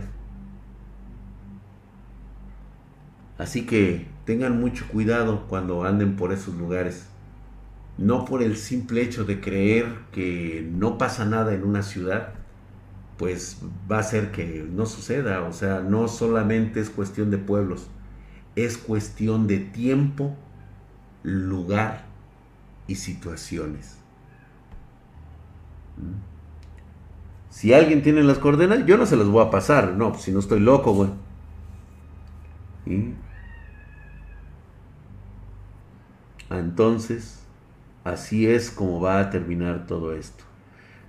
Así 3.38 3.66
que 3.66 4.06
tengan 4.24 4.58
mucho 4.58 4.88
cuidado 4.88 5.48
cuando 5.50 5.84
anden 5.84 6.16
por 6.16 6.32
esos 6.32 6.56
lugares 6.56 7.08
no 7.98 8.26
por 8.26 8.42
el 8.42 8.56
simple 8.58 9.02
hecho 9.02 9.26
de 9.26 9.42
creer 9.42 9.86
que 10.12 10.68
no 10.72 10.98
pasa 10.98 11.26
nada 11.26 11.54
en 11.54 11.64
una 11.64 11.84
ciudad, 11.84 12.34
pues 13.22 13.61
va 13.89 13.99
a 13.99 14.03
ser 14.03 14.32
que 14.32 14.67
no 14.67 14.88
suceda. 14.88 15.43
O 15.43 15.53
sea, 15.53 15.82
no 15.82 16.07
solamente 16.07 16.80
es 16.80 16.89
cuestión 16.89 17.30
de 17.30 17.38
pueblos, 17.38 17.88
es 18.55 18.80
cuestión 18.80 19.45
de 19.45 19.59
tiempo, 19.59 20.36
lugar 21.22 22.05
y 22.88 22.95
situaciones. 22.95 23.99
¿Mm? 25.97 27.51
Si 27.51 27.76
alguien 27.76 28.01
tiene 28.01 28.24
las 28.24 28.39
coordenadas, 28.39 28.88
yo 28.88 28.97
no 28.97 29.05
se 29.05 29.15
las 29.15 29.28
voy 29.28 29.45
a 29.45 29.51
pasar. 29.51 29.93
No, 29.93 30.15
si 30.15 30.32
no 30.32 30.39
estoy 30.39 30.59
loco, 30.59 30.91
güey. 30.95 31.11
Entonces, 36.49 37.45
así 38.03 38.47
es 38.47 38.72
como 38.72 38.99
va 38.99 39.19
a 39.19 39.30
terminar 39.30 39.86
todo 39.86 40.15
esto. 40.15 40.43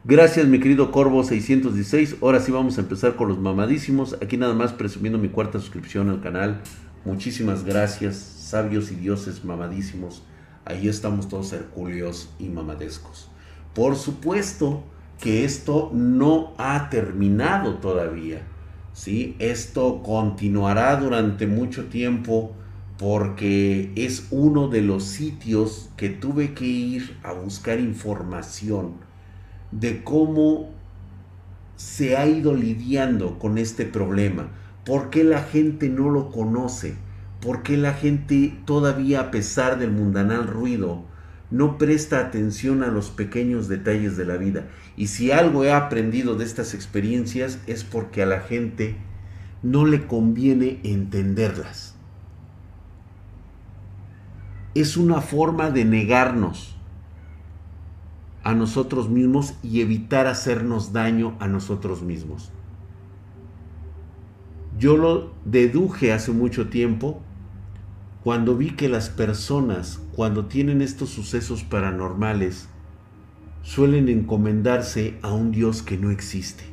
Gracias, 0.04 0.48
mi 0.48 0.58
querido 0.58 0.90
Corvo 0.90 1.22
616. 1.22 2.16
Ahora 2.22 2.40
sí 2.40 2.50
vamos 2.50 2.76
a 2.76 2.80
empezar 2.80 3.14
con 3.14 3.28
los 3.28 3.38
mamadísimos. 3.38 4.16
Aquí 4.20 4.36
nada 4.36 4.52
más 4.52 4.72
presumiendo 4.72 5.16
mi 5.16 5.28
cuarta 5.28 5.60
suscripción 5.60 6.10
al 6.10 6.20
canal. 6.20 6.60
Muchísimas 7.04 7.62
gracias, 7.62 8.16
sabios 8.16 8.90
y 8.90 8.96
dioses 8.96 9.44
mamadísimos. 9.44 10.24
Ahí 10.64 10.88
estamos 10.88 11.28
todos 11.28 11.52
hercúleos 11.52 12.30
y 12.40 12.48
mamadescos. 12.48 13.30
Por 13.76 13.94
supuesto 13.94 14.82
que 15.20 15.44
esto 15.44 15.92
no 15.94 16.54
ha 16.58 16.90
terminado 16.90 17.74
todavía. 17.76 18.42
¿sí? 18.92 19.36
Esto 19.38 20.02
continuará 20.02 20.96
durante 20.96 21.46
mucho 21.46 21.84
tiempo 21.84 22.56
porque 22.98 23.92
es 23.94 24.26
uno 24.32 24.66
de 24.66 24.82
los 24.82 25.04
sitios 25.04 25.90
que 25.96 26.08
tuve 26.08 26.54
que 26.54 26.66
ir 26.66 27.16
a 27.22 27.32
buscar 27.34 27.78
información 27.78 29.11
de 29.72 30.04
cómo 30.04 30.70
se 31.76 32.16
ha 32.16 32.26
ido 32.26 32.54
lidiando 32.54 33.38
con 33.38 33.58
este 33.58 33.84
problema, 33.84 34.50
por 34.84 35.10
qué 35.10 35.24
la 35.24 35.42
gente 35.42 35.88
no 35.88 36.10
lo 36.10 36.30
conoce, 36.30 36.94
por 37.40 37.62
qué 37.62 37.76
la 37.76 37.94
gente 37.94 38.56
todavía 38.66 39.20
a 39.20 39.30
pesar 39.30 39.78
del 39.78 39.90
mundanal 39.90 40.46
ruido 40.46 41.04
no 41.50 41.76
presta 41.76 42.18
atención 42.18 42.82
a 42.82 42.86
los 42.86 43.10
pequeños 43.10 43.68
detalles 43.68 44.16
de 44.16 44.24
la 44.24 44.38
vida. 44.38 44.68
Y 44.96 45.08
si 45.08 45.32
algo 45.32 45.64
he 45.64 45.72
aprendido 45.72 46.34
de 46.34 46.44
estas 46.44 46.72
experiencias 46.72 47.58
es 47.66 47.84
porque 47.84 48.22
a 48.22 48.26
la 48.26 48.40
gente 48.40 48.96
no 49.62 49.84
le 49.84 50.06
conviene 50.06 50.80
entenderlas. 50.82 51.94
Es 54.74 54.96
una 54.96 55.20
forma 55.20 55.70
de 55.70 55.84
negarnos 55.84 56.71
a 58.42 58.54
nosotros 58.54 59.08
mismos 59.08 59.54
y 59.62 59.80
evitar 59.80 60.26
hacernos 60.26 60.92
daño 60.92 61.36
a 61.38 61.48
nosotros 61.48 62.02
mismos. 62.02 62.52
Yo 64.78 64.96
lo 64.96 65.32
deduje 65.44 66.12
hace 66.12 66.32
mucho 66.32 66.68
tiempo 66.68 67.20
cuando 68.24 68.56
vi 68.56 68.70
que 68.70 68.88
las 68.88 69.10
personas, 69.10 70.00
cuando 70.12 70.46
tienen 70.46 70.80
estos 70.80 71.10
sucesos 71.10 71.64
paranormales, 71.64 72.68
suelen 73.62 74.08
encomendarse 74.08 75.18
a 75.22 75.32
un 75.32 75.52
Dios 75.52 75.82
que 75.82 75.98
no 75.98 76.10
existe. 76.10 76.64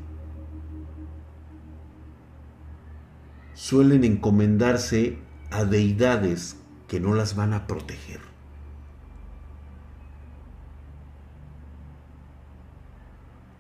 Suelen 3.54 4.04
encomendarse 4.04 5.20
a 5.52 5.66
deidades 5.66 6.58
que 6.88 7.00
no 7.00 7.14
las 7.14 7.36
van 7.36 7.54
a 7.54 7.68
proteger. 7.68 8.29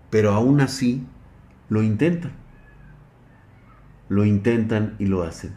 Pero 0.10 0.32
aún 0.32 0.62
así 0.62 1.06
lo 1.70 1.84
intentan. 1.84 2.32
Lo 4.08 4.26
intentan 4.26 4.96
y 5.00 5.06
lo 5.06 5.24
hacen. 5.24 5.56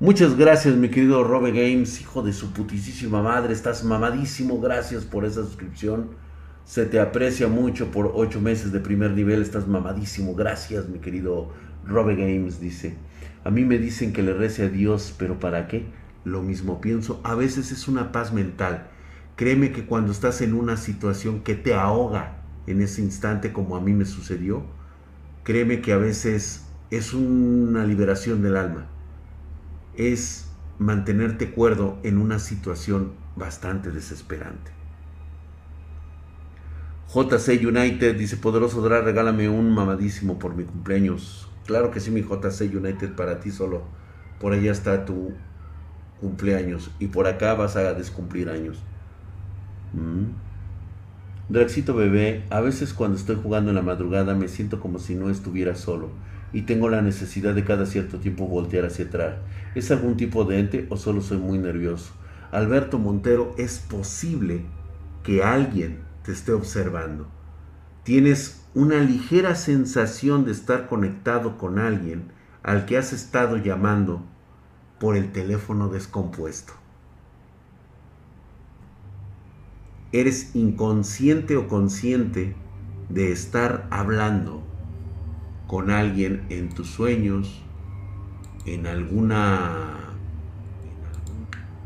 Muchas 0.00 0.36
gracias, 0.36 0.76
mi 0.76 0.90
querido 0.90 1.24
Robe 1.24 1.50
Games, 1.50 2.00
hijo 2.00 2.22
de 2.22 2.32
su 2.32 2.52
putisísima 2.52 3.20
madre. 3.20 3.52
Estás 3.52 3.82
mamadísimo. 3.82 4.60
Gracias 4.60 5.04
por 5.04 5.24
esa 5.24 5.42
suscripción. 5.42 6.10
Se 6.64 6.86
te 6.86 7.00
aprecia 7.00 7.48
mucho 7.48 7.90
por 7.90 8.12
ocho 8.14 8.40
meses 8.40 8.70
de 8.70 8.78
primer 8.78 9.10
nivel. 9.10 9.42
Estás 9.42 9.66
mamadísimo. 9.66 10.36
Gracias, 10.36 10.88
mi 10.88 11.00
querido 11.00 11.50
Robe 11.84 12.14
Games, 12.14 12.60
dice. 12.60 12.94
A 13.42 13.50
mí 13.50 13.64
me 13.64 13.78
dicen 13.78 14.12
que 14.12 14.22
le 14.22 14.34
rece 14.34 14.66
a 14.66 14.68
Dios, 14.68 15.12
pero 15.18 15.40
¿para 15.40 15.66
qué? 15.66 15.86
Lo 16.24 16.42
mismo 16.42 16.80
pienso. 16.80 17.20
A 17.24 17.34
veces 17.34 17.72
es 17.72 17.88
una 17.88 18.12
paz 18.12 18.32
mental. 18.32 18.86
Créeme 19.34 19.72
que 19.72 19.84
cuando 19.84 20.12
estás 20.12 20.42
en 20.42 20.54
una 20.54 20.76
situación 20.76 21.40
que 21.40 21.56
te 21.56 21.74
ahoga, 21.74 22.37
en 22.70 22.82
ese 22.82 23.02
instante 23.02 23.52
como 23.52 23.76
a 23.76 23.80
mí 23.80 23.92
me 23.92 24.04
sucedió, 24.04 24.62
créeme 25.44 25.80
que 25.80 25.92
a 25.92 25.96
veces 25.96 26.66
es 26.90 27.14
una 27.14 27.84
liberación 27.84 28.42
del 28.42 28.56
alma. 28.56 28.86
Es 29.96 30.50
mantenerte 30.78 31.50
cuerdo 31.50 31.98
en 32.02 32.18
una 32.18 32.38
situación 32.38 33.12
bastante 33.36 33.90
desesperante. 33.90 34.70
JC 37.14 37.64
United 37.66 38.16
dice, 38.16 38.36
poderoso 38.36 38.82
Dra, 38.82 39.00
regálame 39.00 39.48
un 39.48 39.74
mamadísimo 39.74 40.38
por 40.38 40.54
mi 40.54 40.64
cumpleaños. 40.64 41.50
Claro 41.66 41.90
que 41.90 42.00
sí, 42.00 42.10
mi 42.10 42.22
JC 42.22 42.74
United, 42.74 43.14
para 43.14 43.40
ti 43.40 43.50
solo. 43.50 43.84
Por 44.38 44.52
allá 44.52 44.70
está 44.70 45.04
tu 45.04 45.32
cumpleaños 46.20 46.90
y 46.98 47.06
por 47.06 47.26
acá 47.26 47.54
vas 47.54 47.76
a 47.76 47.94
descumplir 47.94 48.50
años. 48.50 48.82
Mm. 49.94 50.47
Draxito 51.48 51.94
bebé, 51.94 52.44
a 52.50 52.60
veces 52.60 52.92
cuando 52.92 53.16
estoy 53.16 53.36
jugando 53.42 53.70
en 53.70 53.76
la 53.76 53.82
madrugada 53.82 54.34
me 54.34 54.48
siento 54.48 54.80
como 54.80 54.98
si 54.98 55.14
no 55.14 55.30
estuviera 55.30 55.76
solo 55.76 56.10
y 56.52 56.62
tengo 56.62 56.90
la 56.90 57.00
necesidad 57.00 57.54
de 57.54 57.64
cada 57.64 57.86
cierto 57.86 58.18
tiempo 58.18 58.46
voltear 58.46 58.84
hacia 58.84 59.06
atrás. 59.06 59.36
¿Es 59.74 59.90
algún 59.90 60.18
tipo 60.18 60.44
de 60.44 60.60
ente 60.60 60.86
o 60.90 60.98
solo 60.98 61.22
soy 61.22 61.38
muy 61.38 61.58
nervioso? 61.58 62.12
Alberto 62.52 62.98
Montero, 62.98 63.54
es 63.56 63.78
posible 63.78 64.60
que 65.22 65.42
alguien 65.42 66.00
te 66.22 66.32
esté 66.32 66.52
observando. 66.52 67.28
Tienes 68.02 68.62
una 68.74 68.98
ligera 68.98 69.54
sensación 69.54 70.44
de 70.44 70.52
estar 70.52 70.86
conectado 70.86 71.56
con 71.56 71.78
alguien 71.78 72.24
al 72.62 72.84
que 72.84 72.98
has 72.98 73.14
estado 73.14 73.56
llamando 73.56 74.22
por 75.00 75.16
el 75.16 75.32
teléfono 75.32 75.88
descompuesto. 75.88 76.74
Eres 80.12 80.54
inconsciente 80.54 81.56
o 81.56 81.68
consciente 81.68 82.56
de 83.08 83.32
estar 83.32 83.86
hablando 83.90 84.62
con 85.66 85.90
alguien 85.90 86.46
en 86.48 86.70
tus 86.70 86.88
sueños, 86.88 87.62
en 88.64 88.86
alguna 88.86 89.96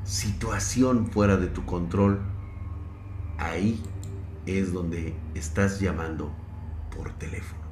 situación 0.05 1.07
fuera 1.07 1.37
de 1.37 1.49
tu 1.49 1.65
control, 1.65 2.21
ahí 3.39 3.83
es 4.47 4.73
donde 4.73 5.15
estás 5.35 5.81
llamando 5.81 6.31
por 6.95 7.11
teléfono. 7.13 7.63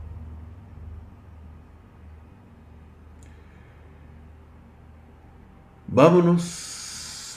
Vámonos 5.87 6.80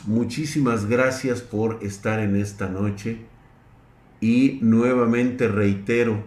muchísimas 0.06 0.88
gracias 0.88 1.42
por 1.42 1.84
estar 1.84 2.20
en 2.20 2.36
esta 2.36 2.68
noche 2.68 3.20
y 4.20 4.60
nuevamente 4.62 5.48
reitero, 5.48 6.24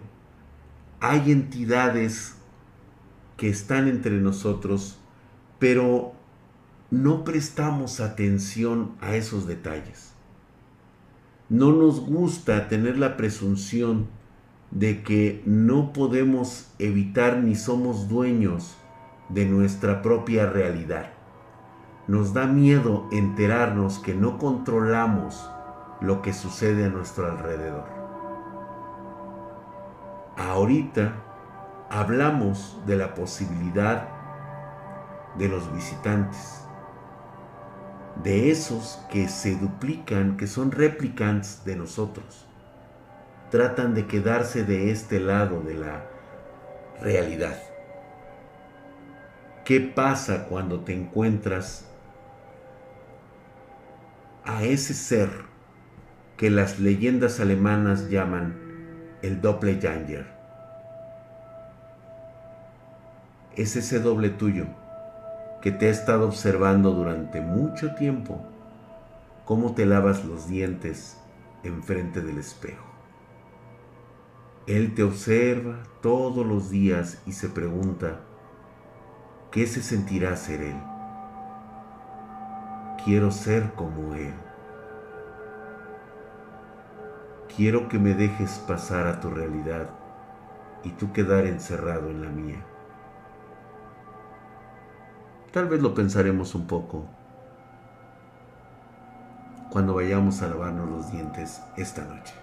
hay 0.99 1.31
entidades 1.31 2.35
que 3.37 3.49
están 3.49 3.87
entre 3.87 4.19
nosotros, 4.19 4.97
pero 5.59 6.13
no 6.89 7.23
prestamos 7.23 7.99
atención 7.99 8.93
a 9.01 9.15
esos 9.15 9.47
detalles. 9.47 10.13
No 11.49 11.71
nos 11.71 11.99
gusta 12.01 12.67
tener 12.67 12.97
la 12.97 13.17
presunción 13.17 14.07
de 14.71 15.01
que 15.01 15.41
no 15.45 15.93
podemos 15.93 16.67
evitar 16.77 17.37
ni 17.37 17.55
somos 17.55 18.09
dueños 18.09 18.75
de 19.29 19.45
nuestra 19.45 20.01
propia 20.01 20.45
realidad 20.47 21.16
nos 22.07 22.33
da 22.33 22.45
miedo 22.45 23.07
enterarnos 23.11 23.99
que 23.99 24.15
no 24.15 24.37
controlamos 24.37 25.49
lo 25.99 26.21
que 26.21 26.33
sucede 26.33 26.85
a 26.85 26.89
nuestro 26.89 27.27
alrededor. 27.27 27.85
Ahorita 30.37 31.13
hablamos 31.89 32.79
de 32.85 32.95
la 32.95 33.13
posibilidad 33.13 34.07
de 35.37 35.49
los 35.49 35.71
visitantes, 35.73 36.63
de 38.23 38.51
esos 38.51 38.99
que 39.11 39.27
se 39.27 39.55
duplican, 39.55 40.37
que 40.37 40.47
son 40.47 40.71
réplicas 40.71 41.65
de 41.65 41.75
nosotros. 41.75 42.45
Tratan 43.51 43.93
de 43.93 44.07
quedarse 44.07 44.63
de 44.63 44.91
este 44.91 45.19
lado 45.19 45.61
de 45.61 45.73
la 45.75 46.05
realidad. 47.01 47.57
¿Qué 49.63 49.81
pasa 49.81 50.45
cuando 50.45 50.81
te 50.81 50.93
encuentras 50.93 51.86
a 54.47 54.63
ese 54.63 54.95
ser 54.95 55.29
que 56.37 56.49
las 56.49 56.79
leyendas 56.79 57.39
alemanas 57.39 58.09
llaman 58.09 58.55
el 59.21 59.41
Doppelganger. 59.41 60.37
es 63.57 63.75
ese 63.75 63.99
doble 63.99 64.29
tuyo 64.29 64.67
que 65.63 65.71
te 65.71 65.87
ha 65.87 65.89
estado 65.89 66.27
observando 66.27 66.91
durante 66.91 67.41
mucho 67.41 67.95
tiempo 67.95 68.45
cómo 69.45 69.73
te 69.73 69.87
lavas 69.87 70.23
los 70.23 70.47
dientes 70.47 71.17
enfrente 71.63 72.21
del 72.21 72.37
espejo. 72.37 72.85
Él 74.67 74.93
te 74.93 75.01
observa 75.01 75.81
todos 76.01 76.45
los 76.45 76.69
días 76.69 77.19
y 77.25 77.31
se 77.31 77.49
pregunta, 77.49 78.19
¿qué 79.51 79.65
se 79.65 79.81
sentirá 79.81 80.35
ser 80.35 80.61
Él? 80.61 80.96
Quiero 83.03 83.31
ser 83.31 83.73
como 83.73 84.15
Él. 84.15 84.33
Quiero 87.55 87.87
que 87.87 87.97
me 87.97 88.13
dejes 88.13 88.59
pasar 88.67 89.07
a 89.07 89.19
tu 89.19 89.29
realidad 89.29 89.89
y 90.83 90.91
tú 90.91 91.11
quedar 91.11 91.45
encerrado 91.45 92.09
en 92.09 92.21
la 92.21 92.29
mía. 92.29 92.63
Tal 95.51 95.67
vez 95.67 95.81
lo 95.81 95.93
pensaremos 95.93 96.53
un 96.53 96.67
poco 96.67 97.05
cuando 99.71 99.95
vayamos 99.95 100.41
a 100.41 100.47
lavarnos 100.47 100.89
los 100.89 101.11
dientes 101.11 101.61
esta 101.77 102.03
noche. 102.05 102.33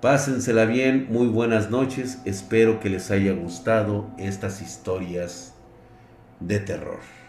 Pásensela 0.00 0.64
bien, 0.64 1.08
muy 1.10 1.28
buenas 1.28 1.70
noches, 1.70 2.22
espero 2.24 2.80
que 2.80 2.88
les 2.88 3.10
haya 3.10 3.32
gustado 3.32 4.06
estas 4.16 4.62
historias 4.62 5.54
de 6.40 6.58
terror. 6.58 7.19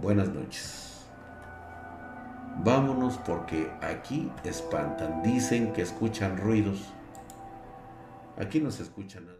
Buenas 0.00 0.28
noches. 0.28 1.06
Vámonos 2.64 3.18
porque 3.18 3.70
aquí 3.80 4.30
espantan, 4.44 5.22
dicen 5.22 5.72
que 5.72 5.82
escuchan 5.82 6.36
ruidos. 6.36 6.92
Aquí 8.38 8.60
no 8.60 8.70
se 8.70 8.82
escucha 8.82 9.20
nada. 9.20 9.33